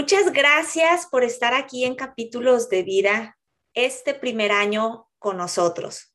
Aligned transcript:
Muchas 0.00 0.32
gracias 0.32 1.06
por 1.06 1.24
estar 1.24 1.54
aquí 1.54 1.84
en 1.84 1.96
Capítulos 1.96 2.68
de 2.68 2.84
Vida 2.84 3.36
este 3.74 4.14
primer 4.14 4.52
año 4.52 5.08
con 5.18 5.38
nosotros. 5.38 6.14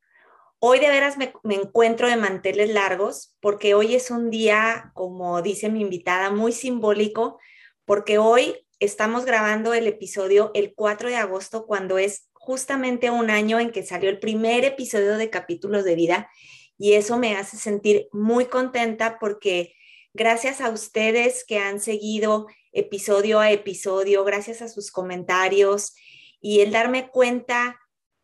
Hoy 0.59 0.79
de 0.79 0.87
veras 0.87 1.17
me, 1.17 1.33
encuentro 1.53 2.07
de 2.07 2.15
manteles 2.15 2.69
largos 2.69 3.35
porque 3.41 3.73
hoy 3.75 3.93
es 3.93 4.09
un 4.09 4.29
día, 4.29 4.93
como 4.93 5.41
dice 5.41 5.67
mi 5.67 5.81
invitada, 5.81 6.29
muy 6.29 6.53
simbólico 6.53 7.39
porque 7.83 8.19
hoy 8.19 8.55
estamos 8.79 9.25
grabando 9.25 9.73
el 9.73 9.85
episodio 9.85 10.51
el 10.53 10.73
4 10.73 11.09
de 11.09 11.17
agosto 11.17 11.65
cuando 11.65 11.97
es 11.97 12.29
justamente 12.31 13.09
un 13.09 13.29
año 13.29 13.59
en 13.59 13.69
que 13.69 13.83
salió 13.83 14.09
el 14.09 14.19
primer 14.19 14.63
episodio 14.63 15.17
de 15.17 15.29
Capítulos 15.29 15.83
de 15.83 15.95
Vida 15.95 16.29
y 16.77 16.93
eso 16.93 17.19
me 17.19 17.35
hace 17.35 17.57
sentir 17.57 18.07
muy 18.13 18.45
contenta 18.45 19.19
porque 19.19 19.75
gracias 20.13 20.61
a 20.61 20.69
ustedes 20.69 21.43
que 21.45 21.59
han 21.59 21.81
seguido 21.81 22.47
episodio 22.73 23.39
a 23.39 23.51
episodio, 23.51 24.23
gracias 24.23 24.61
a 24.61 24.67
sus 24.67 24.91
comentarios 24.91 25.95
y 26.41 26.59
el 26.59 26.71
darme 26.71 27.09
cuenta 27.09 27.79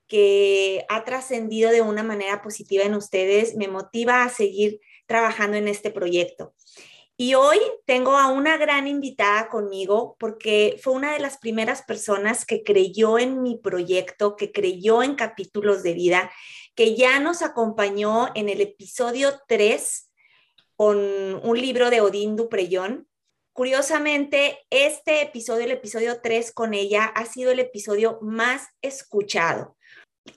que 0.08 0.86
ha 0.90 1.06
trascendido 1.06 1.72
de 1.72 1.82
una 1.82 2.04
manera 2.04 2.42
positiva 2.42 2.84
en 2.84 2.96
ustedes, 2.96 3.56
me 3.56 3.68
motiva 3.68 4.24
a 4.24 4.30
seguir 4.30 4.82
trabajando 5.06 5.56
en 5.56 5.68
este 5.68 5.92
proyecto. 5.92 6.54
Y 7.22 7.34
hoy 7.34 7.60
tengo 7.86 8.18
a 8.18 8.28
una 8.28 8.56
gran 8.56 8.88
invitada 8.88 9.50
conmigo 9.50 10.16
porque 10.20 10.80
fue 10.82 10.94
una 10.94 11.14
de 11.14 11.20
las 11.20 11.38
primeras 11.38 11.82
personas 11.82 12.46
que 12.46 12.64
creyó 12.64 13.20
en 13.20 13.42
mi 13.42 13.58
proyecto, 13.58 14.38
que 14.38 14.54
creyó 14.54 15.04
en 15.04 15.16
capítulos 15.16 15.84
de 15.84 15.94
vida, 15.94 16.32
que 16.76 16.96
ya 16.96 17.20
nos 17.20 17.42
acompañó 17.42 18.30
en 18.36 18.48
el 18.48 18.62
episodio 18.62 19.34
3 19.50 20.10
con 20.78 20.98
un 20.98 21.60
libro 21.60 21.90
de 21.90 22.00
Odín 22.00 22.38
Duprellón 22.38 23.09
Curiosamente, 23.60 24.58
este 24.70 25.22
episodio, 25.22 25.66
el 25.66 25.72
episodio 25.72 26.22
3 26.22 26.54
con 26.54 26.74
ella, 26.74 27.04
ha 27.04 27.26
sido 27.26 27.52
el 27.52 27.60
episodio 27.60 28.18
más 28.22 28.70
escuchado. 28.82 29.76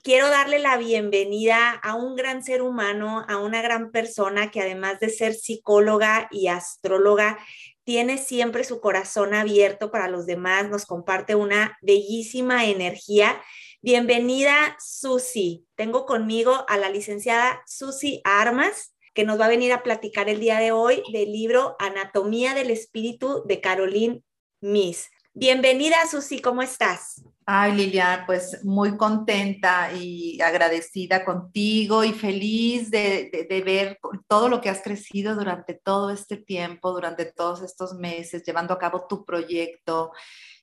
Quiero 0.01 0.29
darle 0.29 0.59
la 0.59 0.75
bienvenida 0.75 1.69
a 1.69 1.95
un 1.95 2.17
gran 2.17 2.43
ser 2.43 2.61
humano, 2.61 3.23
a 3.29 3.37
una 3.37 3.61
gran 3.61 3.91
persona 3.91 4.51
que 4.51 4.59
además 4.59 4.99
de 4.99 5.07
ser 5.07 5.35
psicóloga 5.35 6.27
y 6.31 6.47
astróloga, 6.47 7.39
tiene 7.85 8.17
siempre 8.17 8.65
su 8.65 8.81
corazón 8.81 9.33
abierto 9.33 9.89
para 9.89 10.09
los 10.09 10.25
demás, 10.25 10.69
nos 10.69 10.85
comparte 10.85 11.33
una 11.33 11.77
bellísima 11.81 12.65
energía. 12.65 13.41
Bienvenida, 13.81 14.75
Susi. 14.81 15.65
Tengo 15.75 16.05
conmigo 16.05 16.65
a 16.67 16.77
la 16.77 16.89
licenciada 16.89 17.63
Susi 17.65 18.19
Armas 18.25 18.92
que 19.13 19.25
nos 19.25 19.39
va 19.39 19.45
a 19.45 19.49
venir 19.49 19.71
a 19.71 19.83
platicar 19.83 20.27
el 20.27 20.39
día 20.39 20.59
de 20.59 20.71
hoy 20.71 21.03
del 21.11 21.31
libro 21.31 21.75
Anatomía 21.79 22.53
del 22.53 22.71
Espíritu 22.71 23.43
de 23.45 23.61
Caroline 23.61 24.23
Miss. 24.59 25.09
Bienvenida, 25.35 25.97
Susi, 26.09 26.41
¿cómo 26.41 26.61
estás? 26.61 27.23
Ay, 27.45 27.73
Lilian, 27.73 28.25
pues 28.25 28.63
muy 28.63 28.97
contenta 28.97 29.91
y 29.91 30.39
agradecida 30.41 31.25
contigo 31.25 32.03
y 32.03 32.13
feliz 32.13 32.89
de, 32.89 33.47
de, 33.49 33.61
ver 33.61 33.99
todo 34.27 34.47
lo 34.47 34.61
que 34.61 34.69
has 34.69 34.81
crecido 34.81 35.35
durante 35.35 35.73
todo 35.73 36.09
este 36.09 36.37
tiempo, 36.37 36.91
durante 36.91 37.25
todos 37.25 37.61
estos 37.61 37.95
meses, 37.95 38.43
llevando 38.43 38.73
a 38.73 38.79
cabo 38.79 39.07
tu 39.07 39.25
proyecto, 39.25 40.11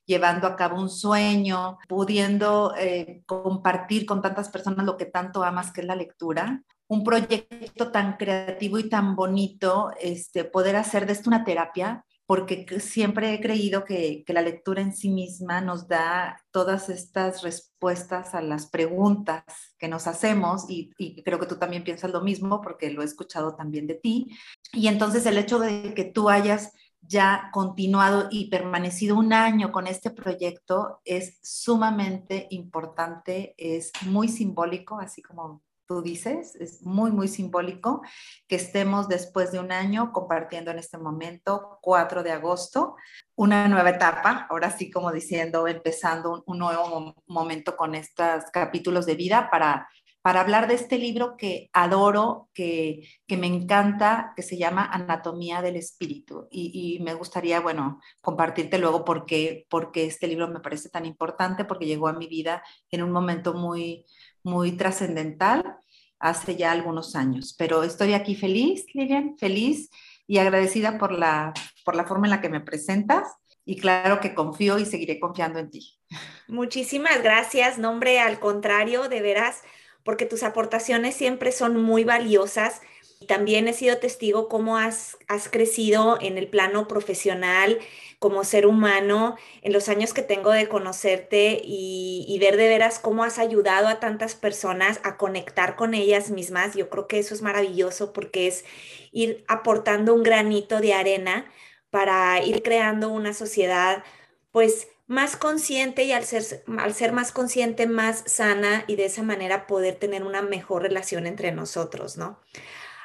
llevando 0.05 0.47
a 0.47 0.55
cabo 0.55 0.81
un 0.81 0.89
sueño, 0.89 1.77
pudiendo 1.87 2.73
eh, 2.77 3.21
compartir 3.25 4.05
con 4.05 4.21
tantas 4.21 4.49
personas 4.49 4.85
lo 4.85 4.97
que 4.97 5.05
tanto 5.05 5.43
amas, 5.43 5.71
que 5.71 5.81
es 5.81 5.87
la 5.87 5.95
lectura 5.95 6.63
un 6.91 7.05
proyecto 7.05 7.89
tan 7.89 8.17
creativo 8.17 8.77
y 8.77 8.89
tan 8.89 9.15
bonito, 9.15 9.91
este, 10.01 10.43
poder 10.43 10.75
hacer 10.75 11.05
de 11.05 11.13
esto 11.13 11.29
una 11.29 11.45
terapia, 11.45 12.03
porque 12.25 12.65
siempre 12.81 13.33
he 13.33 13.39
creído 13.39 13.85
que, 13.85 14.25
la 14.27 14.41
lectura 14.41 14.81
en 14.81 14.93
sí 14.93 15.09
misma 15.09 15.61
nos 15.61 15.87
da 15.87 16.43
todas 16.51 16.89
estas 16.89 17.43
respuestas 17.43 18.35
a 18.35 18.41
las 18.41 18.67
preguntas 18.67 19.45
que 19.79 19.87
nos 19.87 20.05
hacemos 20.05 20.69
y, 20.69 20.91
y, 20.97 21.23
creo 21.23 21.39
que 21.39 21.45
tú 21.45 21.55
también 21.55 21.85
piensas 21.85 22.11
lo 22.11 22.19
mismo 22.19 22.61
porque 22.61 22.91
lo 22.91 23.03
he 23.03 23.05
escuchado 23.05 23.55
también 23.55 23.87
de 23.87 23.95
ti. 23.95 24.37
Y 24.73 24.87
entonces 24.89 25.25
el 25.25 25.37
hecho 25.37 25.59
de 25.59 25.93
que 25.93 26.03
tú 26.03 26.27
hayas 26.27 26.73
ya 26.99 27.51
continuado 27.53 28.27
y 28.29 28.49
permanecido 28.49 29.15
un 29.15 29.31
año 29.31 29.71
con 29.71 29.87
este 29.87 30.11
proyecto 30.11 30.99
es 31.05 31.39
sumamente 31.41 32.47
importante, 32.49 33.55
es 33.57 33.93
muy 34.05 34.27
simbólico, 34.27 34.99
así 34.99 35.21
como 35.21 35.63
tú 35.91 36.01
dices, 36.01 36.55
es 36.55 36.83
muy, 36.83 37.11
muy 37.11 37.27
simbólico 37.27 38.01
que 38.47 38.55
estemos 38.55 39.09
después 39.09 39.51
de 39.51 39.59
un 39.59 39.73
año 39.73 40.13
compartiendo 40.13 40.71
en 40.71 40.79
este 40.79 40.97
momento, 40.97 41.79
4 41.81 42.23
de 42.23 42.31
agosto, 42.31 42.95
una 43.35 43.67
nueva 43.67 43.89
etapa, 43.89 44.47
ahora 44.49 44.71
sí 44.71 44.89
como 44.89 45.11
diciendo, 45.11 45.67
empezando 45.67 46.45
un, 46.47 46.59
nuevo 46.59 47.13
momento 47.27 47.75
con 47.75 47.93
estos 47.93 48.45
capítulos 48.53 49.05
de 49.05 49.15
vida 49.15 49.49
para, 49.51 49.89
para 50.21 50.39
hablar 50.39 50.69
de 50.69 50.75
este 50.75 50.97
libro 50.97 51.35
que 51.35 51.69
adoro, 51.73 52.49
que, 52.53 53.01
que 53.27 53.35
me 53.35 53.47
encanta, 53.47 54.31
que 54.37 54.43
se 54.43 54.57
llama 54.57 54.85
Anatomía 54.85 55.61
del 55.61 55.75
Espíritu. 55.75 56.47
Y, 56.51 56.99
me 57.01 57.15
gustaría, 57.15 57.59
bueno, 57.59 57.99
compartirte 58.21 58.77
luego 58.77 59.03
por 59.03 59.25
qué, 59.25 59.65
porque 59.69 60.05
este 60.05 60.27
libro 60.27 60.47
me 60.47 60.61
parece 60.61 60.87
tan 60.89 61.05
importante, 61.05 61.65
porque 61.65 61.85
llegó 61.85 62.07
a 62.07 62.13
mi 62.13 62.27
vida 62.27 62.63
en 62.91 63.03
un 63.03 63.11
momento 63.11 63.53
muy 63.53 64.05
muy 64.43 64.73
trascendental 64.73 65.77
hace 66.19 66.55
ya 66.55 66.71
algunos 66.71 67.15
años. 67.15 67.55
Pero 67.57 67.83
estoy 67.83 68.13
aquí 68.13 68.35
feliz, 68.35 68.85
Lilian, 68.93 69.37
feliz 69.37 69.89
y 70.27 70.37
agradecida 70.37 70.97
por 70.97 71.11
la, 71.11 71.53
por 71.83 71.95
la 71.95 72.05
forma 72.05 72.27
en 72.27 72.31
la 72.31 72.41
que 72.41 72.49
me 72.49 72.61
presentas 72.61 73.27
y 73.65 73.77
claro 73.77 74.19
que 74.19 74.33
confío 74.33 74.79
y 74.79 74.85
seguiré 74.85 75.19
confiando 75.19 75.59
en 75.59 75.69
ti. 75.69 75.99
Muchísimas 76.47 77.21
gracias, 77.21 77.77
nombre 77.77 78.19
al 78.19 78.39
contrario, 78.39 79.07
de 79.07 79.21
veras, 79.21 79.61
porque 80.03 80.25
tus 80.25 80.43
aportaciones 80.43 81.15
siempre 81.15 81.51
son 81.51 81.81
muy 81.81 82.03
valiosas. 82.03 82.81
También 83.27 83.67
he 83.67 83.73
sido 83.73 83.97
testigo 83.97 84.47
cómo 84.47 84.77
has, 84.77 85.17
crecido 85.51 86.17
en 86.21 86.37
el 86.37 86.47
plano 86.47 86.87
profesional, 86.87 87.79
como 88.19 88.43
ser 88.43 88.67
humano 88.67 89.35
en 89.61 89.73
los 89.73 89.89
años 89.89 90.13
que 90.13 90.21
tengo 90.21 90.51
de 90.51 90.67
conocerte 90.67 91.61
y, 91.63 92.37
ver 92.39 92.57
de 92.57 92.67
veras 92.67 92.99
cómo 92.99 93.23
has 93.23 93.39
ayudado 93.39 93.87
a 93.87 93.99
tantas 93.99 94.35
personas 94.35 94.99
a 95.03 95.17
conectar 95.17 95.75
con 95.75 95.93
ellas 95.93 96.31
mismas. 96.31 96.75
Yo 96.75 96.89
creo 96.89 97.07
que 97.07 97.19
eso 97.19 97.33
es 97.33 97.41
maravilloso 97.41 98.13
porque 98.13 98.47
es 98.47 98.65
ir 99.11 99.43
aportando 99.47 100.13
un 100.13 100.23
granito 100.23 100.79
de 100.79 100.93
arena 100.93 101.45
para 101.89 102.43
ir 102.43 102.63
creando 102.63 103.09
una 103.09 103.33
sociedad 103.33 104.03
pues 104.51 104.87
más 105.07 105.35
consciente 105.35 106.05
y 106.05 106.13
al 106.13 106.23
ser 106.23 107.11
más 107.11 107.31
consciente, 107.33 107.85
más 107.85 108.23
sana 108.27 108.85
y 108.87 108.95
de 108.95 109.05
esa 109.05 109.23
manera 109.23 109.67
poder 109.67 109.95
tener 109.95 110.23
una 110.23 110.41
mejor 110.41 110.83
relación 110.83 111.27
entre 111.27 111.51
nosotros, 111.51 112.17
¿no? 112.17 112.39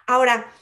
Ahora, 0.06 0.52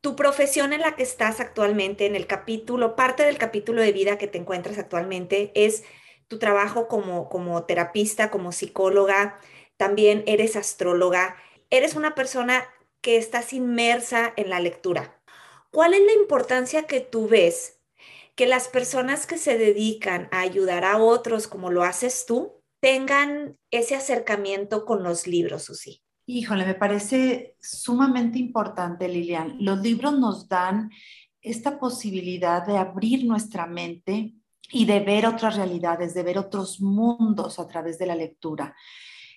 tu 0.00 0.16
profesión 0.16 0.72
en 0.72 0.80
la 0.80 0.96
que 0.96 1.02
estás 1.02 1.40
actualmente, 1.40 2.06
en 2.06 2.16
el 2.16 2.26
capítulo, 2.26 2.96
parte 2.96 3.22
del 3.24 3.38
capítulo 3.38 3.82
de 3.82 3.92
vida 3.92 4.18
que 4.18 4.26
te 4.26 4.38
encuentras 4.38 4.78
actualmente 4.78 5.52
es 5.54 5.84
tu 6.28 6.38
trabajo 6.38 6.88
como, 6.88 7.28
como 7.28 7.64
terapista, 7.64 8.30
como 8.30 8.52
psicóloga, 8.52 9.38
también 9.76 10.24
eres 10.26 10.56
astróloga, 10.56 11.36
eres 11.70 11.94
una 11.94 12.14
persona 12.14 12.66
que 13.02 13.16
estás 13.18 13.52
inmersa 13.52 14.32
en 14.36 14.50
la 14.50 14.60
lectura. 14.60 15.20
¿Cuál 15.70 15.94
es 15.94 16.02
la 16.02 16.12
importancia 16.12 16.84
que 16.84 17.00
tú 17.00 17.28
ves 17.28 17.80
que 18.36 18.46
las 18.46 18.68
personas 18.68 19.26
que 19.26 19.38
se 19.38 19.58
dedican 19.58 20.28
a 20.32 20.40
ayudar 20.40 20.84
a 20.84 20.98
otros 20.98 21.46
como 21.46 21.70
lo 21.70 21.82
haces 21.82 22.26
tú 22.26 22.62
tengan 22.80 23.58
ese 23.70 23.96
acercamiento 23.96 24.84
con 24.84 25.02
los 25.02 25.26
libros, 25.26 25.64
Susi? 25.64 26.03
Híjole, 26.26 26.64
me 26.64 26.74
parece 26.74 27.56
sumamente 27.60 28.38
importante, 28.38 29.08
Lilian. 29.08 29.56
Los 29.60 29.80
libros 29.80 30.18
nos 30.18 30.48
dan 30.48 30.90
esta 31.42 31.78
posibilidad 31.78 32.66
de 32.66 32.78
abrir 32.78 33.26
nuestra 33.26 33.66
mente 33.66 34.34
y 34.70 34.86
de 34.86 35.00
ver 35.00 35.26
otras 35.26 35.56
realidades, 35.56 36.14
de 36.14 36.22
ver 36.22 36.38
otros 36.38 36.80
mundos 36.80 37.58
a 37.58 37.68
través 37.68 37.98
de 37.98 38.06
la 38.06 38.14
lectura. 38.14 38.74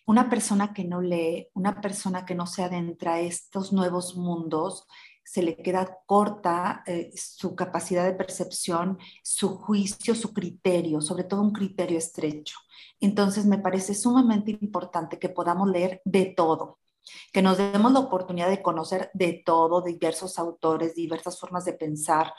Una 0.05 0.29
persona 0.29 0.73
que 0.73 0.85
no 0.85 1.01
lee, 1.01 1.49
una 1.53 1.81
persona 1.81 2.25
que 2.25 2.35
no 2.35 2.47
se 2.47 2.63
adentra 2.63 3.15
a 3.15 3.19
estos 3.19 3.73
nuevos 3.73 4.15
mundos, 4.15 4.87
se 5.27 5.43
le 5.43 5.57
queda 5.57 5.99
corta 6.05 6.83
eh, 6.87 7.11
su 7.13 7.53
capacidad 7.53 8.05
de 8.05 8.13
percepción, 8.13 8.97
su 9.21 9.57
juicio, 9.57 10.15
su 10.15 10.33
criterio, 10.33 11.01
sobre 11.01 11.25
todo 11.25 11.41
un 11.41 11.51
criterio 11.51 11.97
estrecho. 11.97 12.57
Entonces 13.01 13.45
me 13.45 13.57
parece 13.57 13.93
sumamente 13.93 14.57
importante 14.61 15.19
que 15.19 15.27
podamos 15.27 15.69
leer 15.69 16.01
de 16.05 16.27
todo, 16.27 16.79
que 17.33 17.41
nos 17.41 17.57
demos 17.57 17.91
la 17.91 17.99
oportunidad 17.99 18.49
de 18.49 18.61
conocer 18.61 19.11
de 19.13 19.43
todo, 19.45 19.81
diversos 19.81 20.39
autores, 20.39 20.95
diversas 20.95 21.37
formas 21.37 21.65
de 21.65 21.73
pensar, 21.73 22.33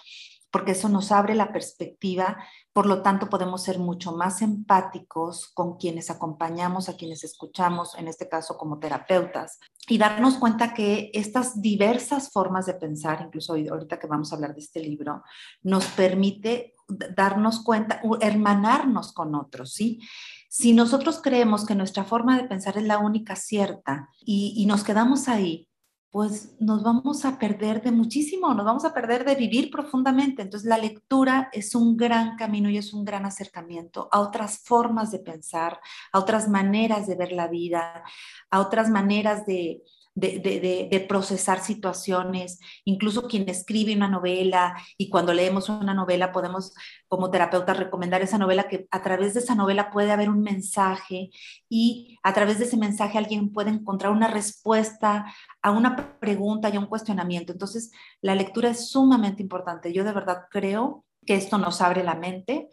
porque 0.50 0.72
eso 0.72 0.88
nos 0.88 1.12
abre 1.12 1.34
la 1.34 1.52
perspectiva, 1.52 2.38
por 2.72 2.86
lo 2.86 3.02
tanto 3.02 3.28
podemos 3.28 3.62
ser 3.62 3.78
mucho 3.78 4.12
más 4.12 4.40
empáticos 4.40 5.48
con 5.52 5.76
quienes 5.76 6.10
acompañamos, 6.10 6.88
a 6.88 6.96
quienes 6.96 7.24
escuchamos, 7.24 7.94
en 7.98 8.08
este 8.08 8.28
caso 8.28 8.56
como 8.56 8.78
terapeutas, 8.78 9.58
y 9.88 9.98
darnos 9.98 10.38
cuenta 10.38 10.74
que 10.74 11.10
estas 11.12 11.60
diversas 11.60 12.30
formas 12.30 12.66
de 12.66 12.74
pensar, 12.74 13.20
incluso 13.26 13.54
ahorita 13.54 13.98
que 13.98 14.06
vamos 14.06 14.32
a 14.32 14.36
hablar 14.36 14.54
de 14.54 14.60
este 14.60 14.80
libro, 14.80 15.22
nos 15.62 15.84
permite 15.86 16.74
darnos 17.14 17.62
cuenta, 17.62 18.00
hermanarnos 18.20 19.12
con 19.12 19.34
otros, 19.34 19.74
¿sí? 19.74 20.00
Si 20.48 20.72
nosotros 20.72 21.20
creemos 21.22 21.66
que 21.66 21.74
nuestra 21.74 22.04
forma 22.04 22.38
de 22.38 22.48
pensar 22.48 22.78
es 22.78 22.84
la 22.84 22.98
única 22.98 23.36
cierta 23.36 24.08
y, 24.18 24.54
y 24.56 24.64
nos 24.64 24.82
quedamos 24.82 25.28
ahí, 25.28 25.67
pues 26.10 26.56
nos 26.58 26.82
vamos 26.82 27.25
a 27.25 27.38
perder 27.38 27.82
de 27.82 27.93
muchísimo, 27.93 28.55
nos 28.55 28.64
vamos 28.64 28.84
a 28.84 28.94
perder 28.94 29.25
de 29.25 29.34
vivir 29.34 29.70
profundamente. 29.70 30.43
Entonces 30.43 30.69
la 30.69 30.78
lectura 30.78 31.50
es 31.52 31.75
un 31.75 31.96
gran 31.96 32.37
camino 32.37 32.70
y 32.70 32.78
es 32.78 32.94
un 32.94 33.05
gran 33.05 33.26
acercamiento 33.26 34.08
a 34.10 34.20
otras 34.20 34.60
formas 34.64 35.10
de 35.10 35.19
pensar, 35.19 35.81
a 36.12 36.19
otras 36.19 36.49
maneras 36.49 37.06
de 37.06 37.14
ver 37.14 37.32
la 37.32 37.49
vida, 37.49 38.02
a 38.50 38.60
otras 38.60 38.88
maneras 38.88 39.44
de, 39.44 39.82
de, 40.18 41.06
procesar 41.08 41.60
situaciones, 41.60 42.60
incluso 42.84 43.28
quien 43.28 43.48
escribe 43.48 43.94
una 43.94 44.08
novela 44.08 44.76
y 44.96 45.08
cuando 45.08 45.32
leemos 45.32 45.68
una 45.68 45.94
novela 45.94 46.32
podemos 46.32 46.74
como 47.06 47.30
terapeuta 47.30 47.74
recomendar 47.74 48.22
esa 48.22 48.38
novela 48.38 48.68
que 48.68 48.86
a 48.90 49.02
través 49.02 49.34
de 49.34 49.40
esa 49.40 49.54
novela 49.54 49.90
puede 49.90 50.10
haber 50.10 50.28
un 50.28 50.42
mensaje 50.42 51.30
y 51.68 52.18
a 52.22 52.34
través 52.34 52.58
de 52.58 52.64
ese 52.64 52.76
mensaje 52.76 53.18
alguien 53.18 53.52
puede 53.52 53.70
encontrar 53.70 54.12
una 54.12 54.28
respuesta 54.28 55.26
a 55.62 55.70
una 55.70 56.18
pregunta 56.18 56.68
y 56.68 56.76
a 56.76 56.80
un 56.80 56.86
cuestionamiento. 56.86 57.52
Entonces, 57.52 57.90
la 58.20 58.34
lectura 58.34 58.70
es 58.70 58.90
sumamente 58.90 59.42
importante. 59.42 59.92
Yo 59.92 60.04
de 60.04 60.12
verdad 60.12 60.44
creo 60.50 61.04
que 61.26 61.36
esto 61.36 61.58
nos 61.58 61.80
abre 61.80 62.02
la 62.02 62.14
mente, 62.14 62.68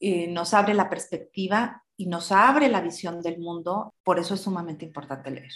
eh, 0.00 0.28
nos 0.28 0.54
abre 0.54 0.74
la 0.74 0.88
perspectiva 0.88 1.84
y 1.96 2.06
nos 2.06 2.32
abre 2.32 2.68
la 2.68 2.80
visión 2.80 3.20
del 3.20 3.38
mundo. 3.38 3.94
Por 4.04 4.18
eso 4.18 4.34
es 4.34 4.40
sumamente 4.40 4.84
importante 4.84 5.30
leer. 5.30 5.52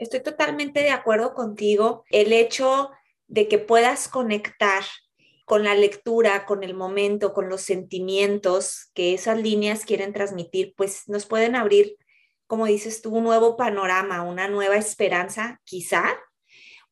Estoy 0.00 0.20
totalmente 0.20 0.80
de 0.80 0.90
acuerdo 0.90 1.34
contigo. 1.34 2.04
El 2.08 2.32
hecho 2.32 2.90
de 3.28 3.48
que 3.48 3.58
puedas 3.58 4.08
conectar 4.08 4.82
con 5.44 5.62
la 5.62 5.74
lectura, 5.74 6.46
con 6.46 6.64
el 6.64 6.72
momento, 6.72 7.34
con 7.34 7.50
los 7.50 7.60
sentimientos 7.60 8.90
que 8.94 9.12
esas 9.12 9.38
líneas 9.38 9.84
quieren 9.84 10.14
transmitir, 10.14 10.72
pues 10.74 11.06
nos 11.06 11.26
pueden 11.26 11.54
abrir, 11.54 11.98
como 12.46 12.64
dices 12.64 13.02
tú, 13.02 13.14
un 13.14 13.24
nuevo 13.24 13.58
panorama, 13.58 14.22
una 14.22 14.48
nueva 14.48 14.76
esperanza, 14.76 15.60
quizá, 15.64 16.18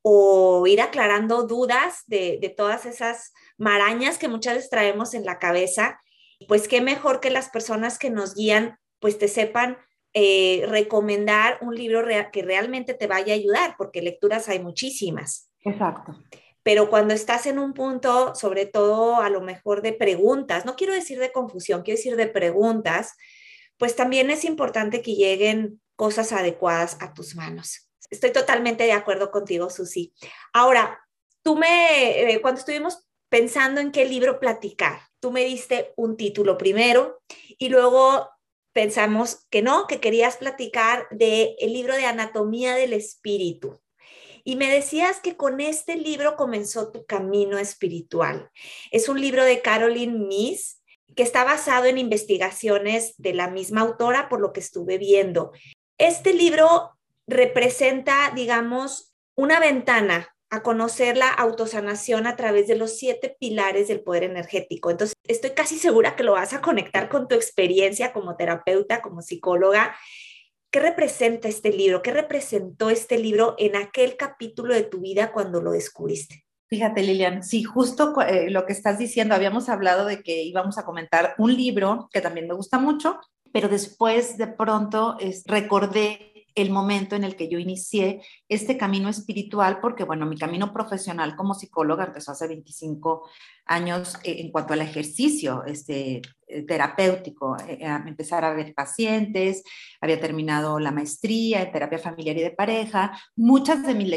o 0.02 0.66
ir 0.66 0.82
aclarando 0.82 1.44
dudas 1.44 2.02
de, 2.08 2.38
de 2.42 2.50
todas 2.50 2.84
esas 2.84 3.32
marañas 3.56 4.18
que 4.18 4.28
muchas 4.28 4.56
veces 4.56 4.70
traemos 4.70 5.14
en 5.14 5.24
la 5.24 5.38
cabeza. 5.38 5.98
Pues 6.46 6.68
qué 6.68 6.82
mejor 6.82 7.20
que 7.20 7.30
las 7.30 7.48
personas 7.48 7.98
que 7.98 8.10
nos 8.10 8.34
guían, 8.34 8.78
pues 9.00 9.16
te 9.16 9.28
sepan 9.28 9.78
eh, 10.20 10.66
recomendar 10.66 11.58
un 11.60 11.76
libro 11.76 12.04
que 12.32 12.42
realmente 12.42 12.92
te 12.92 13.06
vaya 13.06 13.34
a 13.34 13.36
ayudar, 13.36 13.76
porque 13.78 14.02
lecturas 14.02 14.48
hay 14.48 14.58
muchísimas. 14.58 15.48
Exacto. 15.60 16.18
Pero 16.64 16.90
cuando 16.90 17.14
estás 17.14 17.46
en 17.46 17.60
un 17.60 17.72
punto, 17.72 18.34
sobre 18.34 18.66
todo 18.66 19.20
a 19.20 19.30
lo 19.30 19.42
mejor 19.42 19.80
de 19.80 19.92
preguntas, 19.92 20.66
no 20.66 20.74
quiero 20.74 20.92
decir 20.92 21.20
de 21.20 21.30
confusión, 21.30 21.82
quiero 21.82 21.98
decir 21.98 22.16
de 22.16 22.26
preguntas, 22.26 23.14
pues 23.76 23.94
también 23.94 24.28
es 24.32 24.44
importante 24.44 25.02
que 25.02 25.14
lleguen 25.14 25.80
cosas 25.94 26.32
adecuadas 26.32 26.96
a 27.00 27.14
tus 27.14 27.36
manos. 27.36 27.88
Estoy 28.10 28.32
totalmente 28.32 28.82
de 28.82 28.92
acuerdo 28.92 29.30
contigo, 29.30 29.70
Susi. 29.70 30.12
Ahora, 30.52 30.98
tú 31.44 31.54
me, 31.54 32.32
eh, 32.32 32.40
cuando 32.40 32.58
estuvimos 32.58 33.06
pensando 33.28 33.80
en 33.80 33.92
qué 33.92 34.04
libro 34.04 34.40
platicar, 34.40 34.98
tú 35.20 35.30
me 35.30 35.44
diste 35.44 35.92
un 35.96 36.16
título 36.16 36.58
primero 36.58 37.20
y 37.56 37.68
luego 37.68 38.28
pensamos 38.72 39.46
que 39.50 39.62
no, 39.62 39.86
que 39.86 40.00
querías 40.00 40.36
platicar 40.36 41.06
del 41.10 41.54
el 41.58 41.72
libro 41.72 41.94
de 41.94 42.06
Anatomía 42.06 42.74
del 42.74 42.92
Espíritu. 42.92 43.80
Y 44.44 44.56
me 44.56 44.70
decías 44.70 45.20
que 45.20 45.36
con 45.36 45.60
este 45.60 45.96
libro 45.96 46.36
comenzó 46.36 46.90
tu 46.90 47.04
camino 47.04 47.58
espiritual. 47.58 48.50
Es 48.90 49.08
un 49.08 49.20
libro 49.20 49.44
de 49.44 49.60
Caroline 49.60 50.18
Miss 50.26 50.82
que 51.16 51.22
está 51.22 51.44
basado 51.44 51.86
en 51.86 51.98
investigaciones 51.98 53.14
de 53.18 53.34
la 53.34 53.50
misma 53.50 53.82
autora, 53.82 54.28
por 54.28 54.40
lo 54.40 54.52
que 54.52 54.60
estuve 54.60 54.98
viendo. 54.98 55.52
Este 55.98 56.32
libro 56.32 56.92
representa, 57.26 58.32
digamos, 58.34 59.14
una 59.34 59.60
ventana 59.60 60.34
a 60.50 60.62
conocer 60.62 61.16
la 61.16 61.28
autosanación 61.28 62.26
a 62.26 62.36
través 62.36 62.68
de 62.68 62.76
los 62.76 62.96
siete 62.96 63.36
pilares 63.38 63.88
del 63.88 64.00
poder 64.00 64.24
energético. 64.24 64.90
Entonces, 64.90 65.14
estoy 65.24 65.50
casi 65.50 65.78
segura 65.78 66.16
que 66.16 66.24
lo 66.24 66.32
vas 66.32 66.54
a 66.54 66.60
conectar 66.60 67.08
con 67.08 67.28
tu 67.28 67.34
experiencia 67.34 68.12
como 68.12 68.36
terapeuta, 68.36 69.02
como 69.02 69.20
psicóloga. 69.20 69.94
¿Qué 70.70 70.80
representa 70.80 71.48
este 71.48 71.70
libro? 71.70 72.02
¿Qué 72.02 72.12
representó 72.12 72.90
este 72.90 73.18
libro 73.18 73.54
en 73.58 73.76
aquel 73.76 74.16
capítulo 74.16 74.74
de 74.74 74.82
tu 74.82 75.00
vida 75.00 75.32
cuando 75.32 75.62
lo 75.62 75.72
descubriste? 75.72 76.44
Fíjate, 76.68 77.02
Lilian, 77.02 77.42
sí, 77.42 77.62
justo 77.62 78.14
eh, 78.20 78.50
lo 78.50 78.66
que 78.66 78.74
estás 78.74 78.98
diciendo, 78.98 79.34
habíamos 79.34 79.70
hablado 79.70 80.04
de 80.04 80.22
que 80.22 80.42
íbamos 80.42 80.76
a 80.76 80.84
comentar 80.84 81.34
un 81.38 81.56
libro 81.56 82.10
que 82.12 82.20
también 82.20 82.46
me 82.46 82.54
gusta 82.54 82.78
mucho, 82.78 83.18
pero 83.52 83.68
después 83.68 84.36
de 84.36 84.48
pronto 84.48 85.16
es, 85.18 85.44
recordé 85.46 86.37
el 86.62 86.70
momento 86.70 87.14
en 87.14 87.24
el 87.24 87.36
que 87.36 87.48
yo 87.48 87.58
inicié 87.58 88.20
este 88.48 88.76
camino 88.76 89.08
espiritual, 89.08 89.78
porque 89.80 90.04
bueno, 90.04 90.26
mi 90.26 90.36
camino 90.36 90.72
profesional 90.72 91.36
como 91.36 91.54
psicóloga 91.54 92.04
empezó 92.04 92.32
hace 92.32 92.48
25 92.48 93.28
años 93.66 94.16
eh, 94.24 94.36
en 94.40 94.50
cuanto 94.50 94.72
al 94.72 94.80
ejercicio 94.80 95.64
este, 95.64 96.20
eh, 96.48 96.62
terapéutico, 96.62 97.56
eh, 97.66 97.84
a 97.84 98.02
empezar 98.06 98.44
a 98.44 98.54
ver 98.54 98.74
pacientes, 98.74 99.62
había 100.00 100.20
terminado 100.20 100.80
la 100.80 100.90
maestría 100.90 101.62
en 101.62 101.72
terapia 101.72 101.98
familiar 101.98 102.36
y 102.36 102.42
de 102.42 102.50
pareja, 102.50 103.16
muchas 103.36 103.86
de 103.86 103.94
mis 103.94 104.12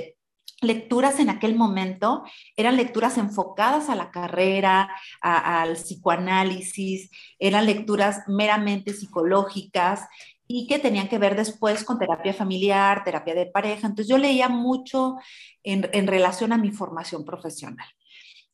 lecturas 0.62 1.20
en 1.20 1.30
aquel 1.30 1.56
momento 1.56 2.24
eran 2.56 2.78
lecturas 2.78 3.18
enfocadas 3.18 3.90
a 3.90 3.96
la 3.96 4.12
carrera, 4.12 4.90
al 5.22 5.74
psicoanálisis, 5.74 7.10
eran 7.40 7.66
lecturas 7.66 8.22
meramente 8.28 8.94
psicológicas 8.94 10.08
y 10.54 10.68
que 10.68 10.80
tenían 10.80 11.08
que 11.08 11.18
ver 11.18 11.36
después 11.36 11.84
con 11.84 11.98
terapia 11.98 12.34
familiar, 12.34 13.04
terapia 13.04 13.34
de 13.34 13.46
pareja. 13.46 13.88
Entonces 13.88 14.08
yo 14.08 14.18
leía 14.18 14.50
mucho 14.50 15.16
en, 15.64 16.08
relación 16.08 16.52
a 16.52 16.58
mi 16.58 16.72
formación 16.72 17.24
profesional. 17.24 17.88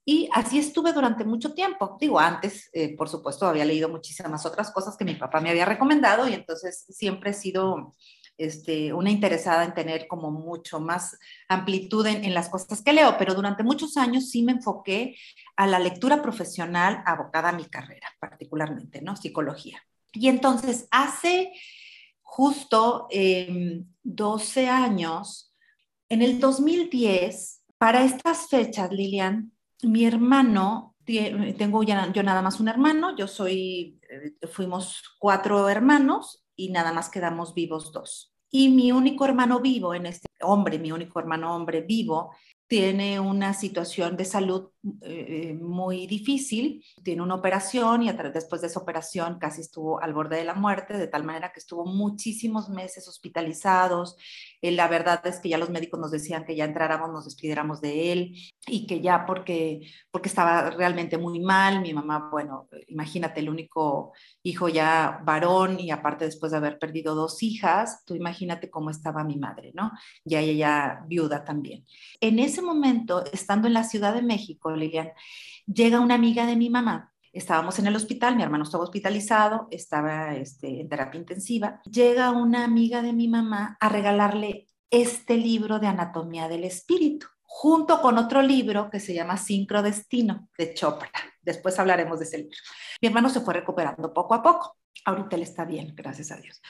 Y 0.06 0.30
así 0.32 0.60
estuve 0.60 0.94
durante 0.94 1.25
mucho 1.25 1.54
tiempo. 1.54 1.98
Digo, 2.00 2.20
antes, 2.20 2.70
eh, 2.74 2.96
por 2.96 3.10
supuesto, 3.10 3.48
había 3.48 3.66
leído 3.66 3.89
muchísimas 3.89 4.46
otras 4.46 4.72
cosas 4.72 4.96
que 4.96 5.06
mi 5.06 5.16
papá 5.16 5.42
me 5.42 5.50
había 5.50 5.66
recomendado 5.66 6.27
y 6.27 6.34
entonces 6.34 6.86
siempre 6.88 7.32
he 7.32 7.34
sido 7.34 7.94
este, 8.38 8.94
una 8.94 9.10
interesada 9.10 9.66
en 9.66 9.74
tener 9.74 10.08
como 10.08 10.32
mucho 10.32 10.80
más 10.80 11.18
amplitud 11.50 12.06
en, 12.06 12.24
en, 12.24 12.34
las 12.34 12.48
cosas 12.48 12.82
que 12.84 12.94
leo, 12.94 13.18
pero 13.18 13.34
durante 13.34 13.63
muchos 13.63 13.98
años 13.98 14.30
sí 14.30 14.44
me 14.44 14.54
enfoqué 14.54 15.16
a 15.56 15.66
la 15.66 15.80
lectura 15.80 16.22
profesional 16.22 17.01
abocada 17.06 17.50
a 17.50 17.54
mi 17.54 17.66
carrera, 17.66 18.08
particularmente, 18.20 19.01
¿no? 19.01 19.16
Psicología. 19.16 19.82
Y 20.13 20.30
entonces 20.30 20.88
hace 20.92 21.51
justo 22.27 23.07
12 24.03 24.62
em, 24.62 24.69
años, 24.69 25.55
en 26.10 26.22
el 26.22 26.39
2010, 26.39 27.63
para 27.77 28.03
estas 28.03 28.48
fechas, 28.50 28.91
Lilian, 28.91 29.53
mi 29.81 30.05
hermano, 30.05 30.96
tengo 31.05 31.84
ya, 31.84 32.12
yo 32.12 32.22
nada 32.24 32.41
más 32.41 32.60
un 32.60 32.67
hermano, 32.67 33.15
yo 33.15 33.27
soy, 33.27 34.00
eh, 34.10 34.48
fuimos 34.48 35.01
cuatro 35.19 35.69
hermanos 35.69 36.46
y 36.55 36.69
nada 36.69 36.91
más 36.91 37.10
quedamos 37.10 37.53
vivos 37.53 37.93
dos. 37.93 38.34
Y 38.50 38.69
mi 38.69 38.91
único 38.91 39.25
hermano 39.25 39.62
vivo 39.62 39.93
en 39.93 40.05
este 40.05 40.27
hombre, 40.41 40.79
mi 40.79 40.91
único 40.91 41.19
hermano 41.19 41.55
hombre 41.55 41.81
vivo, 41.81 42.36
tiene 42.67 43.19
una 43.19 43.53
situación 43.53 44.17
de 44.17 44.25
salud 44.25 44.71
eh, 45.01 45.57
muy 45.59 46.05
difícil, 46.05 46.83
tiene 47.01 47.21
una 47.21 47.36
operación 47.36 48.03
y 48.03 48.12
después 48.12 48.62
de 48.62 48.67
esa 48.67 48.81
operación 48.81 49.39
casi 49.39 49.62
estuvo 49.62 50.01
al 50.01 50.13
borde 50.13 50.36
de 50.36 50.43
la 50.43 50.53
muerte, 50.53 50.97
de 50.97 51.07
tal 51.07 51.24
manera 51.24 51.53
que 51.53 51.59
estuvo 51.59 51.86
muchísimos 51.86 52.69
meses 52.69 53.07
hospitalizados 53.07 54.17
Eh, 54.61 54.71
la 54.71 54.87
verdad 54.87 55.25
es 55.27 55.39
que 55.39 55.49
ya 55.49 55.57
los 55.57 55.69
médicos 55.69 55.99
nos 55.99 56.11
decían 56.11 56.45
que 56.45 56.55
ya 56.55 56.65
entráramos, 56.65 57.11
nos 57.11 57.25
despidiéramos 57.25 57.81
de 57.81 58.11
él 58.11 58.35
y 58.67 58.87
que 58.87 59.01
ya 59.01 59.25
porque, 59.25 59.81
porque 60.11 60.29
estaba 60.29 60.69
realmente 60.71 61.17
muy 61.17 61.39
mal. 61.39 61.81
Mi 61.81 61.93
mamá, 61.93 62.29
bueno, 62.31 62.67
imagínate, 62.87 63.39
el 63.39 63.49
único 63.49 64.13
hijo 64.43 64.69
ya 64.69 65.21
varón 65.23 65.79
y 65.79 65.91
aparte 65.91 66.25
después 66.25 66.51
de 66.51 66.57
haber 66.57 66.79
perdido 66.79 67.15
dos 67.15 67.43
hijas, 67.43 68.03
tú 68.05 68.15
imagínate 68.15 68.69
cómo 68.69 68.89
estaba 68.89 69.23
mi 69.23 69.37
madre, 69.37 69.71
¿no? 69.73 69.91
Ya 70.25 70.39
ella 70.39 71.01
viuda 71.07 71.43
también. 71.43 71.85
En 72.21 72.39
ese 72.39 72.61
momento, 72.61 73.23
estando 73.31 73.67
en 73.67 73.73
la 73.73 73.83
Ciudad 73.83 74.13
de 74.13 74.21
México, 74.21 74.71
Lilian, 74.75 75.11
llega 75.65 75.99
una 75.99 76.15
amiga 76.15 76.45
de 76.45 76.55
mi 76.55 76.69
mamá 76.69 77.13
estábamos 77.38 77.79
en 77.79 77.88
el 77.88 77.96
hospital, 77.96 78.36
mi 78.36 78.44
hermano 78.44 78.63
estaba 78.63 78.84
hospitalizado, 78.84 79.67
estaba 79.72 80.36
este, 80.36 80.82
en 80.82 80.89
terapia 80.89 81.20
intensiva. 81.20 81.82
Llega 81.86 82.32
una 82.32 82.63
amiga 82.63 83.01
de 83.01 83.13
mi 83.13 83.27
mamá 83.27 83.77
a 83.79 83.89
regalarle 83.89 84.67
este 84.89 85.38
libro 85.38 85.79
de 85.79 85.88
anatomía 85.88 86.48
del 86.48 86.63
espíritu, 86.63 87.27
junto 87.44 88.01
con 88.01 88.17
otro 88.17 88.41
libro 88.41 88.89
que 88.89 89.00
se 89.00 89.13
llama 89.13 89.38
Sincrodestino 89.38 90.50
de 90.58 90.74
Chopra. 90.74 91.12
Después 91.41 91.77
hablaremos 91.79 92.20
de 92.20 92.25
ese 92.25 92.38
libro. 92.39 92.58
Mi 93.01 93.08
hermano 93.08 93.29
se 93.29 93.41
fue 93.41 93.53
recuperando 93.53 94.13
poco 94.13 94.34
a 94.34 94.41
poco. 94.41 94.77
Ahorita 95.06 95.36
él 95.36 95.44
está 95.44 95.63
bien, 95.65 95.94
gracias 95.96 96.32
a 96.32 96.38
Dios. 96.38 96.62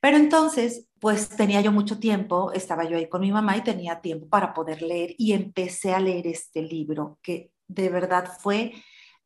Pero 0.00 0.16
entonces, 0.16 0.88
pues 1.00 1.28
tenía 1.28 1.60
yo 1.60 1.72
mucho 1.72 1.98
tiempo, 1.98 2.52
estaba 2.52 2.84
yo 2.84 2.96
ahí 2.96 3.08
con 3.08 3.20
mi 3.20 3.32
mamá 3.32 3.56
y 3.56 3.62
tenía 3.62 4.00
tiempo 4.00 4.28
para 4.28 4.54
poder 4.54 4.82
leer 4.82 5.14
y 5.18 5.32
empecé 5.32 5.94
a 5.94 6.00
leer 6.00 6.26
este 6.26 6.62
libro 6.62 7.18
que 7.22 7.52
de 7.66 7.88
verdad 7.88 8.30
fue 8.38 8.74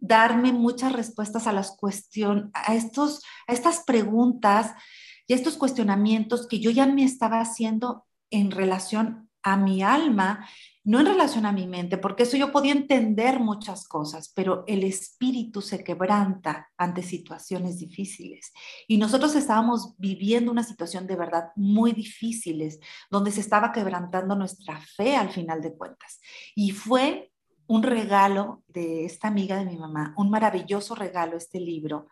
darme 0.03 0.53
muchas 0.53 0.93
respuestas 0.93 1.47
a 1.47 1.53
las 1.53 1.77
cuestiones, 1.77 2.47
a, 2.55 2.75
estos, 2.75 3.23
a 3.47 3.53
estas 3.53 3.85
preguntas 3.85 4.73
y 5.29 5.33
a 5.33 5.37
estos 5.37 5.57
cuestionamientos 5.57 6.49
que 6.49 6.59
yo 6.59 6.71
ya 6.71 6.87
me 6.87 7.05
estaba 7.05 7.41
haciendo 7.41 8.05
en 8.29 8.51
relación 8.51 9.31
a 9.45 9.57
mi 9.57 9.83
alma, 9.83 10.49
no 10.85 10.99
en 10.99 11.07
relación 11.07 11.47
a 11.47 11.53
mi 11.53 11.69
mente, 11.69 11.99
porque 11.99 12.25
eso 12.25 12.37
yo 12.37 12.51
podía 12.51 12.73
entender 12.73 13.39
muchas 13.39 13.87
cosas, 13.87 14.33
pero 14.35 14.65
el 14.67 14.83
espíritu 14.83 15.63
se 15.63 15.85
quebranta 15.85 16.71
ante 16.77 17.03
situaciones 17.05 17.79
difíciles. 17.79 18.53
Y 18.89 18.99
nosotros 18.99 19.37
estábamos 19.37 19.95
viviendo 19.99 20.51
una 20.51 20.65
situación 20.65 21.07
de 21.07 21.17
verdad 21.17 21.51
muy 21.55 21.93
difíciles, 21.93 22.81
donde 23.09 23.31
se 23.31 23.41
estaba 23.41 23.71
quebrantando 23.71 24.35
nuestra 24.35 24.81
fe 24.81 25.15
al 25.15 25.31
final 25.31 25.63
de 25.63 25.77
cuentas. 25.77 26.21
Y 26.57 26.73
fue 26.73 27.32
un 27.73 27.83
regalo 27.83 28.62
de 28.69 29.07
esta 29.07 29.29
amiga 29.29 29.57
de 29.57 29.64
mi 29.64 29.79
mamá, 29.79 30.12
un 30.19 30.29
maravilloso 30.29 30.95
regalo 30.95 31.38
este 31.38 31.59
libro. 31.59 32.07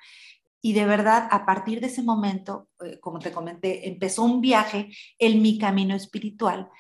Y 0.63 0.73
de 0.73 0.87
verdad, 0.87 1.29
a 1.31 1.45
partir 1.45 1.83
de 1.83 1.89
ese 1.89 2.03
momento, 2.03 2.69
eh, 2.83 2.99
como 2.99 3.19
te 3.19 3.31
comenté, 3.31 3.87
empezó 3.87 4.23
un 4.23 4.41
viaje 4.41 4.89
en 5.19 5.43
mi 5.43 5.59
camino 5.59 5.95
espiritual. 5.95 6.71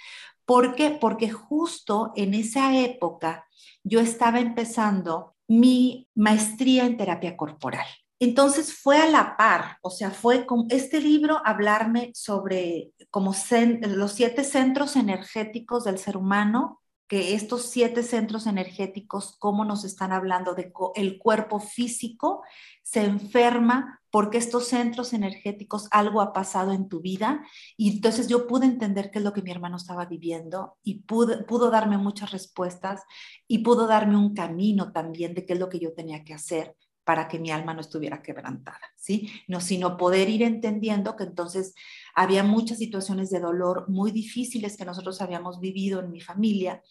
¿Por 0.46 0.74
qué? 0.76 0.90
Porque 0.98 1.30
justo 1.30 2.12
en 2.16 2.32
esa 2.32 2.74
época 2.74 3.46
yo 3.84 4.00
estaba 4.00 4.40
empezando 4.40 5.36
mi 5.46 6.08
maestría 6.14 6.86
en 6.86 6.96
terapia 6.96 7.36
corporal. 7.36 7.86
Entonces 8.18 8.72
fue 8.72 8.96
a 8.96 9.10
la 9.10 9.36
par, 9.36 9.76
o 9.82 9.90
sea, 9.90 10.10
fue 10.10 10.46
con 10.46 10.66
este 10.70 11.02
libro 11.02 11.42
hablarme 11.44 12.12
sobre 12.14 12.92
como 13.10 13.34
los 13.82 14.12
siete 14.12 14.42
centros 14.42 14.96
energéticos 14.96 15.84
del 15.84 15.98
ser 15.98 16.16
humano, 16.16 16.79
que 17.10 17.34
estos 17.34 17.62
siete 17.62 18.04
centros 18.04 18.46
energéticos, 18.46 19.36
cómo 19.40 19.64
nos 19.64 19.84
están 19.84 20.12
hablando 20.12 20.54
de 20.54 20.72
el 20.94 21.18
cuerpo 21.18 21.58
físico, 21.58 22.44
se 22.84 23.02
enferma 23.02 24.00
porque 24.10 24.38
estos 24.38 24.68
centros 24.68 25.12
energéticos 25.12 25.88
algo 25.90 26.20
ha 26.20 26.32
pasado 26.32 26.70
en 26.70 26.88
tu 26.88 27.00
vida. 27.00 27.44
Y 27.76 27.96
entonces 27.96 28.28
yo 28.28 28.46
pude 28.46 28.66
entender 28.66 29.10
qué 29.10 29.18
es 29.18 29.24
lo 29.24 29.32
que 29.32 29.42
mi 29.42 29.50
hermano 29.50 29.76
estaba 29.76 30.06
viviendo 30.06 30.76
y 30.84 31.00
pudo, 31.00 31.44
pudo 31.46 31.68
darme 31.70 31.98
muchas 31.98 32.30
respuestas 32.30 33.02
y 33.48 33.58
pudo 33.58 33.88
darme 33.88 34.16
un 34.16 34.32
camino 34.32 34.92
también 34.92 35.34
de 35.34 35.44
qué 35.44 35.54
es 35.54 35.58
lo 35.58 35.68
que 35.68 35.80
yo 35.80 35.92
tenía 35.92 36.22
que 36.22 36.34
hacer 36.34 36.76
para 37.10 37.26
que 37.26 37.40
mi 37.40 37.50
alma 37.50 37.74
no 37.74 37.80
estuviera 37.80 38.22
quebrantada, 38.22 38.78
¿sí? 38.94 39.28
No, 39.48 39.60
sino 39.60 39.96
poder 39.96 40.28
ir 40.28 40.44
entendiendo 40.44 41.16
que 41.16 41.24
entonces 41.24 41.74
había 42.14 42.44
muchas 42.44 42.78
situaciones 42.78 43.30
de 43.30 43.40
dolor 43.40 43.88
muy 43.88 44.12
difíciles 44.12 44.76
que 44.76 44.84
nosotros 44.84 45.20
habíamos 45.20 45.58
vivido 45.58 45.98
en 45.98 46.12
mi 46.12 46.20
familia, 46.20 46.84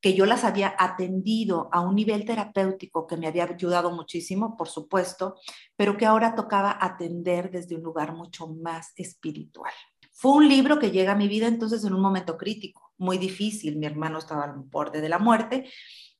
que 0.00 0.14
yo 0.14 0.26
las 0.26 0.44
había 0.44 0.76
atendido 0.78 1.70
a 1.72 1.80
un 1.80 1.96
nivel 1.96 2.24
terapéutico 2.24 3.08
que 3.08 3.16
me 3.16 3.26
había 3.26 3.46
ayudado 3.46 3.90
muchísimo, 3.90 4.56
por 4.56 4.68
supuesto, 4.68 5.40
pero 5.74 5.96
que 5.96 6.06
ahora 6.06 6.36
tocaba 6.36 6.78
atender 6.80 7.50
desde 7.50 7.74
un 7.74 7.82
lugar 7.82 8.14
mucho 8.14 8.46
más 8.46 8.92
espiritual. 8.94 9.72
Fue 10.12 10.34
un 10.34 10.48
libro 10.48 10.78
que 10.78 10.92
llega 10.92 11.14
a 11.14 11.16
mi 11.16 11.26
vida 11.26 11.48
entonces 11.48 11.84
en 11.84 11.94
un 11.94 12.00
momento 12.00 12.38
crítico, 12.38 12.92
muy 12.96 13.18
difícil, 13.18 13.76
mi 13.76 13.86
hermano 13.86 14.18
estaba 14.18 14.44
al 14.44 14.52
borde 14.54 15.00
de 15.00 15.08
la 15.08 15.18
muerte, 15.18 15.68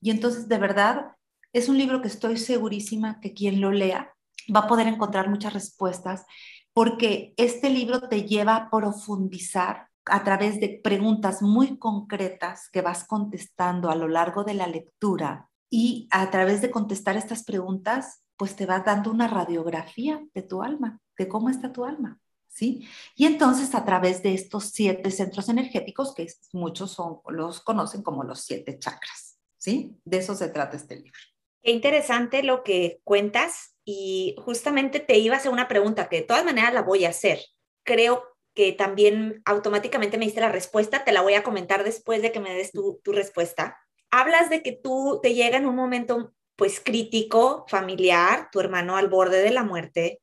y 0.01 0.11
entonces 0.11 0.49
de 0.49 0.57
verdad 0.57 1.15
es 1.55 1.69
un 1.69 1.77
libro 1.77 2.01
que 2.01 2.09
estoy 2.09 2.37
segurísima 2.37 3.21
que 3.21 3.33
quien 3.33 3.61
lo 3.61 3.71
lea 3.71 4.13
va 4.53 4.61
a 4.61 4.67
poder 4.67 4.87
encontrar 4.87 5.29
muchas 5.29 5.53
respuestas 5.53 6.25
porque 6.73 7.33
este 7.37 7.69
libro 7.69 8.09
te 8.09 8.23
lleva 8.23 8.57
a 8.57 8.69
profundizar 8.69 9.87
a 10.03 10.25
través 10.25 10.59
de 10.59 10.81
preguntas 10.83 11.41
muy 11.41 11.79
concretas 11.79 12.69
que 12.73 12.81
vas 12.81 13.05
contestando 13.05 13.89
a 13.89 13.95
lo 13.95 14.09
largo 14.09 14.43
de 14.43 14.53
la 14.53 14.67
lectura 14.67 15.49
y 15.69 16.09
a 16.11 16.29
través 16.29 16.61
de 16.61 16.71
contestar 16.71 17.15
estas 17.15 17.45
preguntas, 17.45 18.21
pues 18.35 18.57
te 18.57 18.65
va 18.65 18.81
dando 18.81 19.09
una 19.09 19.29
radiografía 19.29 20.21
de 20.33 20.41
tu 20.41 20.61
alma, 20.61 20.99
de 21.17 21.29
cómo 21.29 21.49
está 21.49 21.71
tu 21.71 21.85
alma, 21.85 22.19
¿sí? 22.49 22.85
Y 23.15 23.27
entonces 23.27 23.73
a 23.75 23.85
través 23.85 24.21
de 24.21 24.33
estos 24.33 24.65
siete 24.65 25.09
centros 25.09 25.47
energéticos, 25.47 26.13
que 26.13 26.27
muchos 26.51 26.91
son, 26.91 27.19
los 27.29 27.61
conocen 27.61 28.03
como 28.03 28.25
los 28.25 28.41
siete 28.41 28.77
chakras, 28.77 29.39
¿sí? 29.57 29.97
De 30.03 30.17
eso 30.17 30.35
se 30.35 30.49
trata 30.49 30.75
este 30.75 30.97
libro. 30.97 31.34
Qué 31.65 31.71
interesante 31.71 32.43
lo 32.43 32.63
que 32.63 32.99
cuentas 33.03 33.75
y 33.83 34.35
justamente 34.37 34.99
te 34.99 35.17
iba 35.17 35.33
a 35.33 35.39
hacer 35.39 35.51
una 35.51 35.67
pregunta 35.67 36.09
que 36.09 36.17
de 36.17 36.21
todas 36.21 36.45
maneras 36.45 36.75
la 36.75 36.83
voy 36.83 37.05
a 37.05 37.09
hacer. 37.09 37.39
Creo 37.83 38.23
que 38.53 38.71
también 38.71 39.41
automáticamente 39.45 40.19
me 40.19 40.25
diste 40.25 40.41
la 40.41 40.51
respuesta, 40.51 41.03
te 41.03 41.11
la 41.11 41.23
voy 41.23 41.33
a 41.33 41.41
comentar 41.41 41.83
después 41.83 42.21
de 42.21 42.31
que 42.31 42.39
me 42.39 42.53
des 42.53 42.71
tu, 42.71 43.01
tu 43.03 43.13
respuesta. 43.13 43.79
Hablas 44.11 44.51
de 44.51 44.61
que 44.61 44.73
tú 44.73 45.19
te 45.23 45.33
llega 45.33 45.57
en 45.57 45.65
un 45.65 45.75
momento 45.75 46.35
pues 46.55 46.79
crítico, 46.79 47.65
familiar, 47.67 48.49
tu 48.51 48.59
hermano 48.59 48.95
al 48.95 49.09
borde 49.09 49.41
de 49.41 49.49
la 49.49 49.63
muerte. 49.63 50.21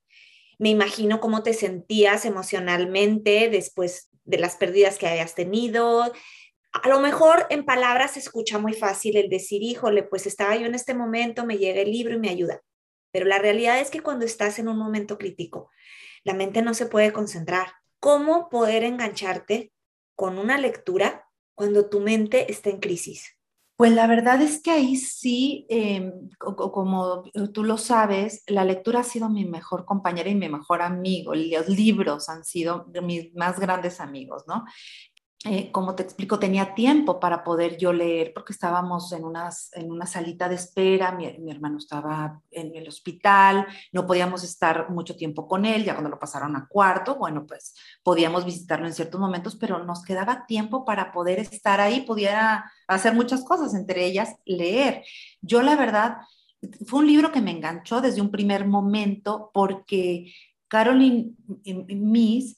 Me 0.61 0.69
imagino 0.69 1.19
cómo 1.19 1.43
te 1.43 1.55
sentías 1.55 2.25
emocionalmente 2.25 3.51
después 3.51 4.11
de 4.23 4.39
las 4.39 4.55
pérdidas 4.55 4.97
que 4.97 5.09
habías 5.09 5.35
tenido, 5.35 6.13
a 6.73 6.89
lo 6.89 7.01
mejor 7.01 7.47
en 7.51 7.65
palabras 7.65 8.13
se 8.13 8.21
escucha 8.21 8.59
muy 8.59 8.73
fácil 8.73 9.17
el 9.17 9.29
decir, 9.29 9.63
híjole, 9.63 10.03
pues 10.03 10.27
estaba 10.27 10.57
yo 10.57 10.67
en 10.67 10.75
este 10.75 10.95
momento, 10.95 11.45
me 11.45 11.59
llega 11.59 11.83
el 11.83 11.91
libro 11.91 12.15
y 12.15 12.19
me 12.19 12.31
ayuda. 12.31 12.63
Pero 13.13 13.27
la 13.27 13.39
realidad 13.39 13.79
es 13.79 13.91
que 13.91 14.01
cuando 14.01 14.25
estás 14.25 14.59
en 14.59 14.69
un 14.69 14.79
momento 14.79 15.19
crítico, 15.19 15.71
la 16.25 16.35
mente 16.35 16.63
no 16.63 16.73
se 16.73 16.87
puede 16.87 17.13
concentrar. 17.13 17.73
¿Cómo 18.01 18.49
poder 18.49 18.85
engancharte 18.85 19.73
con 20.15 20.39
una 20.39 20.57
lectura 20.57 21.29
cuando 21.55 21.89
tu 21.89 22.01
mente 22.01 22.51
está 22.51 22.71
en 22.71 22.81
crisis? 22.81 23.37
Pues 23.77 23.93
la 23.93 24.07
verdad 24.07 24.41
es 24.41 24.63
que 24.63 24.71
ahí 24.71 24.97
sí, 24.97 25.67
em, 25.69 26.31
como 26.39 27.25
tú 27.53 27.65
lo 27.65 27.79
sabes, 27.79 28.45
la 28.47 28.65
lectura 28.65 29.01
ha 29.01 29.05
sido 29.05 29.29
mi 29.29 29.45
mejor 29.45 29.85
compañera 29.85 30.31
y 30.31 30.35
mi 30.35 30.49
mejor 30.49 30.83
amigo. 30.83 31.35
Los 31.35 31.69
libros 31.69 32.29
han 32.29 32.45
sido 32.45 32.87
mis 33.03 33.35
más 33.35 33.59
grandes 33.59 33.99
amigos, 33.99 34.45
¿no? 34.47 34.65
Eh, 35.45 35.73
como 35.73 35.97
te 35.97 36.05
explico, 36.05 36.39
tenía 36.39 36.73
tiempo 36.73 37.19
para 37.19 37.43
poder 37.43 37.77
yo 37.77 37.93
leer 37.93 38.33
porque 38.33 38.53
estábamos 38.53 39.13
en, 39.13 39.25
unas, 39.25 39.73
en 39.73 39.91
una 39.91 40.07
salita 40.07 40.49
de 40.49 40.55
espera, 40.55 41.11
mi, 41.11 41.51
hermano 41.51 41.79
estaba 41.79 42.41
en 42.53 42.77
el 42.77 42.87
hospital, 42.87 43.67
no 43.91 44.07
podíamos 44.07 44.45
estar 44.45 44.91
mucho 44.91 45.17
tiempo 45.17 45.49
con 45.49 45.65
él, 45.65 45.83
ya 45.83 45.95
cuando 45.95 46.11
lo 46.11 46.21
pasaron 46.21 46.55
a 46.55 46.69
cuarto, 46.69 47.17
bueno, 47.17 47.45
pues 47.45 47.75
podíamos 48.05 48.45
visitarlo 48.45 48.87
en 48.87 48.95
ciertos 48.95 49.21
momentos, 49.21 49.57
pero 49.57 49.83
nos 49.83 50.05
quedaba 50.05 50.47
tiempo 50.47 50.85
para 50.85 51.11
poder 51.11 51.41
estar 51.41 51.81
ahí, 51.81 52.03
pudiera 52.03 52.71
hacer 52.87 53.13
muchas 53.13 53.43
cosas, 53.43 53.75
entre 53.75 54.05
ellas 54.05 54.37
leer. 54.45 55.03
Yo 55.41 55.61
la 55.63 55.75
verdad, 55.75 56.19
fue 56.87 57.01
un 57.01 57.09
libro 57.09 57.33
que 57.33 57.41
me 57.41 57.51
enganchó 57.51 58.01
desde 58.01 58.21
un 58.21 58.31
primer 58.31 58.65
momento 58.65 59.51
porque 59.53 60.33
Caroline 60.69 61.35
Miss 61.65 62.57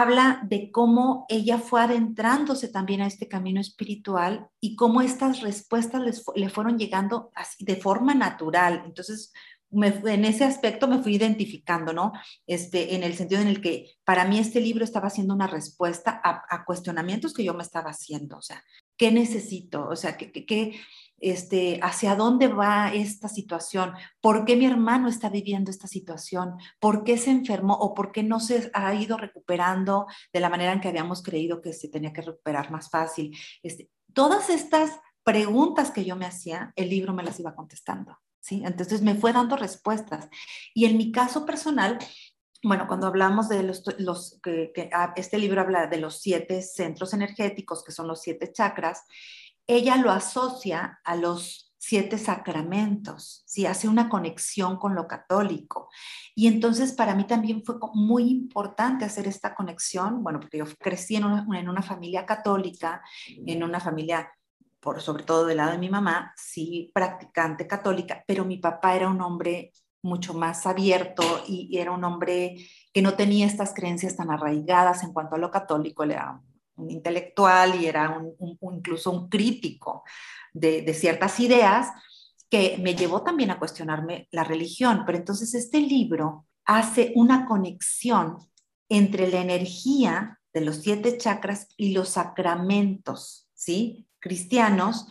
habla 0.00 0.40
de 0.42 0.72
cómo 0.72 1.24
ella 1.28 1.58
fue 1.58 1.80
adentrándose 1.80 2.66
también 2.66 3.00
a 3.00 3.06
este 3.06 3.28
camino 3.28 3.60
espiritual 3.60 4.48
y 4.60 4.74
cómo 4.74 5.02
estas 5.02 5.40
respuestas 5.40 6.02
le 6.34 6.48
fueron 6.48 6.78
llegando 6.78 7.30
así, 7.34 7.64
de 7.64 7.76
forma 7.76 8.12
natural. 8.12 8.82
Entonces, 8.86 9.32
en 9.70 10.24
ese 10.24 10.44
aspecto 10.44 10.88
me 10.88 11.02
fui 11.02 11.14
identificando, 11.14 11.92
¿no? 11.92 12.12
Este, 12.46 12.94
en 12.94 13.02
el 13.02 13.14
sentido 13.14 13.40
en 13.40 13.48
el 13.48 13.60
que 13.60 13.96
para 14.04 14.24
mí 14.24 14.38
este 14.38 14.60
libro 14.60 14.84
estaba 14.84 15.10
siendo 15.10 15.34
una 15.34 15.46
respuesta 15.46 16.20
a, 16.22 16.64
cuestionamientos 16.64 17.32
que 17.32 17.44
yo 17.44 17.54
me 17.54 17.62
estaba 17.62 17.90
haciendo, 17.90 18.38
o 18.38 18.42
sea, 18.42 18.64
¿qué 18.96 19.10
necesito? 19.10 19.88
O 19.88 19.96
sea, 19.96 20.16
¿qué, 20.16 20.30
qué, 20.32 20.80
este, 21.24 21.80
hacia 21.82 22.16
dónde 22.16 22.48
va 22.48 22.92
esta 22.92 23.28
situación, 23.28 23.94
por 24.20 24.44
qué 24.44 24.56
mi 24.56 24.66
hermano 24.66 25.08
está 25.08 25.30
viviendo 25.30 25.70
esta 25.70 25.88
situación, 25.88 26.56
por 26.78 27.02
qué 27.02 27.16
se 27.16 27.30
enfermó 27.30 27.74
o 27.74 27.94
por 27.94 28.12
qué 28.12 28.22
no 28.22 28.40
se 28.40 28.70
ha 28.74 28.94
ido 28.94 29.16
recuperando 29.16 30.06
de 30.34 30.40
la 30.40 30.50
manera 30.50 30.72
en 30.72 30.80
que 30.80 30.88
habíamos 30.88 31.22
creído 31.22 31.62
que 31.62 31.72
se 31.72 31.88
tenía 31.88 32.12
que 32.12 32.20
recuperar 32.20 32.70
más 32.70 32.90
fácil. 32.90 33.34
Este, 33.62 33.88
todas 34.12 34.50
estas 34.50 35.00
preguntas 35.22 35.90
que 35.90 36.04
yo 36.04 36.14
me 36.14 36.26
hacía, 36.26 36.74
el 36.76 36.90
libro 36.90 37.14
me 37.14 37.22
las 37.22 37.40
iba 37.40 37.54
contestando. 37.54 38.18
¿sí? 38.40 38.62
Entonces 38.62 39.00
me 39.00 39.14
fue 39.14 39.32
dando 39.32 39.56
respuestas. 39.56 40.28
Y 40.74 40.84
en 40.84 40.98
mi 40.98 41.10
caso 41.10 41.46
personal, 41.46 41.98
bueno, 42.62 42.86
cuando 42.86 43.06
hablamos 43.06 43.48
de 43.48 43.62
los, 43.62 44.40
que, 44.42 44.90
ah, 44.92 45.14
este 45.16 45.38
libro 45.38 45.60
habla 45.60 45.86
de 45.86 45.98
los 45.98 46.20
siete 46.20 46.62
centros 46.62 47.12
energéticos, 47.12 47.82
que 47.84 47.92
son 47.92 48.08
los 48.08 48.22
siete 48.22 48.52
chakras, 48.52 49.04
ella 49.66 49.96
lo 49.96 50.10
asocia 50.10 51.00
a 51.04 51.16
los 51.16 51.74
siete 51.78 52.16
sacramentos, 52.16 53.42
¿sí? 53.46 53.66
hace 53.66 53.88
una 53.88 54.08
conexión 54.08 54.78
con 54.78 54.94
lo 54.94 55.06
católico. 55.06 55.90
Y 56.34 56.46
entonces 56.46 56.92
para 56.92 57.14
mí 57.14 57.24
también 57.24 57.62
fue 57.62 57.76
muy 57.92 58.30
importante 58.30 59.04
hacer 59.04 59.28
esta 59.28 59.54
conexión, 59.54 60.22
bueno, 60.22 60.40
porque 60.40 60.58
yo 60.58 60.64
crecí 60.78 61.16
en 61.16 61.24
una, 61.24 61.46
en 61.58 61.68
una 61.68 61.82
familia 61.82 62.24
católica, 62.24 63.02
en 63.46 63.62
una 63.62 63.80
familia 63.80 64.30
por 64.80 65.00
sobre 65.00 65.24
todo 65.24 65.46
del 65.46 65.56
lado 65.56 65.72
de 65.72 65.78
mi 65.78 65.88
mamá, 65.88 66.34
sí 66.36 66.90
practicante 66.94 67.66
católica, 67.66 68.22
pero 68.26 68.44
mi 68.44 68.58
papá 68.58 68.94
era 68.94 69.08
un 69.08 69.20
hombre 69.22 69.72
mucho 70.02 70.34
más 70.34 70.66
abierto 70.66 71.22
y, 71.48 71.78
era 71.78 71.90
un 71.90 72.04
hombre 72.04 72.56
que 72.92 73.00
no 73.00 73.14
tenía 73.14 73.46
estas 73.46 73.72
creencias 73.72 74.14
tan 74.16 74.30
arraigadas 74.30 75.02
en 75.02 75.14
cuanto 75.14 75.36
a 75.36 75.38
lo 75.38 75.50
católico, 75.50 76.02
él 76.02 76.10
era 76.12 76.38
un 76.76 76.90
intelectual 76.90 77.80
y 77.80 77.86
era 77.86 78.20
incluso 78.70 79.10
un 79.10 79.28
crítico 79.28 80.04
de, 80.52 80.82
de 80.82 80.94
ciertas 80.94 81.38
ideas 81.40 81.88
que 82.50 82.78
me 82.80 82.94
llevó 82.94 83.22
también 83.22 83.50
a 83.50 83.58
cuestionarme 83.58 84.28
la 84.30 84.44
religión. 84.44 85.02
Pero 85.06 85.18
entonces 85.18 85.54
este 85.54 85.80
libro 85.80 86.46
hace 86.64 87.12
una 87.14 87.46
conexión 87.46 88.38
entre 88.88 89.28
la 89.28 89.40
energía 89.40 90.40
de 90.52 90.60
los 90.60 90.76
siete 90.76 91.18
chakras 91.18 91.68
y 91.76 91.92
los 91.92 92.10
sacramentos, 92.10 93.48
¿sí? 93.54 94.06
Cristianos, 94.20 95.06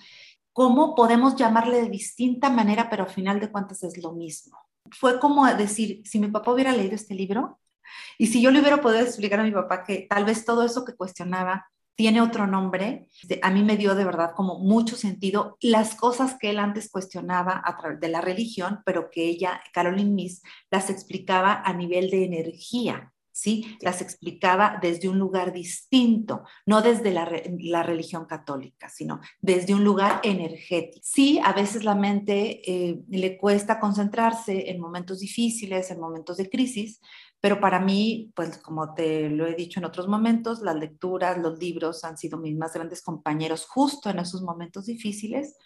cómo 0.54 0.96
podemos 0.96 1.36
llamarle 1.36 1.82
de 1.82 1.90
distinta 1.90 2.50
manera, 2.50 2.90
pero 2.90 3.04
al 3.04 3.10
final 3.10 3.40
de 3.40 3.52
cuentas 3.52 3.84
es 3.84 3.98
lo 3.98 4.14
mismo 4.14 4.64
fue 4.92 5.20
como 5.20 5.46
decir, 5.54 6.02
si 6.06 6.20
mi 6.20 6.28
papá 6.28 6.52
hubiera 6.52 6.72
leído 6.72 6.96
este 6.96 7.16
libro 7.16 7.60
y 8.18 8.28
si 8.28 8.42
yo 8.42 8.52
le 8.52 8.60
hubiera 8.60 8.82
podido 8.82 9.02
explicar 9.04 9.40
a 9.40 9.44
mi 9.44 9.52
papá 9.52 9.84
que 9.84 10.08
tal 10.10 10.26
vez 10.26 10.46
todo 10.46 10.64
eso 10.64 10.86
que 10.86 10.96
cuestionaba 10.96 11.68
tiene 11.96 12.22
otro 12.22 12.48
nombre, 12.48 13.08
a 13.42 13.52
mí 13.52 13.64
me 13.64 13.78
dio 13.78 13.94
de 13.96 14.06
verdad 14.06 14.34
como 14.36 14.60
mucho 14.60 14.96
sentido 14.96 15.58
las 15.62 15.96
cosas 15.96 16.36
que 16.40 16.50
él 16.50 16.60
antes 16.60 16.90
cuestionaba 16.90 17.62
a 17.64 17.78
través 17.78 18.00
de 18.00 18.08
la 18.08 18.22
religión, 18.22 18.80
pero 18.86 19.10
que 19.12 19.26
ella, 19.26 19.62
Caroline 19.74 20.12
Miss, 20.12 20.42
las 20.72 20.90
explicaba 20.90 21.62
a 21.64 21.74
nivel 21.74 22.10
de 22.10 22.26
energía. 22.26 23.14
¿sí? 23.34 23.78
Las 23.82 24.02
explicaba 24.02 24.80
desde 24.82 25.10
un 25.10 25.20
lugar 25.20 25.52
distinto, 25.52 26.44
no 26.66 26.82
desde 26.82 27.12
la, 27.12 27.26
religión 27.84 28.26
católica, 28.26 28.90
sino 28.90 29.20
desde 29.42 29.74
un 29.74 29.84
lugar 29.84 30.22
energético. 30.24 31.02
Sí, 31.04 31.40
a 31.44 31.52
veces 31.52 31.84
la 31.84 31.96
mente 31.96 32.62
eh, 32.72 33.02
le 33.10 33.38
cuesta 33.38 33.80
concentrarse 33.80 34.70
en 34.70 34.80
momentos 34.80 35.20
difíciles, 35.20 35.92
en 35.92 36.00
momentos 36.00 36.38
de 36.38 36.50
crisis, 36.50 37.02
pero 37.44 37.60
para 37.60 37.82
mí, 37.82 38.32
pues 38.38 38.58
como 38.60 38.94
te 38.94 39.30
lo 39.30 39.46
he 39.46 39.54
dicho 39.54 39.82
en 39.82 39.84
otros 39.84 40.08
momentos, 40.08 40.62
las 40.62 40.78
lecturas, 40.78 41.38
los 41.38 41.60
libros 41.60 42.06
han 42.06 42.18
sido 42.18 42.38
mis 42.38 42.56
más 42.56 42.74
grandes 42.74 43.02
compañeros 43.02 43.66
justo 43.66 44.10
en 44.10 44.20
esos 44.20 44.42
momentos 44.44 44.86
difíciles. 44.86 45.58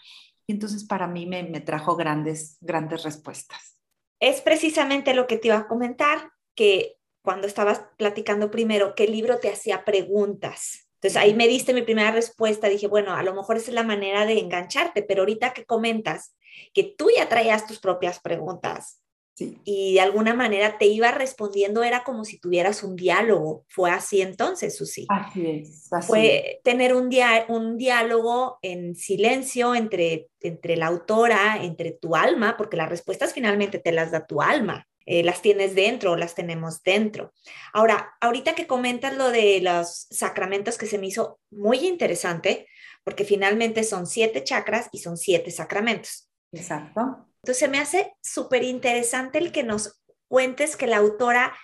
Y 0.47 0.53
entonces 0.53 0.85
para 0.85 1.07
mí 1.07 1.27
me, 1.27 1.43
me 1.43 1.61
trajo 1.61 1.95
grandes, 1.95 2.57
grandes 2.61 3.03
respuestas. 3.03 3.79
Es 4.19 4.41
precisamente 4.41 5.13
lo 5.13 5.27
que 5.27 5.37
te 5.37 5.49
iba 5.49 5.57
a 5.57 5.67
comentar, 5.67 6.31
que 6.55 6.95
cuando 7.21 7.45
estabas 7.45 7.83
platicando 7.95 8.49
primero, 8.49 8.95
qué 8.95 9.07
libro 9.07 9.37
te 9.37 9.51
hacía 9.51 9.85
preguntas. 9.85 10.89
Entonces 10.95 11.15
ahí 11.15 11.35
me 11.35 11.47
diste 11.47 11.75
mi 11.75 11.83
primera 11.83 12.09
respuesta, 12.09 12.69
dije, 12.69 12.87
bueno, 12.87 13.13
a 13.13 13.21
lo 13.21 13.35
mejor 13.35 13.57
esa 13.57 13.69
es 13.69 13.75
la 13.75 13.83
manera 13.83 14.25
de 14.25 14.39
engancharte, 14.39 15.03
pero 15.03 15.21
ahorita 15.21 15.53
que 15.53 15.65
comentas 15.65 16.35
que 16.73 16.95
tú 16.97 17.09
ya 17.15 17.29
traías 17.29 17.67
tus 17.67 17.77
propias 17.77 18.19
preguntas 18.19 19.03
y 19.39 19.93
de 19.93 20.01
alguna 20.01 20.33
manera 20.33 20.77
te 20.77 20.85
iba 20.85 21.11
respondiendo, 21.11 21.83
era 21.83 22.03
como 22.03 22.25
si 22.25 22.39
tuvieras 22.39 22.83
un 22.83 22.95
diálogo. 22.95 23.65
Fue 23.67 23.91
así 23.91 24.21
entonces, 24.21 24.75
Susi. 24.75 25.05
Así 25.09 25.45
es. 25.45 25.89
Fue 26.05 26.59
tener 26.63 26.95
un, 26.95 27.09
un 27.49 27.77
diálogo 27.77 28.57
en 28.61 28.95
silencio 28.95 29.75
entre, 29.75 30.27
entre 30.41 30.75
la 30.75 30.87
autora, 30.87 31.59
entre 31.61 31.91
tu 31.91 32.15
alma, 32.15 32.57
porque 32.57 32.77
las 32.77 32.89
respuestas 32.89 33.33
finalmente 33.33 33.79
te 33.79 33.91
las 33.91 34.11
da 34.11 34.25
tu 34.25 34.41
alma. 34.41 34.87
Eh, 35.09 35.23
las 35.23 35.41
tienes 35.41 35.73
dentro 35.73 36.17
las 36.17 36.35
tenemos 36.35 36.83
dentro. 36.83 37.31
Ahora, 37.71 38.15
ahorita 38.19 38.55
que 38.55 38.67
comentas 38.67 39.15
lo 39.15 39.29
de 39.29 39.61
los 39.61 40.07
sacramentos 40.09 40.77
que 40.77 40.85
se 40.85 40.97
me 40.97 41.07
hizo 41.07 41.39
muy 41.49 41.87
interesante, 41.87 42.67
porque 43.05 43.23
finalmente 43.23 43.85
son 43.85 44.05
siete 44.05 44.43
chakras 44.43 44.89
y 44.91 44.97
son 44.97 45.15
siete 45.15 45.49
sacramentos. 45.49 46.29
Exacto. 46.51 47.26
Entonces 47.47 47.69
me 47.69 47.79
hace 47.79 48.13
súper 48.21 48.63
interesante 48.63 49.37
el 49.37 49.53
que 49.53 49.63
nos 49.63 50.01
cuentes 50.27 50.75
que 50.75 50.85
la 50.85 50.97
autora 50.97 51.55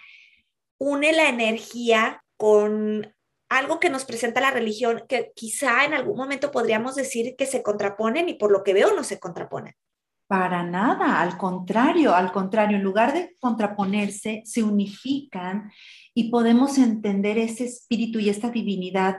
une 0.77 1.11
la 1.11 1.27
energía 1.27 2.23
con 2.37 3.13
algo 3.49 3.81
que 3.81 3.89
nos 3.89 4.05
presenta 4.05 4.39
la 4.39 4.51
religión, 4.51 5.03
que 5.09 5.33
quizá 5.35 5.83
en 5.83 5.93
algún 5.93 6.15
momento 6.15 6.51
podríamos 6.51 6.95
decir 6.95 7.35
que 7.37 7.45
se 7.45 7.61
contraponen 7.61 8.29
y 8.29 8.35
por 8.35 8.49
lo 8.49 8.63
que 8.63 8.73
veo 8.73 8.95
no 8.95 9.03
se 9.03 9.19
contraponen. 9.19 9.73
Para 10.25 10.63
nada, 10.63 11.19
al 11.19 11.37
contrario, 11.37 12.15
al 12.15 12.31
contrario, 12.31 12.77
en 12.77 12.83
lugar 12.83 13.13
de 13.13 13.35
contraponerse, 13.41 14.41
se 14.45 14.63
unifican 14.63 15.69
y 16.13 16.31
podemos 16.31 16.77
entender 16.77 17.37
ese 17.37 17.65
espíritu 17.65 18.19
y 18.19 18.29
esta 18.29 18.49
divinidad, 18.49 19.17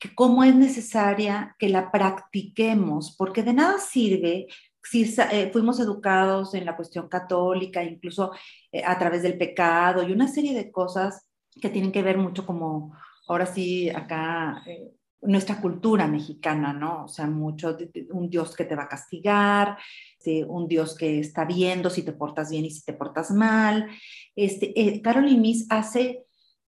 que 0.00 0.14
cómo 0.14 0.42
es 0.42 0.54
necesaria 0.54 1.54
que 1.58 1.68
la 1.68 1.90
practiquemos, 1.90 3.14
porque 3.14 3.42
de 3.42 3.52
nada 3.52 3.78
sirve 3.78 4.46
eh, 4.92 5.50
fuimos 5.52 5.80
educados 5.80 6.54
en 6.54 6.64
la 6.64 6.76
cuestión 6.76 7.08
católica, 7.08 7.82
incluso 7.82 8.32
eh, 8.72 8.82
a 8.84 8.98
través 8.98 9.22
del 9.22 9.38
pecado 9.38 10.02
y 10.02 10.12
una 10.12 10.28
serie 10.28 10.54
de 10.54 10.70
cosas 10.70 11.28
que 11.60 11.70
tienen 11.70 11.92
que 11.92 12.02
ver 12.02 12.18
mucho 12.18 12.46
como, 12.46 12.94
ahora 13.26 13.46
sí, 13.46 13.90
acá 13.90 14.62
eh, 14.66 14.92
nuestra 15.22 15.60
cultura 15.60 16.06
mexicana, 16.06 16.72
¿no? 16.72 17.04
O 17.04 17.08
sea, 17.08 17.26
mucho 17.26 17.76
un 18.10 18.30
Dios 18.30 18.54
que 18.54 18.64
te 18.64 18.76
va 18.76 18.84
a 18.84 18.88
castigar, 18.88 19.76
este, 20.18 20.44
un 20.44 20.68
Dios 20.68 20.96
que 20.96 21.18
está 21.20 21.44
viendo 21.44 21.90
si 21.90 22.02
te 22.02 22.12
portas 22.12 22.50
bien 22.50 22.64
y 22.64 22.70
si 22.70 22.84
te 22.84 22.92
portas 22.92 23.30
mal. 23.30 23.88
Este, 24.36 24.78
eh, 24.80 25.02
Caroline 25.02 25.40
Miss 25.40 25.66
hace 25.70 26.24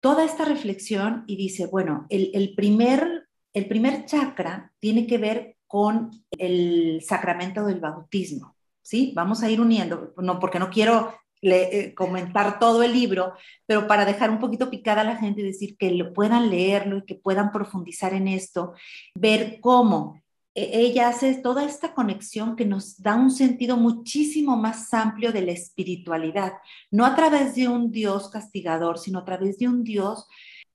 toda 0.01 0.25
esta 0.25 0.45
reflexión 0.45 1.25
y 1.27 1.37
dice, 1.37 1.67
bueno, 1.67 2.07
el, 2.11 2.31
el, 2.35 2.55
primer, 2.55 3.29
el 3.55 3.67
primer 3.67 4.05
chakra 4.05 4.73
tiene 4.79 5.07
que 5.07 5.19
ver 5.19 5.54
con 5.67 6.11
el 6.39 7.03
sacramento 7.03 7.65
del 7.65 7.81
bautismo, 7.81 8.57
¿sí? 8.83 9.13
Vamos 9.15 9.43
a 9.43 9.51
ir 9.51 9.61
uniendo, 9.61 10.15
no, 10.17 10.39
porque 10.39 10.59
no 10.59 10.71
quiero 10.71 11.15
eh, 11.47 11.93
comentar 11.95 12.59
todo 12.59 12.83
el 12.83 12.95
libro, 12.95 13.35
pero 13.67 13.87
para 13.87 14.07
dejar 14.07 14.31
un 14.31 14.39
poquito 14.39 14.71
picada 14.71 15.03
a 15.03 15.05
la 15.05 15.17
gente 15.17 15.43
y 15.43 15.45
decir 15.45 15.77
que 15.77 15.91
lo 15.91 16.15
puedan 16.15 16.49
leerlo 16.49 16.99
y 16.99 17.05
que 17.05 17.17
puedan 17.17 17.53
profundizar 17.53 18.15
en 18.15 18.29
esto, 18.29 18.73
ver 19.15 19.59
cómo 19.61 20.23
e, 20.55 20.71
ella 20.73 21.09
hace 21.09 21.35
toda 21.35 21.65
esta 21.65 21.93
conexión 21.95 22.57
que 22.57 22.65
nos 22.65 22.97
da 23.03 23.17
un 23.17 23.31
sentido 23.31 23.77
muchísimo 23.77 24.57
más 24.57 24.95
amplio 24.95 25.33
de 25.33 25.43
la 25.43 25.53
espiritualidad, 25.53 26.55
no 26.91 27.05
a 27.05 27.15
través 27.15 27.55
de 27.57 27.69
un 27.69 27.91
Dios 27.91 28.31
castigador, 28.31 28.99
sino 28.99 29.19
a 29.19 29.25
través 29.25 29.59
de 29.59 29.69
un 29.69 29.85
Dios, 29.85 30.27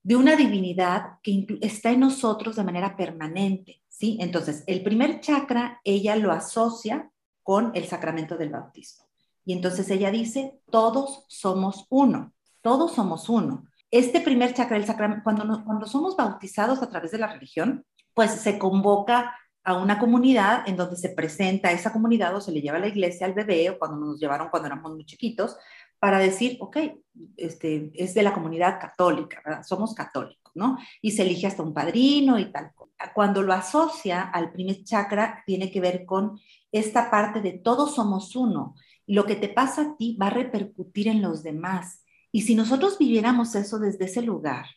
de 0.03 0.15
una 0.17 0.35
divinidad 0.35 1.19
que 1.23 1.47
está 1.61 1.91
en 1.91 2.01
nosotros 2.01 2.55
de 2.55 2.63
manera 2.63 2.95
permanente, 2.95 3.78
¿sí? 3.99 4.17
Entonces, 4.21 4.63
el 4.65 4.81
primer 4.81 5.19
chakra 5.19 5.81
ella 5.83 6.15
lo 6.15 6.31
asocia 6.31 7.11
con 7.43 7.71
el 7.75 7.85
sacramento 7.85 8.37
del 8.37 8.49
bautismo. 8.49 9.05
Y 9.43 9.53
entonces 9.53 9.89
ella 9.89 10.09
dice, 10.09 10.61
todos 10.71 11.25
somos 11.27 11.85
uno, 11.89 12.33
todos 12.61 12.93
somos 12.93 13.27
uno. 13.27 13.65
Este 13.91 14.21
primer 14.21 14.53
chakra, 14.53 14.77
el 14.77 14.85
sacramento, 14.85 15.23
cuando, 15.23 15.65
cuando 15.65 15.85
somos 15.85 16.15
bautizados 16.15 16.81
a 16.81 16.89
través 16.89 17.11
de 17.11 17.17
la 17.17 17.27
religión, 17.27 17.85
pues 18.13 18.31
se 18.31 18.57
convoca 18.57 19.35
a 19.63 19.75
una 19.75 19.99
comunidad 19.99 20.67
en 20.67 20.77
donde 20.77 20.95
se 20.95 21.09
presenta 21.09 21.69
a 21.69 21.71
esa 21.73 21.91
comunidad 21.91 22.35
o 22.35 22.41
se 22.41 22.51
le 22.51 22.61
lleva 22.61 22.77
a 22.77 22.81
la 22.81 22.87
iglesia 22.87 23.27
al 23.27 23.33
bebé 23.33 23.69
o 23.69 23.79
cuando 23.79 23.97
nos 23.97 24.19
llevaron 24.19 24.49
cuando 24.49 24.67
éramos 24.67 24.93
muy 24.93 25.05
chiquitos 25.05 25.57
para 25.99 26.19
decir, 26.19 26.57
ok, 26.61 26.77
este, 27.35 27.91
es 27.93 28.13
de 28.13 28.23
la 28.23 28.33
comunidad 28.33 28.79
católica. 28.79 29.61
Somos 29.63 29.93
católicos, 29.93 30.38
¿no? 30.55 30.77
Y 31.01 31.11
se 31.11 31.23
elige 31.23 31.47
hasta 31.47 31.63
un 31.63 31.73
padrino 31.73 32.39
y 32.39 32.51
tal. 32.51 32.71
Cuando 33.13 33.41
lo 33.41 33.53
asocia 33.53 34.21
al 34.21 34.51
primer 34.51 34.83
chakra, 34.83 35.43
tiene 35.45 35.71
que 35.71 35.79
ver 35.79 36.05
con 36.05 36.39
esta 36.71 37.09
parte 37.09 37.41
de 37.41 37.53
todos 37.53 37.95
somos 37.95 38.35
uno 38.35 38.75
lo 39.09 39.25
que 39.25 39.35
te 39.35 39.49
pasa 39.49 39.81
a 39.81 39.97
ti 39.97 40.15
va 40.21 40.27
a 40.27 40.29
repercutir 40.29 41.07
en 41.07 41.23
los 41.23 41.41
demás. 41.41 42.05
Y 42.31 42.43
si 42.43 42.53
nosotros 42.53 42.99
viviéramos 42.99 43.55
eso 43.55 43.79
desde 43.79 44.05
ese 44.05 44.21
lugar, 44.21 44.67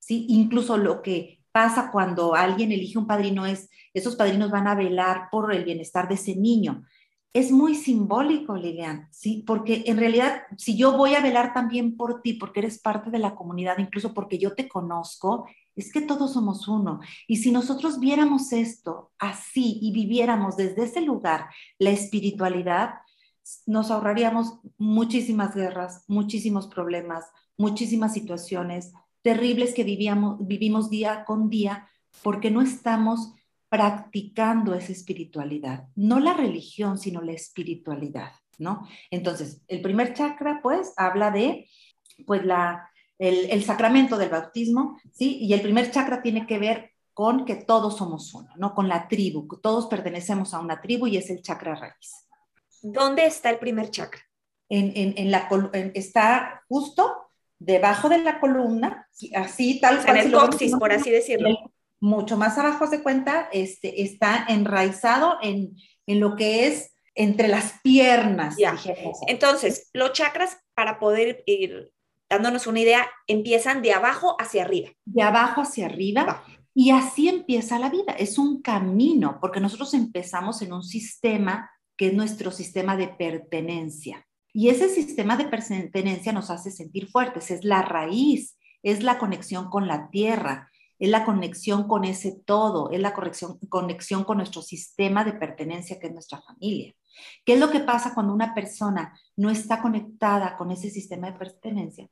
¿sí? 0.00 0.26
incluso 0.28 0.76
lo 0.76 1.02
que 1.02 1.44
pasa 1.52 1.92
cuando 1.92 2.34
alguien 2.34 2.72
elige 2.72 2.98
un 2.98 3.06
padrino 3.06 3.46
es, 3.46 3.70
esos 3.94 4.16
padrinos 4.16 4.50
van 4.50 4.66
a 4.66 4.74
velar 4.74 5.28
por 5.30 5.54
el 5.54 5.64
bienestar 5.64 6.08
de 6.08 6.16
ese 6.16 6.34
niño. 6.34 6.82
Es 7.32 7.50
muy 7.50 7.74
simbólico, 7.74 8.56
Lilian, 8.56 9.08
¿sí? 9.10 9.44
Porque 9.46 9.84
en 9.86 9.98
realidad, 9.98 10.42
si 10.56 10.76
yo 10.76 10.96
voy 10.96 11.14
a 11.14 11.20
velar 11.20 11.52
también 11.52 11.96
por 11.96 12.22
ti, 12.22 12.32
porque 12.32 12.60
eres 12.60 12.78
parte 12.78 13.10
de 13.10 13.18
la 13.18 13.34
comunidad, 13.34 13.78
incluso 13.78 14.14
porque 14.14 14.38
yo 14.38 14.54
te 14.54 14.68
conozco, 14.68 15.46
es 15.74 15.92
que 15.92 16.00
todos 16.00 16.32
somos 16.32 16.66
uno. 16.66 17.00
Y 17.28 17.36
si 17.36 17.52
nosotros 17.52 18.00
viéramos 18.00 18.52
esto 18.52 19.12
así 19.18 19.78
y 19.82 19.92
viviéramos 19.92 20.56
desde 20.56 20.84
ese 20.84 21.02
lugar 21.02 21.50
la 21.78 21.90
espiritualidad, 21.90 22.94
nos 23.66 23.90
ahorraríamos 23.90 24.58
muchísimas 24.78 25.54
guerras, 25.54 26.04
muchísimos 26.08 26.66
problemas, 26.66 27.26
muchísimas 27.56 28.14
situaciones 28.14 28.92
terribles 29.22 29.74
que 29.74 29.84
vivíamos, 29.84 30.38
vivimos 30.46 30.88
día 30.88 31.24
con 31.24 31.50
día 31.50 31.88
porque 32.22 32.50
no 32.50 32.62
estamos 32.62 33.34
practicando 33.68 34.74
esa 34.74 34.92
espiritualidad, 34.92 35.88
no 35.94 36.20
la 36.20 36.34
religión, 36.34 36.98
sino 36.98 37.20
la 37.20 37.32
espiritualidad, 37.32 38.32
¿no? 38.58 38.86
Entonces, 39.10 39.62
el 39.68 39.82
primer 39.82 40.14
chakra, 40.14 40.60
pues, 40.62 40.92
habla 40.96 41.30
de, 41.30 41.68
pues, 42.26 42.44
la, 42.44 42.90
el, 43.18 43.50
el 43.50 43.64
sacramento 43.64 44.16
del 44.16 44.30
bautismo, 44.30 44.98
¿sí? 45.12 45.38
Y 45.40 45.52
el 45.52 45.62
primer 45.62 45.90
chakra 45.90 46.22
tiene 46.22 46.46
que 46.46 46.58
ver 46.58 46.92
con 47.16 47.46
que 47.46 47.56
todos 47.56 47.96
somos 47.96 48.34
uno, 48.34 48.50
¿no? 48.56 48.74
Con 48.74 48.88
la 48.88 49.08
tribu, 49.08 49.48
todos 49.62 49.86
pertenecemos 49.86 50.52
a 50.52 50.60
una 50.60 50.80
tribu 50.82 51.06
y 51.06 51.16
es 51.16 51.30
el 51.30 51.40
chakra 51.40 51.74
raíz. 51.74 52.26
¿Dónde 52.82 53.24
está 53.24 53.48
el 53.48 53.58
primer 53.58 53.90
chakra? 53.90 54.20
En, 54.68 55.30
la, 55.30 55.48
está 55.94 56.62
justo 56.68 57.30
debajo 57.58 58.08
de 58.08 58.18
la 58.18 58.38
columna, 58.38 59.08
así 59.34 59.80
tal 59.80 60.04
cual. 60.04 60.18
En 60.18 60.26
el 60.26 60.32
coxis, 60.32 60.72
por 60.76 60.92
así 60.92 61.10
decirlo. 61.10 61.48
Mucho 62.00 62.36
más 62.36 62.58
abajo 62.58 62.86
de 62.86 63.02
cuenta, 63.02 63.48
este, 63.52 64.02
está 64.02 64.44
enraizado 64.48 65.38
en, 65.42 65.76
lo 66.06 66.36
que 66.36 66.66
es 66.66 66.94
entre 67.14 67.48
las 67.48 67.80
piernas. 67.82 68.56
Entonces, 69.26 69.90
los 69.92 70.12
chakras, 70.12 70.58
para 70.74 70.98
poder 70.98 71.42
ir 71.46 71.90
dándonos 72.28 72.66
una 72.66 72.80
idea, 72.80 73.08
empiezan 73.26 73.82
de 73.82 73.92
abajo 73.92 74.36
hacia 74.38 74.62
arriba. 74.62 74.90
De 75.04 75.22
abajo 75.22 75.62
hacia 75.62 75.86
arriba. 75.86 76.44
Y 76.74 76.90
así 76.90 77.28
empieza 77.28 77.78
la 77.78 77.88
vida. 77.88 78.12
Es 78.12 78.38
un 78.38 78.60
camino, 78.60 79.38
porque 79.40 79.60
nosotros 79.60 79.94
empezamos 79.94 80.60
en 80.60 80.72
un 80.72 80.82
sistema 80.82 81.70
que 81.96 82.08
es 82.08 82.12
nuestro 82.12 82.50
sistema 82.50 82.96
de 82.96 83.08
pertenencia. 83.08 84.26
Y 84.52 84.68
ese 84.68 84.88
sistema 84.88 85.36
de 85.36 85.46
pertenencia 85.46 86.32
nos 86.32 86.50
hace 86.50 86.70
sentir 86.70 87.08
fuertes, 87.08 87.50
es 87.50 87.64
la 87.64 87.82
raíz, 87.82 88.56
es 88.82 89.02
la 89.02 89.18
conexión 89.18 89.68
con 89.70 89.86
la 89.86 90.08
tierra, 90.10 90.70
es 90.98 91.08
la 91.08 91.24
conexión 91.24 91.88
con 91.88 92.04
ese 92.04 92.40
todo, 92.44 92.90
es 92.90 93.00
la 93.00 93.14
conexión, 93.14 93.58
conexión 93.68 94.24
con 94.24 94.38
nuestro 94.38 94.62
sistema 94.62 95.24
de 95.24 95.34
pertenencia 95.34 95.98
que 95.98 96.06
es 96.08 96.12
nuestra 96.12 96.40
familia. 96.42 96.94
¿Qué 97.44 97.54
es 97.54 97.60
lo 97.60 97.70
que 97.70 97.80
pasa 97.80 98.14
cuando 98.14 98.34
una 98.34 98.54
persona 98.54 99.18
no 99.36 99.50
está 99.50 99.80
conectada 99.80 100.56
con 100.56 100.70
ese 100.70 100.90
sistema 100.90 101.30
de 101.30 101.38
pertenencia? 101.38 102.08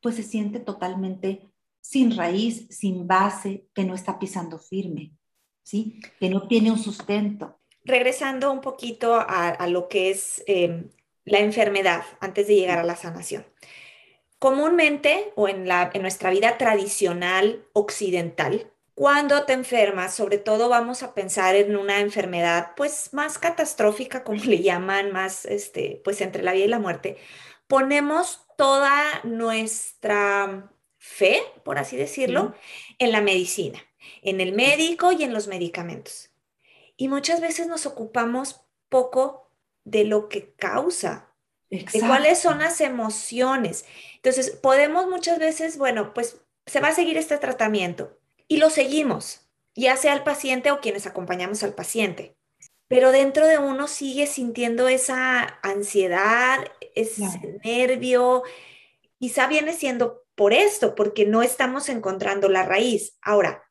Pues 0.00 0.16
se 0.16 0.22
siente 0.22 0.60
totalmente 0.60 1.50
sin 1.80 2.16
raíz, 2.16 2.66
sin 2.70 3.06
base, 3.06 3.66
que 3.74 3.84
no 3.84 3.94
está 3.94 4.18
pisando 4.18 4.58
firme, 4.58 5.12
¿sí? 5.62 6.00
Que 6.18 6.30
no 6.30 6.46
tiene 6.48 6.70
un 6.70 6.78
sustento 6.78 7.58
regresando 7.84 8.50
un 8.50 8.60
poquito 8.60 9.14
a, 9.14 9.66
lo 9.68 9.88
que 9.88 10.10
es 10.10 10.42
em, 10.46 10.88
la 11.24 11.40
enfermedad 11.40 12.02
antes 12.20 12.46
de 12.46 12.56
llegar 12.56 12.78
a 12.78 12.84
la 12.84 12.96
sanación. 12.96 13.46
Comúnmente 14.38 15.32
o 15.36 15.48
en, 15.48 15.66
la, 15.68 15.90
en 15.92 16.02
nuestra 16.02 16.30
vida 16.30 16.58
tradicional 16.58 17.66
occidental, 17.72 18.70
cuando 18.94 19.44
te 19.44 19.52
enfermas, 19.52 20.14
sobre 20.14 20.38
todo 20.38 20.68
vamos 20.68 21.02
a 21.02 21.14
pensar 21.14 21.56
en 21.56 21.76
una 21.76 21.98
enfermedad 22.00 22.72
pues 22.76 23.12
más 23.12 23.38
catastrófica, 23.38 24.22
como 24.22 24.42
le 24.44 24.62
llaman, 24.62 25.10
más 25.10 25.44
este, 25.46 26.00
pues 26.04 26.20
entre 26.20 26.42
la 26.42 26.52
vida 26.52 26.66
y 26.66 26.68
la 26.68 26.78
muerte, 26.78 27.16
ponemos 27.66 28.46
toda 28.56 29.20
nuestra 29.24 30.70
fe, 30.98 31.40
por 31.64 31.78
así 31.78 31.96
decirlo, 31.96 32.54
en 32.98 33.10
la 33.10 33.20
medicina, 33.20 33.80
en 34.22 34.40
el 34.40 34.52
médico 34.52 35.10
y 35.10 35.24
en 35.24 35.32
los 35.32 35.48
medicamentos. 35.48 36.30
Y 36.96 37.08
muchas 37.08 37.40
veces 37.40 37.66
nos 37.66 37.86
ocupamos 37.86 38.64
poco 38.88 39.50
de 39.82 40.04
lo 40.04 40.28
que 40.28 40.54
causa, 40.54 41.33
de 41.70 42.00
cuáles 42.00 42.38
son 42.38 42.58
las 42.58 42.80
emociones. 42.80 43.84
Entonces, 44.16 44.50
podemos 44.50 45.08
muchas 45.08 45.38
veces, 45.38 45.78
bueno, 45.78 46.14
pues 46.14 46.40
se 46.66 46.80
va 46.80 46.88
a 46.88 46.94
seguir 46.94 47.16
este 47.16 47.38
tratamiento 47.38 48.18
y 48.48 48.58
lo 48.58 48.70
seguimos, 48.70 49.48
ya 49.74 49.96
sea 49.96 50.14
el 50.14 50.22
paciente 50.22 50.70
o 50.70 50.80
quienes 50.80 51.06
acompañamos 51.06 51.62
al 51.62 51.74
paciente. 51.74 52.36
Pero 52.88 53.12
dentro 53.12 53.46
de 53.46 53.58
uno 53.58 53.88
sigue 53.88 54.26
sintiendo 54.26 54.88
esa 54.88 55.58
ansiedad, 55.62 56.64
ese 56.94 57.24
nervio. 57.64 58.42
Quizá 59.18 59.46
viene 59.46 59.72
siendo 59.72 60.22
por 60.34 60.52
esto, 60.52 60.94
porque 60.94 61.24
no 61.24 61.42
estamos 61.42 61.88
encontrando 61.88 62.48
la 62.48 62.64
raíz. 62.64 63.16
Ahora, 63.22 63.64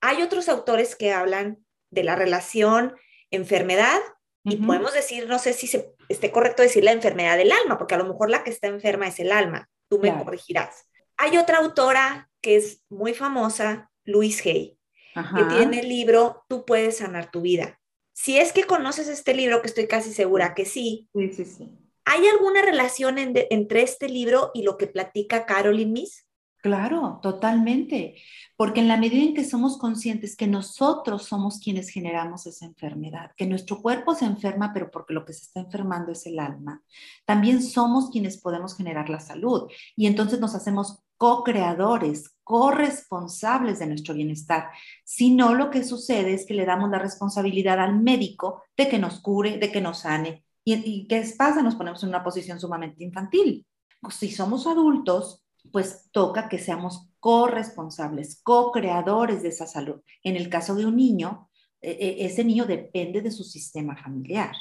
hay 0.00 0.22
otros 0.22 0.48
autores 0.48 0.94
que 0.94 1.12
hablan 1.12 1.64
de 1.90 2.04
la 2.04 2.14
relación 2.14 2.94
enfermedad 3.30 4.00
y 4.44 4.56
podemos 4.56 4.94
decir, 4.94 5.28
no 5.28 5.38
sé 5.38 5.52
si 5.52 5.66
se, 5.66 5.94
esté 6.08 6.30
correcto 6.32 6.62
decir 6.62 6.82
la 6.82 6.92
enfermedad 6.92 7.36
del 7.36 7.52
alma, 7.52 7.76
porque 7.76 7.94
a 7.94 7.98
lo 7.98 8.06
mejor 8.06 8.30
la 8.30 8.42
que 8.42 8.50
está 8.50 8.68
enferma 8.68 9.06
es 9.06 9.20
el 9.20 9.32
alma, 9.32 9.68
tú 9.88 9.98
me 9.98 10.16
corregirás. 10.16 10.86
Hay 11.16 11.36
otra 11.36 11.58
autora 11.58 12.30
que 12.40 12.56
es 12.56 12.82
muy 12.88 13.12
famosa, 13.12 13.90
Louise 14.04 14.48
Hay, 14.48 14.78
que 15.14 15.44
tiene 15.44 15.80
el 15.80 15.88
libro 15.88 16.44
Tú 16.48 16.64
puedes 16.64 16.98
sanar 16.98 17.30
tu 17.30 17.42
vida. 17.42 17.78
Si 18.12 18.38
es 18.38 18.52
que 18.52 18.64
conoces 18.64 19.08
este 19.08 19.34
libro, 19.34 19.60
que 19.60 19.68
estoy 19.68 19.86
casi 19.86 20.12
segura 20.12 20.54
que 20.54 20.64
sí. 20.64 21.08
Sí, 21.14 21.32
sí, 21.32 21.44
sí. 21.44 21.68
¿Hay 22.04 22.26
alguna 22.26 22.62
relación 22.62 23.18
entre 23.18 23.82
este 23.82 24.08
libro 24.08 24.50
y 24.54 24.62
lo 24.62 24.76
que 24.76 24.86
platica 24.86 25.46
Caroline 25.46 25.92
Miss? 25.92 26.26
Claro, 26.62 27.20
totalmente, 27.22 28.16
porque 28.54 28.80
en 28.80 28.88
la 28.88 28.98
medida 28.98 29.22
en 29.22 29.32
que 29.32 29.44
somos 29.46 29.78
conscientes 29.78 30.36
que 30.36 30.46
nosotros 30.46 31.22
somos 31.22 31.58
quienes 31.58 31.88
generamos 31.88 32.46
esa 32.46 32.66
enfermedad, 32.66 33.30
que 33.34 33.46
nuestro 33.46 33.80
cuerpo 33.80 34.14
se 34.14 34.26
enferma, 34.26 34.70
pero 34.74 34.90
porque 34.90 35.14
lo 35.14 35.24
que 35.24 35.32
se 35.32 35.44
está 35.44 35.60
enfermando 35.60 36.12
es 36.12 36.26
el 36.26 36.38
alma, 36.38 36.82
también 37.24 37.62
somos 37.62 38.10
quienes 38.10 38.38
podemos 38.38 38.76
generar 38.76 39.08
la 39.08 39.20
salud 39.20 39.70
y 39.96 40.06
entonces 40.06 40.38
nos 40.38 40.54
hacemos 40.54 41.02
co-creadores, 41.16 42.36
corresponsables 42.44 43.78
de 43.78 43.86
nuestro 43.86 44.12
bienestar. 44.12 44.68
Si 45.02 45.34
no, 45.34 45.54
lo 45.54 45.70
que 45.70 45.82
sucede 45.82 46.34
es 46.34 46.44
que 46.44 46.54
le 46.54 46.66
damos 46.66 46.90
la 46.90 46.98
responsabilidad 46.98 47.80
al 47.80 47.98
médico 47.98 48.64
de 48.76 48.86
que 48.90 48.98
nos 48.98 49.20
cure, 49.20 49.56
de 49.56 49.72
que 49.72 49.80
nos 49.80 50.00
sane. 50.00 50.44
¿Y, 50.62 50.74
y 50.74 51.06
qué 51.06 51.24
pasa? 51.38 51.62
Nos 51.62 51.76
ponemos 51.76 52.02
en 52.02 52.10
una 52.10 52.22
posición 52.22 52.60
sumamente 52.60 53.02
infantil. 53.02 53.66
Si 54.10 54.30
somos 54.30 54.66
adultos, 54.66 55.42
pues 55.72 56.08
toca 56.12 56.48
que 56.48 56.58
seamos 56.58 57.10
corresponsables, 57.20 58.40
co-creadores 58.42 59.42
de 59.42 59.50
esa 59.50 59.66
salud. 59.66 60.00
En 60.22 60.36
el 60.36 60.48
caso 60.48 60.74
de 60.74 60.86
un 60.86 60.96
niño, 60.96 61.50
e, 61.80 61.90
e, 61.90 62.26
ese 62.26 62.44
niño 62.44 62.66
depende 62.66 63.22
de 63.22 63.30
su 63.30 63.44
sistema 63.44 63.96
familiar, 63.96 64.54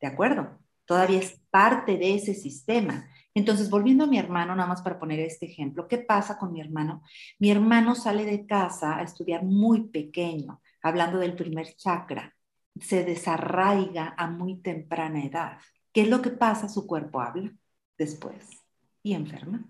¿de 0.00 0.06
acuerdo? 0.06 0.58
Todavía 0.86 1.18
es 1.18 1.40
parte 1.50 1.96
de 1.96 2.14
ese 2.14 2.34
sistema. 2.34 3.08
Entonces, 3.34 3.70
volviendo 3.70 4.04
a 4.04 4.06
mi 4.06 4.18
hermano, 4.18 4.54
nada 4.54 4.68
más 4.68 4.82
para 4.82 4.98
poner 4.98 5.20
este 5.20 5.46
ejemplo, 5.46 5.88
¿qué 5.88 5.98
pasa 5.98 6.38
con 6.38 6.52
mi 6.52 6.60
hermano? 6.60 7.02
Mi 7.38 7.50
hermano 7.50 7.94
sale 7.94 8.24
de 8.24 8.46
casa 8.46 8.98
a 8.98 9.02
estudiar 9.02 9.44
muy 9.44 9.88
pequeño, 9.88 10.60
hablando 10.82 11.18
del 11.18 11.34
primer 11.34 11.74
chakra, 11.74 12.34
se 12.80 13.04
desarraiga 13.04 14.14
a 14.16 14.28
muy 14.28 14.60
temprana 14.60 15.24
edad. 15.24 15.58
¿Qué 15.92 16.02
es 16.02 16.08
lo 16.08 16.20
que 16.22 16.30
pasa? 16.30 16.68
Su 16.68 16.86
cuerpo 16.86 17.20
habla 17.20 17.52
después 17.96 18.62
y 19.02 19.14
enferma. 19.14 19.64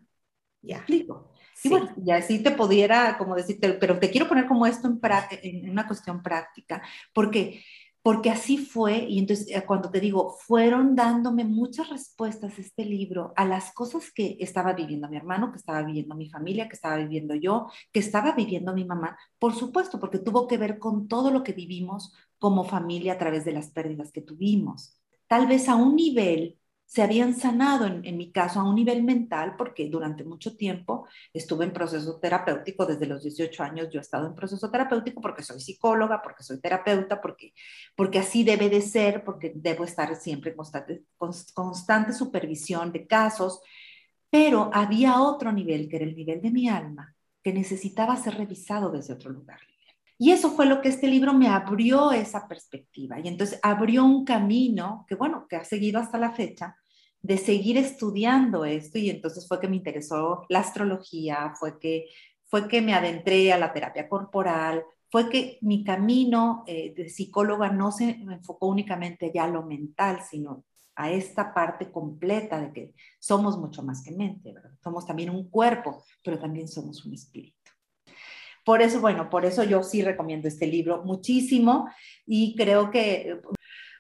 Ya. 0.65 0.77
Explico. 0.79 1.31
Y 1.63 1.69
bueno, 1.69 1.95
ya 1.97 2.21
sí 2.21 2.43
te 2.43 2.51
pudiera 2.51 3.17
como 3.17 3.37
decirte, 3.37 3.75
pero 3.75 3.99
te 3.99 4.11
quiero 4.11 4.29
poner 4.29 4.47
como 4.47 4.67
esto 4.67 4.89
en, 4.89 4.99
en 5.43 5.71
una 5.71 5.87
cuestión 5.87 6.23
práctica, 6.23 6.83
porque 7.13 7.63
porque 8.05 8.29
así 8.29 8.59
fue, 8.59 9.07
y 9.09 9.19
entonces 9.19 9.47
eh, 9.49 9.65
cuando 9.67 9.91
te 9.91 9.99
digo, 9.99 10.37
fueron 10.39 10.95
dándome 10.95 11.43
muchas 11.43 11.89
respuestas 11.89 12.59
este 12.59 12.85
libro 12.85 13.33
a 13.35 13.47
las 13.47 13.73
cosas 13.73 14.13
que 14.13 14.37
estaba 14.41 14.75
viviendo 14.75 15.09
mi 15.09 15.17
hermano, 15.17 15.51
que 15.51 15.57
estaba 15.57 15.83
viviendo 15.83 16.15
mi 16.15 16.29
familia, 16.29 16.69
que 16.69 16.75
estaba 16.75 16.99
viviendo 16.99 17.35
yo, 17.35 17.67
que 17.91 18.01
estaba 18.01 18.33
viviendo 18.33 18.75
mi 18.75 18.85
mamá, 18.85 19.17
por 19.39 19.55
supuesto, 19.55 19.99
porque 19.99 20.19
tuvo 20.19 20.47
que 20.47 20.59
ver 20.59 20.79
con 20.79 21.09
todo 21.09 21.31
lo 21.31 21.43
que 21.43 21.55
vivimos 21.55 22.13
como 22.39 22.65
familia 22.65 23.15
a 23.15 23.19
través 23.19 23.47
de 23.47 23.53
las 23.53 23.71
pérdidas 23.71 24.13
que 24.13 24.21
tuvimos. 24.21 25.01
Tal 25.27 25.47
vez 25.47 25.71
a 25.71 25.77
un 25.77 25.97
nivel 25.97 26.59
se 26.87 27.03
habían 27.03 27.35
sanado, 27.35 27.87
en, 27.87 28.17
mi 28.17 28.31
caso, 28.31 28.61
a 28.61 28.69
un 28.69 28.75
nivel 28.77 29.03
mental, 29.03 29.57
porque 29.57 29.89
durante 29.89 30.23
mucho 30.23 30.57
tiempo 30.57 31.09
estuve 31.33 31.65
en 31.65 31.73
proceso 31.73 32.19
terapéutico, 32.21 32.87
desde 32.87 33.07
los 33.07 33.23
18 33.23 33.63
años 33.63 33.89
yo 33.91 33.99
he 33.99 34.03
estado 34.03 34.27
en 34.27 34.35
proceso 34.35 34.71
terapéutico 34.71 35.21
porque 35.21 35.43
soy 35.43 35.61
psicóloga, 35.61 36.21
porque 36.23 36.45
soy 36.45 36.61
terapeuta, 36.61 37.21
porque, 37.21 37.53
porque 37.97 38.19
así 38.19 38.45
debe 38.45 38.69
de 38.69 38.81
ser, 38.81 39.25
porque 39.25 39.53
debo 39.55 39.85
estar 39.85 40.15
siempre 40.17 40.51
en 40.51 40.57
constante, 40.57 41.03
constante 41.55 42.13
supervisión 42.13 42.93
de 42.93 43.07
casos, 43.07 43.61
pero 44.31 44.71
había 44.73 45.21
otro 45.21 45.53
nivel, 45.53 45.89
que 45.89 45.97
era 45.97 46.05
el 46.05 46.15
nivel 46.15 46.43
de 46.43 46.51
mi 46.51 46.69
alma, 46.69 47.15
que 47.43 47.53
necesitaba 47.53 48.17
ser 48.17 48.35
revisado 48.35 48.91
desde 48.91 49.15
otro 49.15 49.31
lugar. 49.31 49.61
Y 50.19 50.31
eso 50.31 50.51
fue 50.51 50.67
lo 50.67 50.81
que 50.81 50.89
este 50.89 51.09
libro 51.09 51.35
me 51.35 51.49
abrió 51.49 52.13
esa 52.13 52.47
perspectiva. 52.47 53.19
Y 53.21 53.29
entonces 53.29 53.59
abrió 53.63 54.05
un 54.05 54.25
camino 54.25 55.05
que, 55.09 55.15
bueno, 55.15 55.47
que 55.49 55.57
ha 55.57 55.65
seguido 55.65 56.01
hasta 56.01 56.19
la 56.19 56.33
fecha, 56.33 56.77
de 57.21 57.39
seguir 57.39 57.79
estudiando 57.79 58.65
esto. 58.65 58.99
Y 58.99 59.11
entonces 59.11 59.47
fue 59.49 59.61
que 59.61 59.69
me 59.69 59.77
interesó 59.77 60.45
la 60.49 60.61
astrología, 60.61 61.53
fue 61.59 61.79
que, 61.79 62.07
fue 62.45 62.69
que 62.69 62.83
me 62.83 62.95
adentré 62.95 63.53
a 63.53 63.59
la 63.59 63.73
terapia 63.73 64.09
corporal, 64.09 64.85
fue 65.11 65.29
que 65.29 65.59
mi 65.61 65.85
camino 65.85 66.65
eh, 66.67 66.93
de 66.95 67.09
psicóloga 67.09 67.71
no 67.71 67.93
se 67.93 68.11
enfocó 68.11 68.67
únicamente 68.67 69.31
ya 69.35 69.45
a 69.45 69.49
lo 69.49 69.63
mental, 69.63 70.21
sino 70.29 70.65
a 70.97 71.11
esta 71.11 71.53
parte 71.53 71.91
completa 71.91 72.61
de 72.61 72.73
que 72.73 72.95
somos 73.19 73.59
mucho 73.59 73.83
más 73.83 74.03
que 74.03 74.13
mente. 74.13 74.55
Somos 74.83 75.07
también 75.07 75.31
un 75.31 75.49
cuerpo, 75.49 76.05
pero 76.23 76.39
también 76.39 76.69
somos 76.69 77.05
un 77.05 77.15
espíritu. 77.15 77.57
Por 78.65 78.81
eso, 78.81 79.01
bueno, 79.01 79.29
por 79.29 79.45
eso 79.45 79.63
yo 79.63 79.83
sí 79.83 80.03
recomiendo 80.03 80.49
este 80.49 80.67
libro 80.67 81.03
muchísimo 81.05 81.89
y 82.27 82.57
creo 82.57 82.91
que 82.91 83.41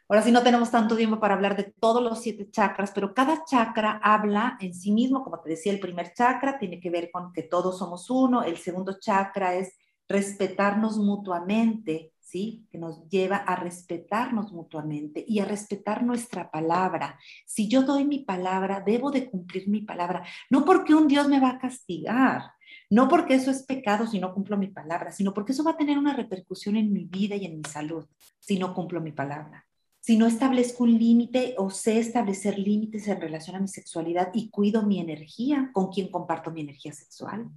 ahora 0.08 0.22
sí 0.22 0.32
no 0.32 0.42
tenemos 0.42 0.70
tanto 0.70 0.96
tiempo 0.96 1.20
para 1.20 1.34
hablar 1.34 1.56
de 1.56 1.74
todos 1.78 2.02
los 2.02 2.22
siete 2.22 2.50
chakras, 2.50 2.90
pero 2.94 3.12
cada 3.14 3.44
chakra 3.44 4.00
habla 4.02 4.56
en 4.60 4.74
sí 4.74 4.92
mismo, 4.92 5.22
como 5.22 5.40
te 5.40 5.50
decía, 5.50 5.72
el 5.72 5.80
primer 5.80 6.14
chakra 6.14 6.58
tiene 6.58 6.80
que 6.80 6.90
ver 6.90 7.10
con 7.10 7.32
que 7.32 7.42
todos 7.42 7.78
somos 7.78 8.08
uno, 8.08 8.42
el 8.42 8.56
segundo 8.56 8.98
chakra 8.98 9.54
es 9.54 9.76
respetarnos 10.08 10.98
mutuamente, 10.98 12.12
¿sí? 12.20 12.66
Que 12.70 12.78
nos 12.78 13.08
lleva 13.08 13.36
a 13.36 13.56
respetarnos 13.56 14.52
mutuamente 14.52 15.24
y 15.26 15.40
a 15.40 15.44
respetar 15.44 16.02
nuestra 16.02 16.50
palabra. 16.50 17.18
Si 17.46 17.68
yo 17.68 17.82
doy 17.82 18.04
mi 18.04 18.20
palabra, 18.20 18.82
debo 18.84 19.10
de 19.10 19.30
cumplir 19.30 19.68
mi 19.68 19.82
palabra, 19.82 20.24
no 20.50 20.64
porque 20.64 20.94
un 20.94 21.06
Dios 21.06 21.28
me 21.28 21.40
va 21.40 21.50
a 21.50 21.58
castigar, 21.58 22.52
no 22.90 23.08
porque 23.08 23.34
eso 23.34 23.50
es 23.50 23.62
pecado 23.62 24.06
si 24.06 24.18
no 24.18 24.34
cumplo 24.34 24.56
mi 24.56 24.68
palabra, 24.68 25.10
sino 25.10 25.34
porque 25.34 25.52
eso 25.52 25.64
va 25.64 25.72
a 25.72 25.76
tener 25.76 25.98
una 25.98 26.14
repercusión 26.14 26.76
en 26.76 26.92
mi 26.92 27.04
vida 27.04 27.36
y 27.36 27.46
en 27.46 27.58
mi 27.58 27.64
salud 27.64 28.06
si 28.38 28.58
no 28.58 28.74
cumplo 28.74 29.00
mi 29.00 29.12
palabra. 29.12 29.66
Si 30.00 30.18
no 30.18 30.26
establezco 30.26 30.84
un 30.84 30.98
límite 30.98 31.54
o 31.56 31.70
sé 31.70 31.98
establecer 31.98 32.58
límites 32.58 33.08
en 33.08 33.20
relación 33.20 33.56
a 33.56 33.60
mi 33.60 33.68
sexualidad 33.68 34.30
y 34.34 34.50
cuido 34.50 34.82
mi 34.82 35.00
energía, 35.00 35.70
¿con 35.72 35.90
quién 35.90 36.08
comparto 36.08 36.50
mi 36.50 36.60
energía 36.60 36.92
sexual? 36.92 37.48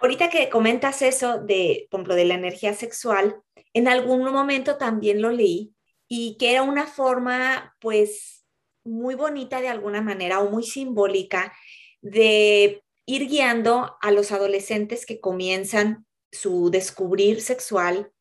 Ahorita 0.00 0.30
que 0.30 0.48
comentas 0.48 1.02
eso 1.02 1.42
de, 1.42 1.86
por 1.90 2.00
ejemplo, 2.00 2.14
de 2.14 2.24
la 2.24 2.34
energía 2.34 2.72
sexual, 2.72 3.36
en 3.74 3.86
algún 3.86 4.22
momento 4.32 4.78
también 4.78 5.20
lo 5.20 5.30
leí 5.30 5.74
y 6.08 6.36
que 6.38 6.52
era 6.52 6.62
una 6.62 6.86
forma, 6.86 7.76
pues, 7.80 8.46
muy 8.84 9.14
bonita 9.14 9.60
de 9.60 9.68
alguna 9.68 10.00
manera 10.00 10.40
o 10.40 10.50
muy 10.50 10.62
simbólica 10.62 11.52
de 12.00 12.82
ir 13.08 13.26
guiando 13.26 13.96
a 14.02 14.12
los 14.12 14.32
adolescentes 14.32 15.06
que 15.06 15.18
comienzan 15.18 16.06
su 16.30 16.70
descubrir 16.70 17.40
sexual, 17.40 18.12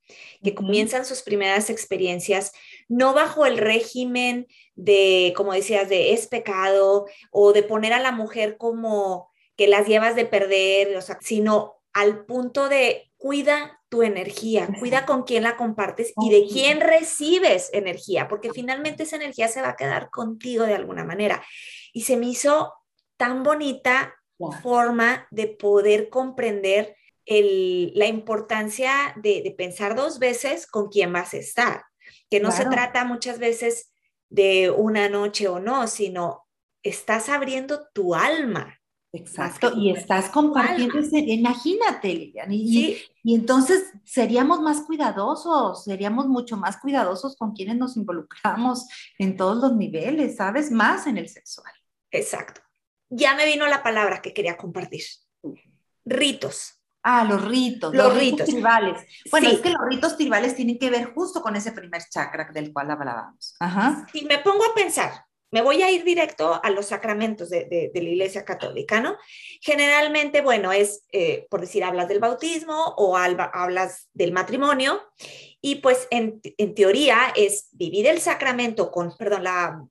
que 0.42 0.56
comienzan 0.56 1.06
sus 1.06 1.22
primeras 1.24 1.70
experiencias, 1.70 2.54
no 2.88 3.14
bajo 3.14 3.46
el 3.46 3.58
régimen 3.58 4.48
de, 4.76 5.34
como 5.36 5.52
decías, 5.52 5.90
de 5.90 6.14
es 6.14 6.28
pecado 6.28 7.06
o 7.32 7.52
de 7.52 7.64
poner 7.64 7.92
a 7.92 8.00
la 8.00 8.14
mujer 8.14 8.56
como 8.58 9.30
que 9.58 9.68
las 9.68 9.88
llevas 9.88 10.16
de 10.16 10.26
perder, 10.26 10.96
o 10.96 11.02
sea, 11.02 11.20
sino 11.22 11.76
al 11.92 12.26
punto 12.26 12.70
de 12.70 13.12
cuida 13.18 13.82
tu 13.90 14.04
energía, 14.04 14.70
cuida 14.80 15.06
con 15.06 15.24
quién 15.24 15.44
la 15.44 15.58
compartes 15.58 16.14
y 16.22 16.30
de 16.30 16.48
quién 16.48 16.80
recibes 16.80 17.70
energía, 17.74 18.30
porque 18.30 18.54
finalmente 18.54 19.04
esa 19.04 19.18
energía 19.18 19.50
se 19.50 19.62
va 19.62 19.70
a 19.70 19.76
quedar 19.76 20.10
contigo 20.10 20.64
de 20.64 20.76
alguna 20.76 21.04
manera. 21.04 21.44
Y 21.92 22.04
se 22.04 22.16
me 22.16 22.28
hizo 22.28 22.74
tan 23.18 23.44
bonita 23.44 24.17
forma 24.62 25.28
de 25.32 25.48
poder 25.48 26.10
comprender 26.10 26.96
la 27.28 28.08
importancia 28.08 28.92
de, 29.18 29.54
pensar 29.58 29.96
dos 29.96 30.20
veces 30.20 30.66
con 30.66 30.90
quién 30.90 31.12
vas 31.12 31.34
a 31.34 31.38
estar, 31.38 31.84
que 32.30 32.40
no 32.40 32.52
se 32.52 32.66
trata 32.66 33.04
muchas 33.04 33.40
veces 33.40 33.92
de 34.30 34.70
una 34.70 35.10
noche 35.10 35.48
o 35.48 35.60
no, 35.60 35.88
sino 35.88 36.48
estás 36.84 37.30
abriendo 37.30 37.88
tu 37.94 38.16
alma. 38.16 38.74
Exacto, 39.14 39.72
y 39.76 39.92
estás 39.92 40.30
compartiendo 40.30 41.00
ese, 41.00 41.20
imagínate, 41.20 42.14
Lilian, 42.14 42.52
y, 42.52 42.98
y, 43.24 43.36
entonces 43.36 43.92
seríamos 44.04 44.62
más 44.62 44.82
cuidadosos, 44.82 45.86
seríamos 45.86 46.28
mucho 46.28 46.56
más 46.58 46.78
cuidadosos 46.78 47.36
con 47.36 47.54
quienes 47.54 47.78
nos 47.78 47.98
involucramos 47.98 48.86
en 49.18 49.36
todos 49.38 49.58
los 49.58 49.76
niveles, 49.76 50.36
¿sabes? 50.36 50.72
Más 50.72 51.08
en 51.08 51.18
el 51.18 51.30
sexual. 51.30 51.74
Exacto 52.12 52.67
ya 53.10 53.36
me 53.36 53.46
vino 53.46 53.68
la 53.68 53.84
palabra 53.84 54.22
que 54.22 54.34
quería 54.34 54.58
compartir. 54.58 55.04
Ritos. 56.06 56.74
Ah, 57.04 57.24
los 57.24 57.46
ritos, 57.46 57.96
los, 57.96 58.18
ritos. 58.18 58.48
tribales. 58.48 59.02
Bueno, 59.32 59.50
es 59.50 59.60
que 59.60 59.70
los 59.70 59.82
ritos 59.88 60.18
tribales 60.18 60.56
tienen 60.56 60.78
que 60.78 60.90
ver 60.90 61.14
justo 61.14 61.42
con 61.42 61.56
ese 61.56 61.72
primer 61.72 62.02
chakra 62.10 62.50
del 62.52 62.74
cual 62.74 62.92
hablábamos. 62.92 63.56
Ajá. 63.62 64.06
Si 64.12 64.26
me 64.26 64.40
pongo 64.40 64.66
a 64.66 64.74
pensar, 64.76 65.14
me 65.52 65.62
voy 65.62 65.82
a 65.82 65.90
ir 65.92 66.04
directo 66.04 66.60
a 66.62 66.70
los 66.70 66.88
sacramentos 66.88 67.50
de, 67.50 67.92
la 67.94 68.02
Iglesia 68.02 68.44
Católica, 68.44 69.00
¿no? 69.00 69.16
Generalmente, 69.62 70.42
bueno, 70.42 70.74
es, 70.74 71.06
eh, 71.14 71.48
por 71.50 71.62
decir, 71.62 71.86
hablas 71.86 72.10
del 72.10 72.20
bautismo 72.20 72.94
o 72.98 73.16
hablas 73.16 74.10
del 74.14 74.34
matrimonio, 74.34 75.02
y 75.62 75.76
pues 75.76 76.08
en, 76.12 76.42
en 76.44 76.76
teoría 76.76 77.32
es 77.36 77.70
vivir 77.72 78.08
el 78.08 78.20
sacramento 78.20 78.92
con, 78.92 79.16
perdón, 79.16 79.46
la 79.46 79.82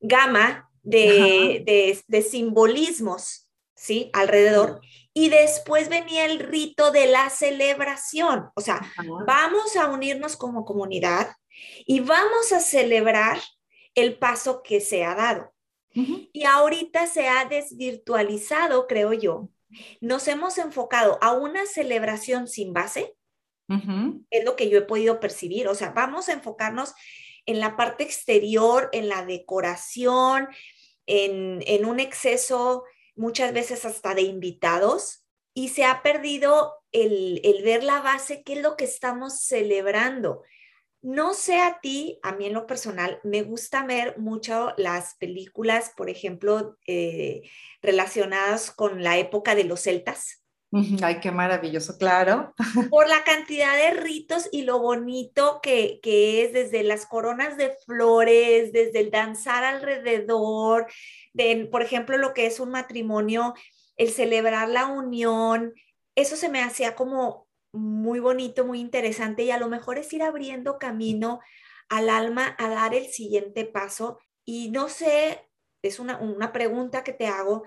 gama 0.00 0.70
de, 0.86 2.24
simbolismos, 2.30 3.48
¿sí? 3.74 4.10
Alrededor. 4.12 4.80
Y 5.12 5.28
después 5.28 5.88
venía 5.88 6.26
el 6.26 6.40
rito 6.40 6.90
de 6.90 7.06
la 7.06 7.30
celebración. 7.30 8.50
O 8.54 8.60
sea, 8.60 8.80
vamos 9.26 9.76
a 9.76 9.88
unirnos 9.88 10.36
como 10.36 10.64
comunidad 10.64 11.34
y 11.86 12.00
vamos 12.00 12.52
a 12.52 12.60
celebrar 12.60 13.40
el 13.94 14.18
paso 14.18 14.62
que 14.62 14.80
se 14.80 15.04
ha 15.04 15.14
dado. 15.14 15.52
Y 16.32 16.44
ahorita 16.44 17.06
se 17.06 17.26
ha 17.26 17.46
desvirtualizado, 17.46 18.86
creo 18.86 19.14
yo. 19.14 19.48
Nos 20.02 20.28
hemos 20.28 20.58
enfocado 20.58 21.18
a 21.22 21.32
una 21.32 21.64
celebración 21.64 22.48
sin 22.48 22.74
base. 22.74 23.14
Es 24.30 24.44
lo 24.44 24.54
que 24.54 24.68
yo 24.68 24.78
he 24.78 24.82
podido 24.82 25.18
percibir. 25.18 25.68
O 25.68 25.74
sea, 25.74 25.90
vamos 25.90 26.28
a 26.28 26.34
enfocarnos 26.34 26.92
en 27.46 27.60
la 27.60 27.76
parte 27.76 28.04
exterior, 28.04 28.90
en 28.92 29.08
la 29.08 29.24
decoración, 29.24 30.48
en, 31.06 31.84
un 31.84 32.00
exceso 32.00 32.84
muchas 33.14 33.52
veces 33.52 33.84
hasta 33.84 34.14
de 34.14 34.22
invitados 34.22 35.24
y 35.54 35.68
se 35.68 35.84
ha 35.84 36.02
perdido 36.02 36.74
el, 36.92 37.40
ver 37.64 37.82
la 37.82 38.00
base, 38.00 38.42
qué 38.42 38.54
es 38.54 38.62
lo 38.62 38.76
que 38.76 38.84
estamos 38.84 39.40
celebrando. 39.40 40.42
No 41.02 41.34
sé 41.34 41.60
a 41.60 41.78
ti, 41.80 42.18
a 42.22 42.32
mí 42.32 42.46
en 42.46 42.54
lo 42.54 42.66
personal, 42.66 43.20
me 43.22 43.42
gusta 43.42 43.84
ver 43.84 44.18
mucho 44.18 44.74
las 44.76 45.14
películas, 45.14 45.92
por 45.96 46.10
ejemplo, 46.10 46.76
eh, 46.86 47.42
relacionadas 47.80 48.70
con 48.70 49.02
la 49.02 49.18
época 49.18 49.54
de 49.54 49.64
los 49.64 49.82
celtas. 49.82 50.45
Ay, 50.72 51.20
qué 51.20 51.30
maravilloso, 51.30 51.96
claro. 51.96 52.52
Por 52.90 53.08
la 53.08 53.22
cantidad 53.24 53.76
de 53.76 53.92
ritos 53.92 54.48
y 54.50 54.62
lo 54.62 54.80
bonito 54.80 55.60
que, 55.62 56.00
es 56.02 56.52
desde 56.52 56.82
las 56.82 57.06
coronas 57.06 57.56
de 57.56 57.74
flores, 57.86 58.72
desde 58.72 59.00
el 59.00 59.10
danzar 59.10 59.64
alrededor, 59.64 60.86
de, 61.32 61.68
por 61.70 61.82
ejemplo, 61.82 62.18
lo 62.18 62.34
que 62.34 62.46
es 62.46 62.60
un 62.60 62.70
matrimonio, 62.70 63.54
el 63.96 64.10
celebrar 64.10 64.68
la 64.68 64.86
unión, 64.86 65.72
eso 66.14 66.36
se 66.36 66.48
me 66.48 66.62
hacía 66.62 66.94
como 66.94 67.46
muy 67.72 68.20
bonito, 68.20 68.64
muy 68.66 68.80
interesante 68.80 69.44
y 69.44 69.50
a 69.50 69.58
lo 69.58 69.68
mejor 69.68 69.98
es 69.98 70.12
ir 70.12 70.22
abriendo 70.22 70.78
camino 70.78 71.40
al 71.88 72.08
alma 72.10 72.56
a 72.58 72.68
dar 72.68 72.94
el 72.94 73.06
siguiente 73.06 73.64
paso. 73.64 74.18
Y 74.44 74.70
no 74.70 74.88
sé, 74.88 75.48
es 75.82 76.00
una, 76.00 76.18
una 76.18 76.52
pregunta 76.52 77.04
que 77.04 77.12
te 77.12 77.26
hago, 77.26 77.64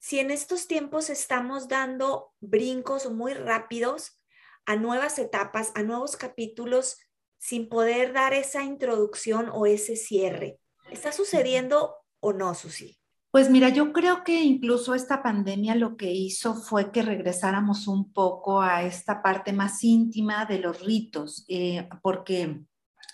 si 0.00 0.18
en 0.18 0.30
estos 0.30 0.66
tiempos 0.66 1.10
estamos 1.10 1.68
dando 1.68 2.32
brincos 2.40 3.10
muy 3.12 3.34
rápidos 3.34 4.18
a 4.64 4.74
nuevas 4.76 5.18
etapas, 5.18 5.72
a 5.74 5.82
nuevos 5.82 6.16
capítulos, 6.16 6.96
sin 7.38 7.68
poder 7.68 8.12
dar 8.12 8.32
esa 8.32 8.64
introducción 8.64 9.50
o 9.52 9.66
ese 9.66 9.96
cierre. 9.96 10.58
¿Está 10.90 11.12
sucediendo 11.12 11.96
o 12.18 12.32
no, 12.32 12.54
Susi? 12.54 12.98
Pues 13.30 13.48
mira, 13.48 13.68
yo 13.68 13.92
creo 13.92 14.24
que 14.24 14.42
incluso 14.42 14.94
esta 14.94 15.22
pandemia 15.22 15.74
lo 15.74 15.96
que 15.96 16.10
hizo 16.10 16.54
fue 16.54 16.90
que 16.90 17.02
regresáramos 17.02 17.86
un 17.86 18.12
poco 18.12 18.60
a 18.60 18.82
esta 18.82 19.22
parte 19.22 19.52
más 19.52 19.84
íntima 19.84 20.46
de 20.46 20.58
los 20.58 20.80
ritos, 20.80 21.44
eh, 21.46 21.88
porque 22.02 22.64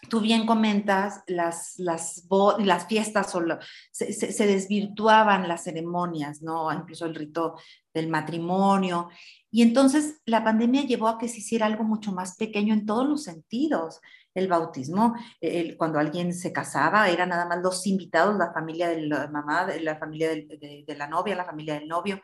tú 0.09 0.21
bien 0.21 0.47
comentas, 0.47 1.23
las, 1.27 1.75
las, 1.79 2.27
las 2.59 2.87
fiestas 2.87 3.35
o 3.35 3.43
se, 3.91 4.13
se, 4.13 4.47
desvirtuaban 4.47 5.49
las 5.49 5.65
ceremonias, 5.65 6.43
¿no? 6.43 6.73
Incluso 6.73 7.07
el 7.07 7.15
rito 7.15 7.57
del 7.93 8.09
matrimonio. 8.09 9.09
Y 9.51 9.63
entonces 9.63 10.21
la 10.27 10.45
pandemia 10.45 10.83
llevó 10.83 11.09
a 11.09 11.19
que 11.19 11.29
se 11.29 11.39
hiciera 11.39 11.67
algo 11.67 11.85
mucho 11.85 12.13
más 12.13 12.37
pequeño 12.37 12.75
en 12.75 12.87
todos 12.87 13.09
los 13.09 13.23
sentidos. 13.23 14.01
El 14.35 14.49
bautismo, 14.49 15.15
el, 15.41 15.77
cuando 15.79 15.99
alguien 15.99 16.35
se 16.35 16.53
casaba, 16.53 17.09
eran 17.09 17.31
nada 17.31 17.47
más 17.47 17.63
los 17.63 17.87
invitados, 17.87 18.37
la 18.37 18.53
familia 18.53 18.89
de 18.89 19.03
la 19.07 19.29
mamá, 19.29 19.67
la 19.81 19.97
familia 19.97 20.29
de 20.31 20.95
la 20.97 21.07
novia, 21.07 21.35
la 21.35 21.47
familia 21.47 21.75
del 21.75 21.89
novio. 21.89 22.21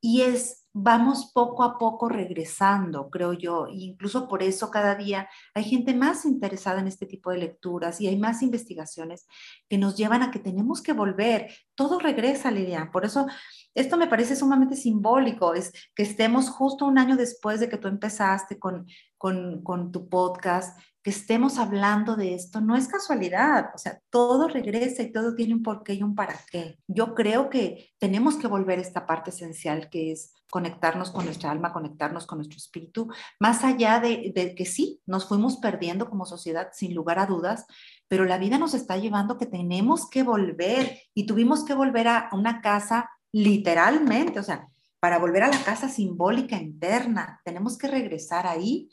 Y 0.00 0.22
es 0.22 0.61
vamos 0.72 1.30
poco 1.32 1.62
a 1.62 1.78
poco 1.78 2.08
regresando, 2.08 3.10
creo 3.10 3.32
yo. 3.32 3.66
E 3.66 3.74
incluso 3.74 4.28
por 4.28 4.42
eso 4.42 4.70
cada 4.70 4.94
día 4.94 5.28
hay 5.54 5.64
gente 5.64 5.94
más 5.94 6.24
interesada 6.24 6.80
en 6.80 6.86
este 6.86 7.06
tipo 7.06 7.30
de 7.30 7.38
lecturas 7.38 8.00
y 8.00 8.06
hay 8.08 8.18
más 8.18 8.42
investigaciones 8.42 9.26
que 9.68 9.78
nos 9.78 9.96
llevan 9.96 10.22
a 10.22 10.30
que 10.30 10.38
tenemos 10.38 10.82
que 10.82 10.92
volver. 10.92 11.50
Todo 11.74 11.98
regresa, 11.98 12.50
Lidia. 12.50 12.90
Por 12.92 13.04
eso 13.04 13.26
esto 13.74 13.96
me 13.96 14.06
parece 14.06 14.36
sumamente 14.36 14.76
simbólico, 14.76 15.54
es 15.54 15.72
que 15.94 16.02
estemos 16.02 16.50
justo 16.50 16.86
un 16.86 16.98
año 16.98 17.16
después 17.16 17.60
de 17.60 17.68
que 17.68 17.78
tú 17.78 17.88
empezaste 17.88 18.58
con, 18.58 18.86
con, 19.18 19.62
con 19.62 19.92
tu 19.92 20.08
podcast, 20.08 20.78
que 21.02 21.10
estemos 21.10 21.58
hablando 21.58 22.14
de 22.14 22.34
esto 22.34 22.60
no 22.60 22.76
es 22.76 22.86
casualidad, 22.86 23.70
o 23.74 23.78
sea, 23.78 24.00
todo 24.08 24.46
regresa 24.46 25.02
y 25.02 25.10
todo 25.10 25.34
tiene 25.34 25.54
un 25.54 25.62
porqué 25.62 25.94
y 25.94 26.02
un 26.02 26.14
para 26.14 26.38
qué. 26.50 26.78
Yo 26.86 27.14
creo 27.14 27.50
que 27.50 27.90
tenemos 27.98 28.36
que 28.36 28.46
volver 28.46 28.78
a 28.78 28.82
esta 28.82 29.04
parte 29.04 29.30
esencial 29.30 29.90
que 29.90 30.12
es 30.12 30.32
conectarnos 30.48 31.10
con 31.10 31.24
nuestra 31.24 31.50
alma, 31.50 31.72
conectarnos 31.72 32.26
con 32.26 32.38
nuestro 32.38 32.58
espíritu, 32.58 33.08
más 33.40 33.64
allá 33.64 33.98
de, 33.98 34.32
de 34.34 34.54
que 34.54 34.64
sí, 34.64 35.00
nos 35.06 35.26
fuimos 35.26 35.56
perdiendo 35.56 36.08
como 36.08 36.24
sociedad, 36.24 36.68
sin 36.72 36.94
lugar 36.94 37.18
a 37.18 37.26
dudas, 37.26 37.66
pero 38.06 38.24
la 38.24 38.38
vida 38.38 38.58
nos 38.58 38.74
está 38.74 38.96
llevando 38.96 39.38
que 39.38 39.46
tenemos 39.46 40.08
que 40.08 40.22
volver 40.22 41.00
y 41.14 41.26
tuvimos 41.26 41.64
que 41.64 41.74
volver 41.74 42.06
a 42.06 42.28
una 42.32 42.60
casa 42.60 43.10
literalmente, 43.32 44.38
o 44.38 44.42
sea, 44.42 44.68
para 45.00 45.18
volver 45.18 45.42
a 45.42 45.48
la 45.48 45.64
casa 45.64 45.88
simbólica 45.88 46.56
interna, 46.56 47.40
tenemos 47.44 47.76
que 47.76 47.88
regresar 47.88 48.46
ahí 48.46 48.88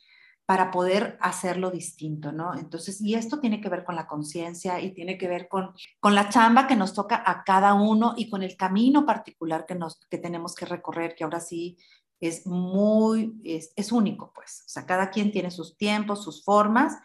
para 0.50 0.72
poder 0.72 1.16
hacerlo 1.22 1.70
distinto, 1.70 2.32
¿no? 2.32 2.56
Entonces, 2.56 3.00
y 3.02 3.14
esto 3.14 3.40
tiene 3.40 3.62
que 3.62 3.70
ver 3.70 3.84
con 3.84 3.96
la 3.96 4.08
conciencia 4.08 4.82
y 4.82 4.96
tiene 4.96 5.20
que 5.20 5.28
ver 5.28 5.48
con, 5.48 5.74
con 6.00 6.16
la 6.16 6.30
chamba 6.30 6.66
que 6.66 6.76
nos 6.76 6.96
toca 6.96 7.22
a 7.24 7.44
cada 7.44 7.76
uno 7.76 8.16
y 8.18 8.32
con 8.32 8.42
el 8.42 8.58
camino 8.58 9.06
particular 9.06 9.68
que, 9.68 9.76
nos, 9.76 10.00
que 10.10 10.18
tenemos 10.18 10.56
que 10.56 10.66
recorrer, 10.66 11.14
que 11.14 11.24
ahora 11.24 11.40
sí 11.40 11.78
es 12.20 12.48
muy, 12.48 13.40
es, 13.44 13.74
es 13.76 13.92
único, 13.92 14.32
pues. 14.34 14.64
O 14.66 14.70
sea, 14.70 14.88
cada 14.88 15.12
quien 15.12 15.32
tiene 15.32 15.52
sus 15.52 15.78
tiempos, 15.78 16.24
sus 16.24 16.44
formas 16.44 16.98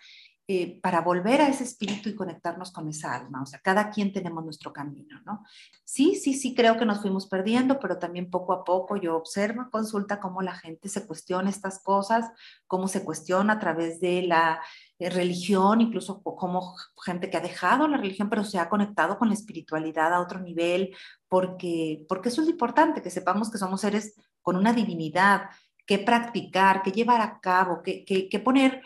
eh, 0.46 0.78
para 0.82 1.00
volver 1.00 1.40
a 1.40 1.48
ese 1.48 1.64
espíritu 1.64 2.10
y 2.10 2.14
conectarnos 2.14 2.70
con 2.70 2.86
esa 2.86 3.14
alma. 3.14 3.40
O 3.40 3.46
sea, 3.46 3.60
cada 3.60 3.88
quien 3.88 4.12
tenemos 4.12 4.44
nuestro 4.44 4.74
camino, 4.74 5.18
¿no? 5.24 5.42
Sí, 5.84 6.16
sí, 6.16 6.34
sí, 6.34 6.54
creo 6.54 6.76
que 6.76 6.84
nos 6.84 7.00
fuimos 7.00 7.26
perdiendo, 7.26 7.80
pero 7.80 7.98
también 7.98 8.28
poco 8.28 8.52
a 8.52 8.62
poco 8.62 8.96
yo 8.96 9.16
observo, 9.16 9.70
consulta 9.70 10.20
cómo 10.20 10.42
la 10.42 10.54
gente 10.54 10.90
se 10.90 11.06
cuestiona 11.06 11.48
estas 11.48 11.82
cosas, 11.82 12.30
cómo 12.66 12.88
se 12.88 13.04
cuestiona 13.04 13.54
a 13.54 13.58
través 13.58 14.00
de 14.00 14.20
la 14.20 14.60
eh, 14.98 15.08
religión, 15.08 15.80
incluso 15.80 16.22
como 16.22 16.76
gente 17.02 17.30
que 17.30 17.38
ha 17.38 17.40
dejado 17.40 17.88
la 17.88 17.96
religión, 17.96 18.28
pero 18.28 18.44
se 18.44 18.58
ha 18.58 18.68
conectado 18.68 19.16
con 19.18 19.28
la 19.28 19.34
espiritualidad 19.34 20.12
a 20.12 20.20
otro 20.20 20.40
nivel, 20.40 20.94
porque, 21.26 22.04
porque 22.06 22.28
eso 22.28 22.42
es 22.42 22.50
importante, 22.50 23.00
que 23.00 23.08
sepamos 23.10 23.50
que 23.50 23.56
somos 23.56 23.80
seres 23.80 24.14
con 24.42 24.56
una 24.56 24.74
divinidad, 24.74 25.48
que 25.86 25.98
practicar, 25.98 26.82
que 26.82 26.92
llevar 26.92 27.22
a 27.22 27.40
cabo, 27.40 27.82
que, 27.82 28.04
que, 28.04 28.28
que 28.28 28.38
poner 28.40 28.82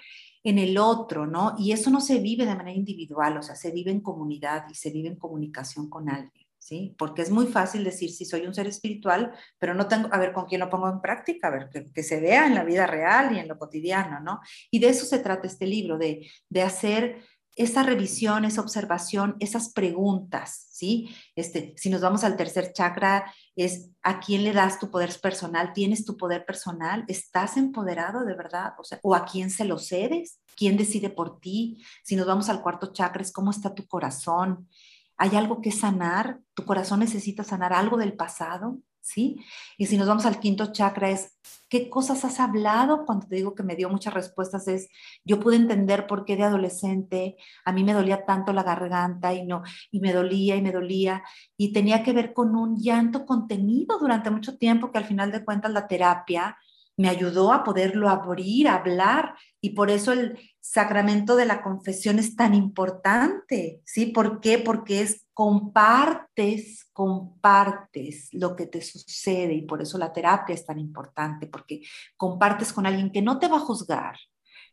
en 0.49 0.59
el 0.59 0.79
otro, 0.79 1.27
¿no? 1.27 1.55
Y 1.59 1.73
eso 1.73 1.91
no 1.91 2.01
se 2.01 2.21
vive 2.21 2.47
de 2.47 2.55
manera 2.55 2.77
individual, 2.77 3.37
o 3.37 3.43
sea, 3.43 3.55
se 3.55 3.71
vive 3.71 3.91
en 3.91 4.01
comunidad 4.01 4.65
y 4.71 4.75
se 4.75 4.91
vive 4.91 5.09
en 5.09 5.17
comunicación 5.17 5.91
con 5.91 6.09
alguien, 6.09 6.47
¿sí? 6.59 6.95
Porque 6.97 7.23
es 7.23 7.31
muy 7.31 7.47
fácil 7.47 7.85
decir, 7.85 8.11
sí, 8.11 8.25
soy 8.25 8.47
un 8.47 8.55
ser 8.55 8.67
espiritual, 8.67 9.33
pero 9.59 9.75
no 9.75 9.89
tengo, 9.89 10.09
a 10.11 10.19
ver, 10.19 10.33
¿con 10.33 10.47
quién 10.47 10.61
lo 10.61 10.71
pongo 10.71 10.89
en 10.89 11.03
práctica? 11.03 11.49
A 11.49 11.51
ver, 11.51 11.69
que, 11.95 12.03
se 12.03 12.21
vea 12.21 12.47
en 12.47 12.55
la 12.55 12.65
vida 12.65 12.87
real 12.87 13.37
y 13.37 13.39
en 13.41 13.49
lo 13.49 13.59
cotidiano, 13.59 14.21
¿no? 14.21 14.41
Y 14.71 14.79
de 14.79 14.89
eso 14.89 15.05
se 15.05 15.19
trata 15.19 15.47
este 15.47 15.67
libro, 15.67 15.99
de, 15.99 16.27
de 16.49 16.63
hacer 16.63 17.23
esa 17.59 17.83
revisión, 17.83 18.44
esa 18.44 18.61
observación, 18.61 19.37
esas 19.40 19.73
preguntas, 19.73 20.68
¿sí? 20.71 21.11
Este, 21.35 21.75
si 21.77 21.90
nos 21.90 22.01
vamos 22.01 22.23
al 22.23 22.37
tercer 22.37 22.73
chakra, 22.73 23.35
es 23.57 23.90
a 24.03 24.21
quién 24.21 24.44
le 24.44 24.53
das 24.53 24.79
tu 24.79 24.92
poder 24.92 25.11
personal, 25.21 25.73
tienes 25.73 26.05
tu 26.05 26.16
poder 26.16 26.47
personal, 26.47 27.05
estás 27.09 27.57
empoderado 27.57 28.25
de 28.25 28.35
verdad, 28.35 28.75
o 28.79 28.85
sea, 28.85 29.01
o 29.03 29.12
a 29.12 29.25
quién 29.25 29.51
se 29.51 29.64
lo 29.64 29.79
cedes, 29.79 30.40
quién 30.57 30.77
decide 30.77 31.11
por 31.11 31.40
ti. 31.40 31.85
Si 32.05 32.14
nos 32.14 32.29
vamos 32.29 32.49
al 32.49 32.62
cuarto 32.62 32.92
chakra, 32.92 33.23
es 33.23 33.33
cómo 33.33 33.51
está 33.51 33.75
tu 33.75 33.88
corazón. 33.88 34.68
¿Hay 35.16 35.35
algo 35.35 35.61
que 35.61 35.73
sanar? 35.73 36.38
¿Tu 36.55 36.64
corazón 36.64 37.01
necesita 37.01 37.42
sanar 37.42 37.73
algo 37.73 37.97
del 37.97 38.12
pasado? 38.12 38.79
¿Sí? 39.01 39.45
Y 39.77 39.87
si 39.87 39.97
nos 39.97 40.09
vamos 40.09 40.27
al 40.27 40.41
quinto 40.41 40.73
chakra 40.73 41.11
es, 41.11 41.39
¿qué 41.69 41.91
cosas 41.91 42.25
has 42.25 42.41
hablado? 42.41 43.05
Cuando 43.07 43.27
te 43.27 43.37
digo 43.37 43.55
que 43.55 43.63
me 43.63 43.77
dio 43.77 43.89
muchas 43.89 44.15
respuestas 44.15 44.69
es, 44.69 44.89
yo 45.25 45.41
pude 45.41 45.57
entender 45.57 46.07
por 46.07 46.25
qué 46.25 46.37
de 46.37 46.45
adolescente 46.45 47.37
a 47.65 47.73
mí 47.73 47.85
me 47.85 47.93
dolía 47.93 48.25
tanto 48.25 48.53
la 48.53 48.63
garganta 48.63 49.35
y 49.35 49.47
no, 49.47 49.63
y 49.91 50.01
me 50.01 50.13
dolía 50.13 50.57
y 50.57 50.63
me 50.63 50.73
dolía, 50.73 51.23
y 51.57 51.73
tenía 51.73 52.03
que 52.03 52.13
ver 52.13 52.33
con 52.33 52.55
un 52.57 52.77
llanto 52.77 53.27
contenido 53.27 53.99
durante 53.99 54.31
mucho 54.31 54.57
tiempo 54.57 54.91
que 54.91 54.99
al 54.99 55.05
final 55.05 55.33
de 55.33 55.45
cuentas 55.45 55.73
la 55.73 55.87
terapia 55.87 56.57
me 56.99 57.09
ayudó 57.09 57.53
a 57.53 57.63
poderlo 57.63 58.09
abrir, 58.09 58.69
hablar, 58.69 59.35
y 59.61 59.71
por 59.71 59.89
eso 59.91 60.13
el 60.13 60.37
sacramento 60.61 61.37
de 61.37 61.47
la 61.47 61.63
confesión 61.63 62.19
es 62.19 62.35
tan 62.35 62.55
importante, 62.55 63.81
¿sí? 63.85 64.07
¿Por 64.07 64.41
qué? 64.41 64.59
Porque 64.59 65.01
es 65.03 65.25
compartes, 65.33 66.89
compartes 66.93 68.29
lo 68.33 68.57
que 68.57 68.67
te 68.67 68.83
sucede 68.83 69.55
y 69.55 69.63
por 69.63 69.81
eso 69.81 69.97
la 69.97 70.13
terapia 70.13 70.55
es 70.55 70.67
tan 70.67 70.81
importante, 70.81 71.47
porque 71.47 71.83
compartes 72.17 72.73
con 72.73 72.85
alguien 72.85 73.13
que 73.13 73.23
no 73.23 73.39
te 73.39 73.47
va 73.47 73.59
a 73.59 73.61
juzgar, 73.61 74.17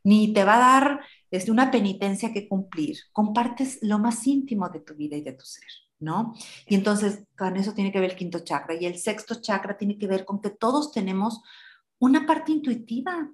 ni 0.04 0.34
te 0.34 0.44
va 0.44 0.56
a 0.56 0.82
dar 0.82 1.00
desde 1.30 1.52
una 1.52 1.70
penitencia 1.70 2.34
que 2.34 2.48
cumplir, 2.48 2.98
compartes 3.14 3.78
lo 3.84 4.00
más 4.00 4.26
íntimo 4.26 4.68
de 4.70 4.80
tu 4.80 4.96
vida 4.96 5.16
y 5.16 5.22
de 5.22 5.34
tu 5.34 5.46
ser. 5.46 5.70
¿No? 5.98 6.34
Y 6.68 6.76
entonces 6.76 7.24
con 7.38 7.56
eso 7.56 7.74
tiene 7.74 7.90
que 7.90 8.02
ver 8.02 8.12
el 8.12 8.18
quinto 8.18 8.40
chakra. 8.40 8.76
Y 8.76 8.86
el 8.86 8.98
sexto 8.98 9.36
chakra 9.36 9.78
tiene 9.78 9.98
que 9.98 10.08
ver 10.08 10.26
con 10.26 10.42
que 10.42 10.50
todos 10.50 10.92
tenemos 10.92 11.42
una 12.06 12.26
parte 12.26 12.52
intuitiva. 12.52 13.32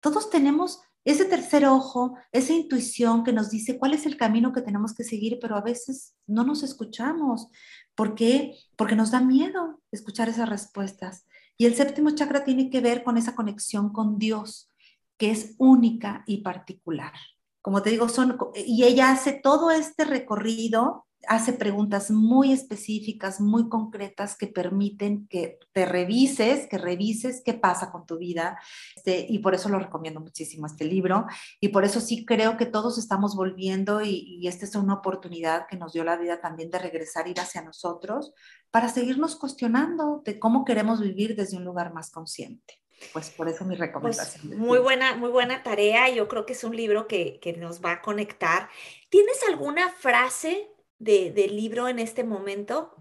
Todos 0.00 0.30
tenemos 0.30 0.80
ese 1.04 1.26
tercer 1.26 1.66
ojo, 1.66 2.16
esa 2.32 2.54
intuición 2.54 3.24
que 3.24 3.32
nos 3.32 3.50
dice 3.50 3.78
cuál 3.78 3.92
es 3.92 4.06
el 4.06 4.16
camino 4.16 4.52
que 4.52 4.62
tenemos 4.62 4.94
que 4.94 5.04
seguir, 5.04 5.38
pero 5.40 5.56
a 5.56 5.60
veces 5.60 6.14
no 6.26 6.44
nos 6.44 6.62
escuchamos. 6.62 7.48
¿Por 7.94 8.14
qué? 8.14 8.56
Porque 8.76 8.96
nos 8.96 9.10
da 9.10 9.20
miedo 9.20 9.82
escuchar 9.92 10.28
esas 10.28 10.48
respuestas. 10.48 11.26
Y 11.58 11.66
el 11.66 11.74
séptimo 11.74 12.10
chakra 12.10 12.44
tiene 12.44 12.70
que 12.70 12.80
ver 12.80 13.04
con 13.04 13.18
esa 13.18 13.34
conexión 13.34 13.92
con 13.92 14.18
Dios, 14.18 14.72
que 15.18 15.30
es 15.30 15.54
única 15.58 16.24
y 16.26 16.38
particular. 16.38 17.12
Como 17.60 17.82
te 17.82 17.90
digo, 17.90 18.08
son, 18.08 18.38
y 18.54 18.84
ella 18.84 19.10
hace 19.10 19.32
todo 19.32 19.70
este 19.70 20.04
recorrido 20.04 21.06
hace 21.28 21.52
preguntas 21.52 22.10
muy 22.10 22.52
específicas, 22.52 23.40
muy 23.40 23.68
concretas 23.68 24.36
que 24.36 24.46
permiten 24.46 25.26
que 25.28 25.58
te 25.72 25.86
revises, 25.86 26.66
que 26.68 26.78
revises 26.78 27.42
qué 27.44 27.54
pasa 27.54 27.90
con 27.90 28.06
tu 28.06 28.18
vida. 28.18 28.58
Este, 28.96 29.26
y 29.28 29.38
por 29.38 29.54
eso 29.54 29.68
lo 29.68 29.78
recomiendo 29.78 30.20
muchísimo 30.20 30.66
este 30.66 30.84
libro. 30.84 31.26
Y 31.60 31.68
por 31.68 31.84
eso 31.84 32.00
sí 32.00 32.24
creo 32.24 32.56
que 32.56 32.66
todos 32.66 32.98
estamos 32.98 33.36
volviendo 33.36 34.02
y, 34.02 34.38
y 34.40 34.48
esta 34.48 34.64
es 34.64 34.74
una 34.74 34.94
oportunidad 34.94 35.66
que 35.66 35.76
nos 35.76 35.92
dio 35.92 36.04
la 36.04 36.16
vida 36.16 36.40
también 36.40 36.70
de 36.70 36.78
regresar, 36.78 37.28
ir 37.28 37.40
hacia 37.40 37.62
nosotros, 37.62 38.32
para 38.70 38.88
seguirnos 38.88 39.36
cuestionando 39.36 40.22
de 40.24 40.38
cómo 40.38 40.64
queremos 40.64 41.00
vivir 41.00 41.36
desde 41.36 41.56
un 41.56 41.64
lugar 41.64 41.92
más 41.92 42.10
consciente. 42.10 42.80
Pues 43.12 43.30
por 43.30 43.48
eso 43.48 43.64
mi 43.64 43.76
pues, 43.76 43.80
recomendación. 43.80 44.58
muy 44.58 44.78
buena, 44.78 45.16
muy 45.16 45.30
buena 45.30 45.62
tarea. 45.62 46.08
Yo 46.10 46.28
creo 46.28 46.46
que 46.46 46.54
es 46.54 46.64
un 46.64 46.76
libro 46.76 47.06
que, 47.06 47.38
que 47.40 47.52
nos 47.54 47.84
va 47.84 47.92
a 47.92 48.02
conectar. 48.02 48.68
¿Tienes 49.08 49.42
alguna 49.48 49.90
frase 49.90 50.70
del 51.04 51.56
libro 51.56 51.88
en 51.88 51.98
este 51.98 52.24
momento? 52.24 52.94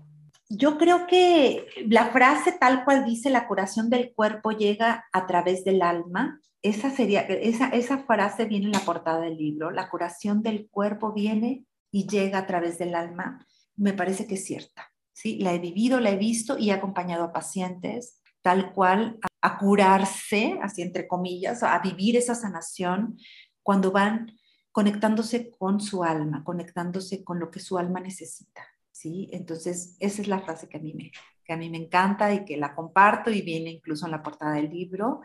Yo 0.50 0.78
creo 0.78 1.08
que 1.08 1.66
la 1.88 2.08
frase 2.12 2.52
tal 2.52 2.84
cual 2.86 3.06
dice 3.06 3.30
la 3.30 3.48
curación 3.48 3.90
del 3.90 4.14
cuerpo 4.14 4.52
llega 4.52 5.06
a 5.12 5.26
través 5.26 5.64
del 5.64 5.82
alma. 5.82 6.40
Esa 6.62 6.92
sería 6.92 7.22
esa, 7.22 7.70
esa 7.70 8.00
frase 8.00 8.46
viene 8.46 8.66
en 8.68 8.74
la 8.74 8.80
portada 8.80 9.22
del 9.22 9.38
libro. 9.38 9.72
La 9.72 9.90
curación 9.90 10.44
del 10.44 10.70
cuerpo 10.70 11.14
viene 11.14 11.66
y 11.92 12.08
llega 12.08 12.40
a 12.40 12.48
través 12.48 12.78
del 12.78 12.94
alma. 12.94 13.46
Me 13.76 13.94
parece 13.94 14.28
que 14.28 14.36
es 14.36 14.46
cierta. 14.46 14.92
Sí, 15.14 15.40
la 15.40 15.54
he 15.54 15.60
vivido, 15.60 16.00
la 16.00 16.12
he 16.12 16.18
visto 16.18 16.58
y 16.58 16.70
he 16.70 16.74
acompañado 16.74 17.24
a 17.24 17.34
pacientes 17.34 18.20
tal 18.44 18.74
cual 18.74 19.20
a 19.42 19.58
curarse, 19.58 20.60
así 20.62 20.82
entre 20.82 21.08
comillas, 21.08 21.64
a 21.64 21.80
vivir 21.80 22.18
esa 22.18 22.36
sanación 22.36 23.18
cuando 23.64 23.92
van 23.92 24.32
conectándose 24.74 25.52
con 25.52 25.80
su 25.80 26.04
alma, 26.04 26.44
conectándose 26.44 27.24
con 27.24 27.40
lo 27.40 27.52
que 27.52 27.60
su 27.60 27.78
alma 27.78 28.00
necesita, 28.00 28.64
¿sí? 28.92 29.30
Entonces, 29.32 29.96
esa 30.00 30.22
es 30.24 30.28
la 30.28 30.40
frase 30.40 30.68
que 30.68 30.78
a 30.78 30.82
mí 30.82 30.94
me, 30.96 31.12
que 31.46 31.54
a 31.54 31.58
mí 31.58 31.70
me 31.70 31.78
encanta 31.78 32.34
y 32.34 32.44
que 32.44 32.58
la 32.58 32.74
comparto 32.74 33.30
y 33.30 33.44
viene 33.44 33.70
incluso 33.70 34.06
en 34.06 34.12
la 34.12 34.24
portada 34.24 34.56
del 34.56 34.70
libro. 34.72 35.22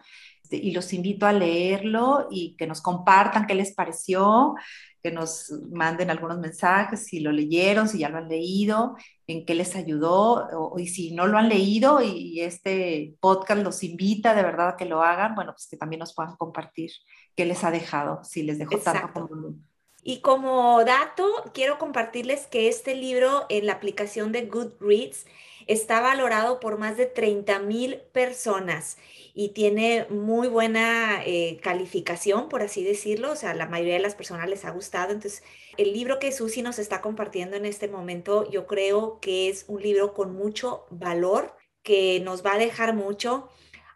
Este, 0.48 0.56
y 0.56 0.70
los 0.70 0.94
invito 0.94 1.26
a 1.26 1.32
leerlo 1.32 2.26
y 2.30 2.56
que 2.56 2.66
nos 2.66 2.80
compartan 2.80 3.46
qué 3.46 3.54
les 3.54 3.74
pareció, 3.74 4.54
que 5.02 5.10
nos 5.10 5.52
manden 5.70 6.10
algunos 6.10 6.38
mensajes, 6.38 7.04
si 7.04 7.20
lo 7.20 7.32
leyeron, 7.32 7.86
si 7.86 7.98
ya 7.98 8.08
lo 8.08 8.16
han 8.16 8.30
leído, 8.30 8.96
en 9.26 9.44
qué 9.44 9.54
les 9.54 9.76
ayudó, 9.76 10.48
o, 10.52 10.78
y 10.78 10.86
si 10.86 11.14
no 11.14 11.26
lo 11.26 11.36
han 11.36 11.50
leído 11.50 12.00
y, 12.00 12.40
este 12.40 13.14
podcast 13.20 13.62
los 13.62 13.84
invita 13.84 14.34
de 14.34 14.42
verdad 14.42 14.70
a 14.70 14.76
que 14.76 14.86
lo 14.86 15.02
hagan, 15.02 15.34
bueno, 15.34 15.52
pues 15.52 15.68
que 15.70 15.76
también 15.76 16.00
nos 16.00 16.14
puedan 16.14 16.36
compartir 16.36 16.92
qué 17.36 17.44
les 17.44 17.62
ha 17.62 17.70
dejado, 17.70 18.24
si 18.24 18.42
les 18.42 18.58
dejó 18.58 18.78
tanto 18.78 19.12
como... 19.12 19.54
Y 20.02 20.22
como 20.22 20.82
dato, 20.84 21.26
quiero 21.52 21.76
compartirles 21.76 22.46
que 22.46 22.68
este 22.68 22.94
libro 22.94 23.44
en 23.50 23.66
la 23.66 23.74
aplicación 23.74 24.32
de 24.32 24.46
Goodreads 24.46 25.26
Está 25.68 26.00
valorado 26.00 26.58
por 26.58 26.78
más 26.78 26.96
de 26.96 27.06
30 27.06 27.60
mil 27.60 28.00
personas 28.12 28.98
y 29.34 29.50
tiene 29.50 30.06
muy 30.10 30.48
buena 30.48 31.22
eh, 31.24 31.60
calificación, 31.62 32.48
por 32.48 32.62
así 32.62 32.82
decirlo. 32.82 33.30
O 33.30 33.36
sea, 33.36 33.54
la 33.54 33.66
mayoría 33.66 33.94
de 33.94 34.00
las 34.00 34.16
personas 34.16 34.48
les 34.48 34.64
ha 34.64 34.70
gustado. 34.70 35.12
Entonces, 35.12 35.44
el 35.76 35.92
libro 35.92 36.18
que 36.18 36.32
Susi 36.32 36.62
nos 36.62 36.80
está 36.80 37.00
compartiendo 37.00 37.56
en 37.56 37.66
este 37.66 37.86
momento, 37.86 38.50
yo 38.50 38.66
creo 38.66 39.20
que 39.20 39.48
es 39.48 39.66
un 39.68 39.80
libro 39.80 40.14
con 40.14 40.34
mucho 40.34 40.86
valor, 40.90 41.54
que 41.84 42.18
nos 42.20 42.44
va 42.44 42.54
a 42.54 42.58
dejar 42.58 42.94
mucho. 42.94 43.48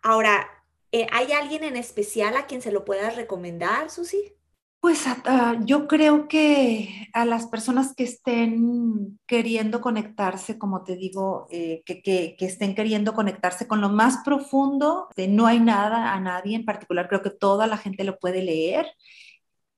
Ahora, 0.03 0.49
eh, 0.93 1.07
¿hay 1.11 1.33
alguien 1.33 1.65
en 1.65 1.77
especial 1.77 2.37
a 2.37 2.47
quien 2.47 2.63
se 2.63 2.71
lo 2.71 2.85
puedas 2.85 3.17
recomendar, 3.17 3.91
Susi? 3.91 4.37
Pues 4.83 5.05
yo 5.65 5.87
creo 5.87 6.27
que 6.27 7.09
a 7.13 7.25
las 7.25 7.47
personas 7.47 7.95
que 7.95 8.03
estén 8.03 9.21
queriendo 9.27 9.81
conectarse, 9.81 10.59
como 10.59 10.83
te 10.83 10.97
digo, 10.97 11.47
eh, 11.53 11.85
que, 11.87 12.03
que, 12.03 12.35
estén 12.45 12.75
queriendo 12.75 13.15
conectarse 13.15 13.69
con 13.69 13.81
lo 13.81 13.91
más 13.91 14.25
profundo, 14.25 15.07
de 15.17 15.29
no 15.29 15.47
hay 15.47 15.61
nada 15.61 16.13
a 16.15 16.19
nadie 16.19 16.57
en 16.57 16.65
particular, 16.65 17.07
creo 17.09 17.23
que 17.23 17.31
toda 17.31 17.69
la 17.69 17.77
gente 17.77 18.03
lo 18.03 18.19
puede 18.19 18.43
leer 18.43 18.89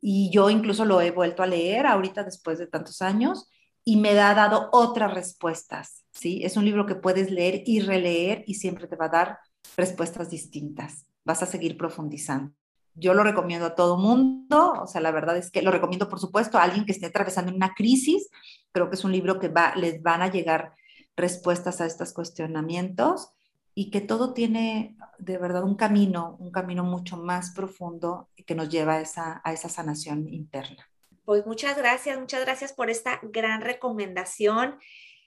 y 0.00 0.30
yo 0.30 0.48
incluso 0.48 0.86
lo 0.86 1.02
he 1.02 1.10
vuelto 1.10 1.42
a 1.42 1.46
leer 1.48 1.86
ahorita 1.86 2.24
después 2.24 2.58
de 2.58 2.66
tantos 2.66 3.02
años 3.02 3.50
y 3.84 3.96
me 3.98 4.18
ha 4.18 4.34
dado 4.34 4.70
otras 4.72 5.12
respuestas, 5.12 6.06
¿sí? 6.12 6.40
Es 6.44 6.56
un 6.56 6.64
libro 6.64 6.86
que 6.86 6.94
puedes 6.94 7.30
leer 7.30 7.62
y 7.66 7.80
releer 7.80 8.42
y 8.46 8.54
siempre 8.54 8.88
te 8.88 8.96
va 8.96 9.06
a 9.06 9.10
dar 9.10 9.38
respuestas 9.76 10.30
distintas, 10.30 11.06
vas 11.24 11.42
a 11.42 11.46
seguir 11.46 11.76
profundizando 11.76 12.54
yo 12.94 13.14
lo 13.14 13.24
recomiendo 13.24 13.66
a 13.66 13.74
todo 13.74 13.96
mundo, 13.96 14.72
o 14.80 14.86
sea, 14.86 15.00
la 15.00 15.10
verdad 15.10 15.36
es 15.36 15.50
que 15.50 15.62
lo 15.62 15.70
recomiendo, 15.70 16.08
por 16.08 16.20
supuesto, 16.20 16.58
a 16.58 16.62
alguien 16.62 16.84
que 16.84 16.92
esté 16.92 17.06
atravesando 17.06 17.52
una 17.52 17.74
crisis. 17.74 18.30
Creo 18.72 18.88
que 18.88 18.96
es 18.96 19.04
un 19.04 19.12
libro 19.12 19.38
que 19.38 19.48
va, 19.48 19.74
les 19.74 20.02
van 20.02 20.22
a 20.22 20.30
llegar 20.30 20.74
respuestas 21.16 21.80
a 21.80 21.86
estos 21.86 22.12
cuestionamientos 22.12 23.30
y 23.74 23.90
que 23.90 24.00
todo 24.00 24.32
tiene 24.32 24.96
de 25.18 25.38
verdad 25.38 25.64
un 25.64 25.74
camino, 25.74 26.36
un 26.38 26.52
camino 26.52 26.84
mucho 26.84 27.16
más 27.16 27.50
profundo 27.50 28.28
que 28.46 28.54
nos 28.54 28.68
lleva 28.68 28.94
a 28.94 29.00
esa, 29.00 29.40
a 29.44 29.52
esa 29.52 29.68
sanación 29.68 30.32
interna. 30.32 30.88
Pues 31.24 31.46
muchas 31.46 31.76
gracias, 31.76 32.18
muchas 32.18 32.42
gracias 32.42 32.72
por 32.72 32.90
esta 32.90 33.18
gran 33.22 33.62
recomendación. 33.62 34.78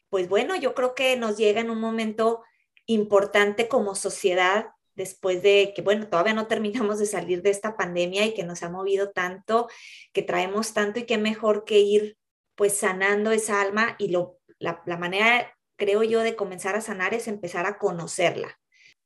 Pues 0.10 0.30
bueno, 0.30 0.56
yo 0.56 0.74
creo 0.74 0.96
que 0.96 1.18
nos 1.18 1.38
llega 1.38 1.60
en 1.60 1.70
un 1.70 1.82
momento 1.82 2.44
importante 2.86 3.68
como 3.68 3.96
sociedad 3.96 4.68
después 4.98 5.44
de 5.44 5.72
que, 5.76 5.82
bueno, 5.82 6.10
todavía 6.10 6.34
no 6.34 6.48
terminamos 6.48 7.00
de 7.00 7.06
salir 7.06 7.42
de 7.44 7.52
esta 7.52 7.78
pandemia 7.78 8.26
y 8.26 8.34
que 8.34 8.44
nos 8.44 8.64
ha 8.64 8.70
movido 8.70 9.12
tanto, 9.12 9.70
que 10.12 10.24
traemos 10.24 10.74
tanto 10.74 11.00
y 11.00 11.06
qué 11.06 11.18
mejor 11.18 11.64
que 11.64 11.80
ir 11.80 12.18
pues 12.56 12.74
sanando 12.74 13.32
esa 13.32 13.62
alma 13.62 13.96
y 14.00 14.10
lo, 14.10 14.40
la, 14.58 14.82
la 14.88 14.98
manera, 14.98 15.56
creo 15.78 16.02
yo, 16.02 16.22
de 16.22 16.36
comenzar 16.36 16.76
a 16.76 16.82
sanar 16.82 17.14
es 17.14 17.28
empezar 17.28 17.68
a 17.68 17.78
conocerla, 17.78 18.60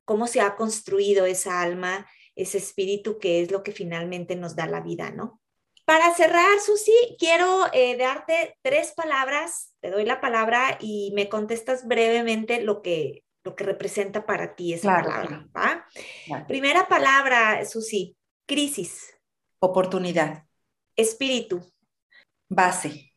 cómo 0.05 0.25
se 0.25 0.39
ha 0.39 0.55
construido 0.55 1.25
esa 1.25 1.61
alma, 1.61 2.09
ese 2.35 2.57
espíritu 2.57 3.19
que 3.19 3.41
es 3.41 3.51
lo 3.51 3.61
que 3.61 3.73
finalmente 3.73 4.37
nos 4.37 4.55
da 4.55 4.67
la 4.67 4.79
vida, 4.79 5.11
¿no? 5.11 5.41
Para 5.83 6.13
cerrar, 6.15 6.61
Susi, 6.65 7.17
quiero 7.19 7.65
eh, 7.73 7.97
darte 7.97 8.55
tres 8.61 8.93
palabras, 8.93 9.73
te 9.81 9.89
doy 9.89 10.05
la 10.05 10.21
palabra 10.21 10.77
y 10.79 11.11
me 11.13 11.27
contestas 11.27 11.85
brevemente 11.85 12.61
lo 12.61 12.81
que, 12.81 13.25
lo 13.43 13.55
que 13.55 13.63
representa 13.63 14.25
para 14.25 14.55
ti 14.55 14.73
esa 14.73 15.01
palabra. 15.01 15.47
¿va? 15.55 15.87
Primera 16.47 16.87
palabra, 16.87 17.65
Susi, 17.65 18.15
crisis. 18.45 19.13
Oportunidad. 19.59 20.45
Espíritu. 20.95 21.61
Base. 22.49 23.13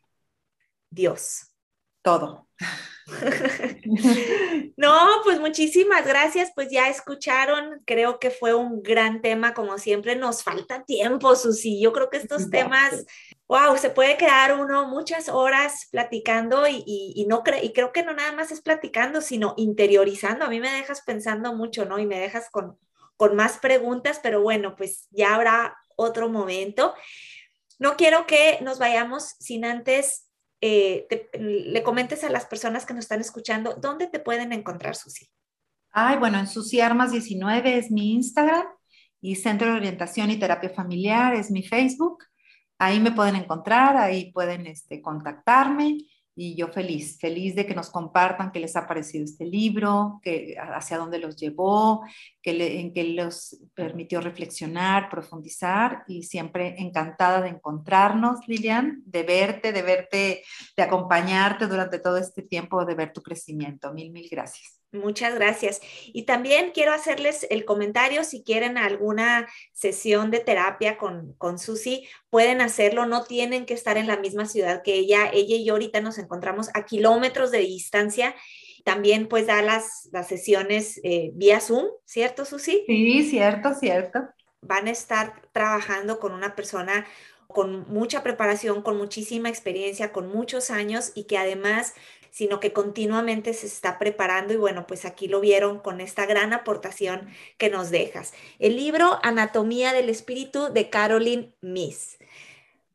Dios. 0.90 1.54
Todo. 2.02 2.43
no, 4.76 5.08
pues 5.24 5.40
muchísimas 5.40 6.06
gracias, 6.06 6.52
pues 6.54 6.70
ya 6.70 6.88
escucharon, 6.88 7.82
creo 7.84 8.18
que 8.18 8.30
fue 8.30 8.54
un 8.54 8.82
gran 8.82 9.20
tema, 9.20 9.54
como 9.54 9.78
siempre 9.78 10.16
nos 10.16 10.42
falta 10.42 10.84
tiempo, 10.84 11.36
Susi, 11.36 11.80
yo 11.80 11.92
creo 11.92 12.08
que 12.08 12.16
estos 12.16 12.50
temas, 12.50 13.04
wow, 13.46 13.76
se 13.76 13.90
puede 13.90 14.16
quedar 14.16 14.58
uno 14.58 14.88
muchas 14.88 15.28
horas 15.28 15.88
platicando 15.90 16.66
y, 16.66 16.82
y, 16.86 17.26
no 17.26 17.42
y 17.62 17.72
creo 17.72 17.92
que 17.92 18.02
no 18.02 18.14
nada 18.14 18.32
más 18.32 18.52
es 18.52 18.62
platicando, 18.62 19.20
sino 19.20 19.54
interiorizando, 19.56 20.44
a 20.44 20.48
mí 20.48 20.60
me 20.60 20.70
dejas 20.70 21.02
pensando 21.02 21.54
mucho, 21.54 21.84
¿no? 21.84 21.98
Y 21.98 22.06
me 22.06 22.18
dejas 22.18 22.48
con, 22.50 22.78
con 23.16 23.36
más 23.36 23.58
preguntas, 23.58 24.20
pero 24.22 24.40
bueno, 24.40 24.76
pues 24.76 25.08
ya 25.10 25.34
habrá 25.34 25.76
otro 25.96 26.28
momento. 26.28 26.94
No 27.78 27.96
quiero 27.96 28.26
que 28.26 28.58
nos 28.62 28.78
vayamos 28.78 29.34
sin 29.40 29.64
antes 29.64 30.28
eh, 30.66 31.28
le 31.38 31.82
comentes 31.82 32.24
a 32.24 32.30
las 32.30 32.46
personas 32.46 32.86
que 32.86 32.94
nos 32.94 33.04
están 33.04 33.20
escuchando, 33.20 33.74
¿dónde 33.74 34.06
te 34.06 34.18
pueden 34.18 34.50
encontrar, 34.50 34.96
Susi? 34.96 35.28
Ay, 35.90 36.16
bueno, 36.16 36.38
en 36.38 36.46
Susi 36.46 36.80
Armas 36.80 37.12
19 37.12 37.76
es 37.76 37.90
mi 37.90 38.14
Instagram 38.14 38.64
y 39.20 39.36
Centro 39.36 39.68
de 39.68 39.76
Orientación 39.76 40.30
y 40.30 40.38
Terapia 40.38 40.70
Familiar 40.70 41.34
es 41.34 41.50
mi 41.50 41.62
Facebook. 41.62 42.24
Ahí 42.78 42.98
me 42.98 43.12
pueden 43.12 43.36
encontrar, 43.36 43.98
ahí 43.98 44.32
pueden 44.32 44.66
este, 44.66 45.02
contactarme 45.02 45.98
y 46.36 46.56
yo 46.56 46.68
feliz, 46.68 47.18
feliz 47.18 47.54
de 47.54 47.66
que 47.66 47.74
nos 47.74 47.90
compartan 47.90 48.50
qué 48.50 48.58
les 48.60 48.74
ha 48.76 48.86
parecido 48.86 49.24
este 49.24 49.44
libro, 49.44 50.20
que, 50.22 50.56
hacia 50.58 50.98
dónde 50.98 51.18
los 51.18 51.36
llevó, 51.36 52.02
que 52.42 52.80
en 52.80 52.92
qué 52.92 53.04
los 53.04 53.56
permitió 53.74 54.20
reflexionar, 54.20 55.08
profundizar 55.08 56.04
y 56.08 56.24
siempre 56.24 56.74
encantada 56.78 57.40
de 57.40 57.50
encontrarnos, 57.50 58.40
Lilian, 58.48 59.02
de 59.06 59.22
verte, 59.22 59.72
de 59.72 59.82
verte, 59.82 60.42
de 60.76 60.82
acompañarte 60.82 61.66
durante 61.66 61.98
todo 61.98 62.16
este 62.16 62.42
tiempo, 62.42 62.84
de 62.84 62.94
ver 62.94 63.12
tu 63.12 63.22
crecimiento. 63.22 63.92
Mil, 63.92 64.10
mil 64.10 64.28
gracias. 64.28 64.83
Muchas 64.94 65.34
gracias. 65.34 65.80
Y 66.12 66.22
también 66.22 66.70
quiero 66.72 66.92
hacerles 66.92 67.46
el 67.50 67.64
comentario, 67.64 68.22
si 68.22 68.44
quieren 68.44 68.78
alguna 68.78 69.48
sesión 69.72 70.30
de 70.30 70.38
terapia 70.38 70.96
con, 70.96 71.34
con 71.34 71.58
Susi, 71.58 72.08
pueden 72.30 72.60
hacerlo, 72.60 73.04
no 73.04 73.24
tienen 73.24 73.66
que 73.66 73.74
estar 73.74 73.96
en 73.96 74.06
la 74.06 74.16
misma 74.16 74.46
ciudad 74.46 74.82
que 74.82 74.94
ella. 74.94 75.28
Ella 75.32 75.56
y 75.56 75.64
yo 75.64 75.74
ahorita 75.74 76.00
nos 76.00 76.18
encontramos 76.18 76.70
a 76.74 76.84
kilómetros 76.84 77.50
de 77.50 77.58
distancia. 77.58 78.36
También 78.84 79.26
pues 79.26 79.46
da 79.46 79.62
las, 79.62 80.08
las 80.12 80.28
sesiones 80.28 81.00
eh, 81.02 81.30
vía 81.34 81.58
Zoom, 81.58 81.86
¿cierto, 82.04 82.44
Susi? 82.44 82.84
Sí, 82.86 83.28
cierto, 83.28 83.74
cierto. 83.74 84.20
Van 84.60 84.86
a 84.86 84.92
estar 84.92 85.42
trabajando 85.52 86.20
con 86.20 86.32
una 86.32 86.54
persona 86.54 87.04
con 87.48 87.86
mucha 87.88 88.22
preparación, 88.22 88.82
con 88.82 88.96
muchísima 88.96 89.48
experiencia, 89.48 90.12
con 90.12 90.28
muchos 90.28 90.70
años 90.70 91.12
y 91.14 91.24
que 91.24 91.38
además 91.38 91.94
sino 92.34 92.58
que 92.58 92.72
continuamente 92.72 93.54
se 93.54 93.68
está 93.68 93.96
preparando 93.96 94.52
y 94.52 94.56
bueno, 94.56 94.88
pues 94.88 95.04
aquí 95.04 95.28
lo 95.28 95.40
vieron 95.40 95.78
con 95.78 96.00
esta 96.00 96.26
gran 96.26 96.52
aportación 96.52 97.28
que 97.58 97.70
nos 97.70 97.92
dejas. 97.92 98.34
El 98.58 98.74
libro 98.74 99.20
Anatomía 99.22 99.92
del 99.92 100.08
Espíritu 100.08 100.72
de 100.72 100.90
Caroline 100.90 101.54
Miss. 101.60 102.18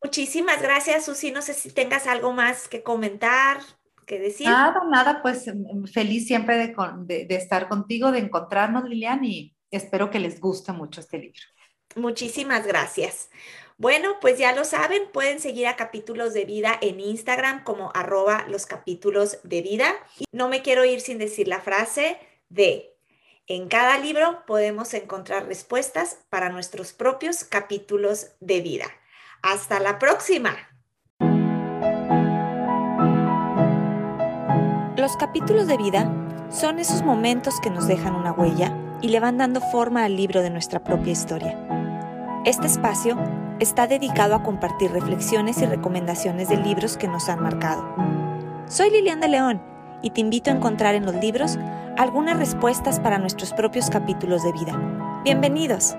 Muchísimas 0.03 0.61
gracias, 0.61 1.05
Susi. 1.05 1.31
No 1.31 1.41
sé 1.41 1.53
si 1.53 1.71
tengas 1.71 2.05
algo 2.05 2.33
más 2.33 2.67
que 2.67 2.83
comentar, 2.83 3.61
que 4.05 4.19
decir. 4.19 4.45
Nada, 4.45 4.81
nada, 4.89 5.21
pues 5.21 5.47
mm, 5.47 5.85
feliz 5.85 6.27
siempre 6.27 6.57
de, 6.57 7.25
de 7.25 7.35
estar 7.35 7.69
contigo, 7.69 8.11
de 8.11 8.19
encontrarnos, 8.19 8.89
Lilian, 8.89 9.23
y 9.23 9.55
espero 9.71 10.09
que 10.09 10.19
les 10.19 10.41
guste 10.41 10.73
mucho 10.73 10.99
este 10.99 11.17
libro. 11.17 11.39
Muchísimas 11.95 12.67
gracias. 12.67 13.29
Bueno, 13.79 14.17
pues 14.19 14.37
ya 14.37 14.53
lo 14.53 14.65
saben, 14.65 15.03
pueden 15.13 15.39
seguir 15.39 15.65
a 15.65 15.77
Capítulos 15.77 16.33
de 16.33 16.43
Vida 16.43 16.77
en 16.81 16.99
Instagram 16.99 17.63
como 17.63 17.91
arroba 17.95 18.45
los 18.49 18.65
capítulos 18.65 19.39
de 19.43 19.61
vida. 19.61 19.95
Y 20.17 20.25
no 20.33 20.49
me 20.49 20.61
quiero 20.61 20.83
ir 20.83 20.99
sin 20.99 21.17
decir 21.17 21.47
la 21.47 21.61
frase 21.61 22.17
de, 22.49 22.93
en 23.47 23.69
cada 23.69 23.97
libro 23.97 24.43
podemos 24.45 24.93
encontrar 24.93 25.47
respuestas 25.47 26.17
para 26.29 26.49
nuestros 26.49 26.91
propios 26.91 27.45
capítulos 27.45 28.31
de 28.41 28.59
vida. 28.59 28.87
Hasta 29.41 29.79
la 29.79 29.97
próxima. 29.97 30.57
Los 34.97 35.15
capítulos 35.15 35.67
de 35.67 35.77
vida 35.77 36.49
son 36.51 36.79
esos 36.79 37.01
momentos 37.01 37.61
que 37.61 37.69
nos 37.69 37.87
dejan 37.87 38.13
una 38.13 38.33
huella 38.33 38.75
y 39.01 39.07
le 39.07 39.21
van 39.21 39.37
dando 39.37 39.61
forma 39.61 40.03
al 40.03 40.17
libro 40.17 40.41
de 40.41 40.49
nuestra 40.49 40.83
propia 40.83 41.13
historia. 41.13 41.78
Este 42.45 42.67
espacio 42.67 43.17
está 43.59 43.85
dedicado 43.85 44.33
a 44.33 44.43
compartir 44.43 44.91
reflexiones 44.91 45.61
y 45.61 45.65
recomendaciones 45.65 46.47
de 46.47 46.55
libros 46.55 46.95
que 46.95 47.09
nos 47.09 47.27
han 47.27 47.43
marcado. 47.43 47.83
Soy 48.65 48.89
Lilian 48.91 49.19
de 49.19 49.27
León 49.27 49.61
y 50.01 50.11
te 50.11 50.21
invito 50.21 50.49
a 50.49 50.53
encontrar 50.53 50.95
en 50.95 51.05
los 51.05 51.15
libros 51.15 51.59
algunas 51.97 52.37
respuestas 52.37 53.01
para 53.01 53.17
nuestros 53.17 53.51
propios 53.51 53.89
capítulos 53.89 54.41
de 54.43 54.53
vida. 54.53 55.21
Bienvenidos. 55.25 55.97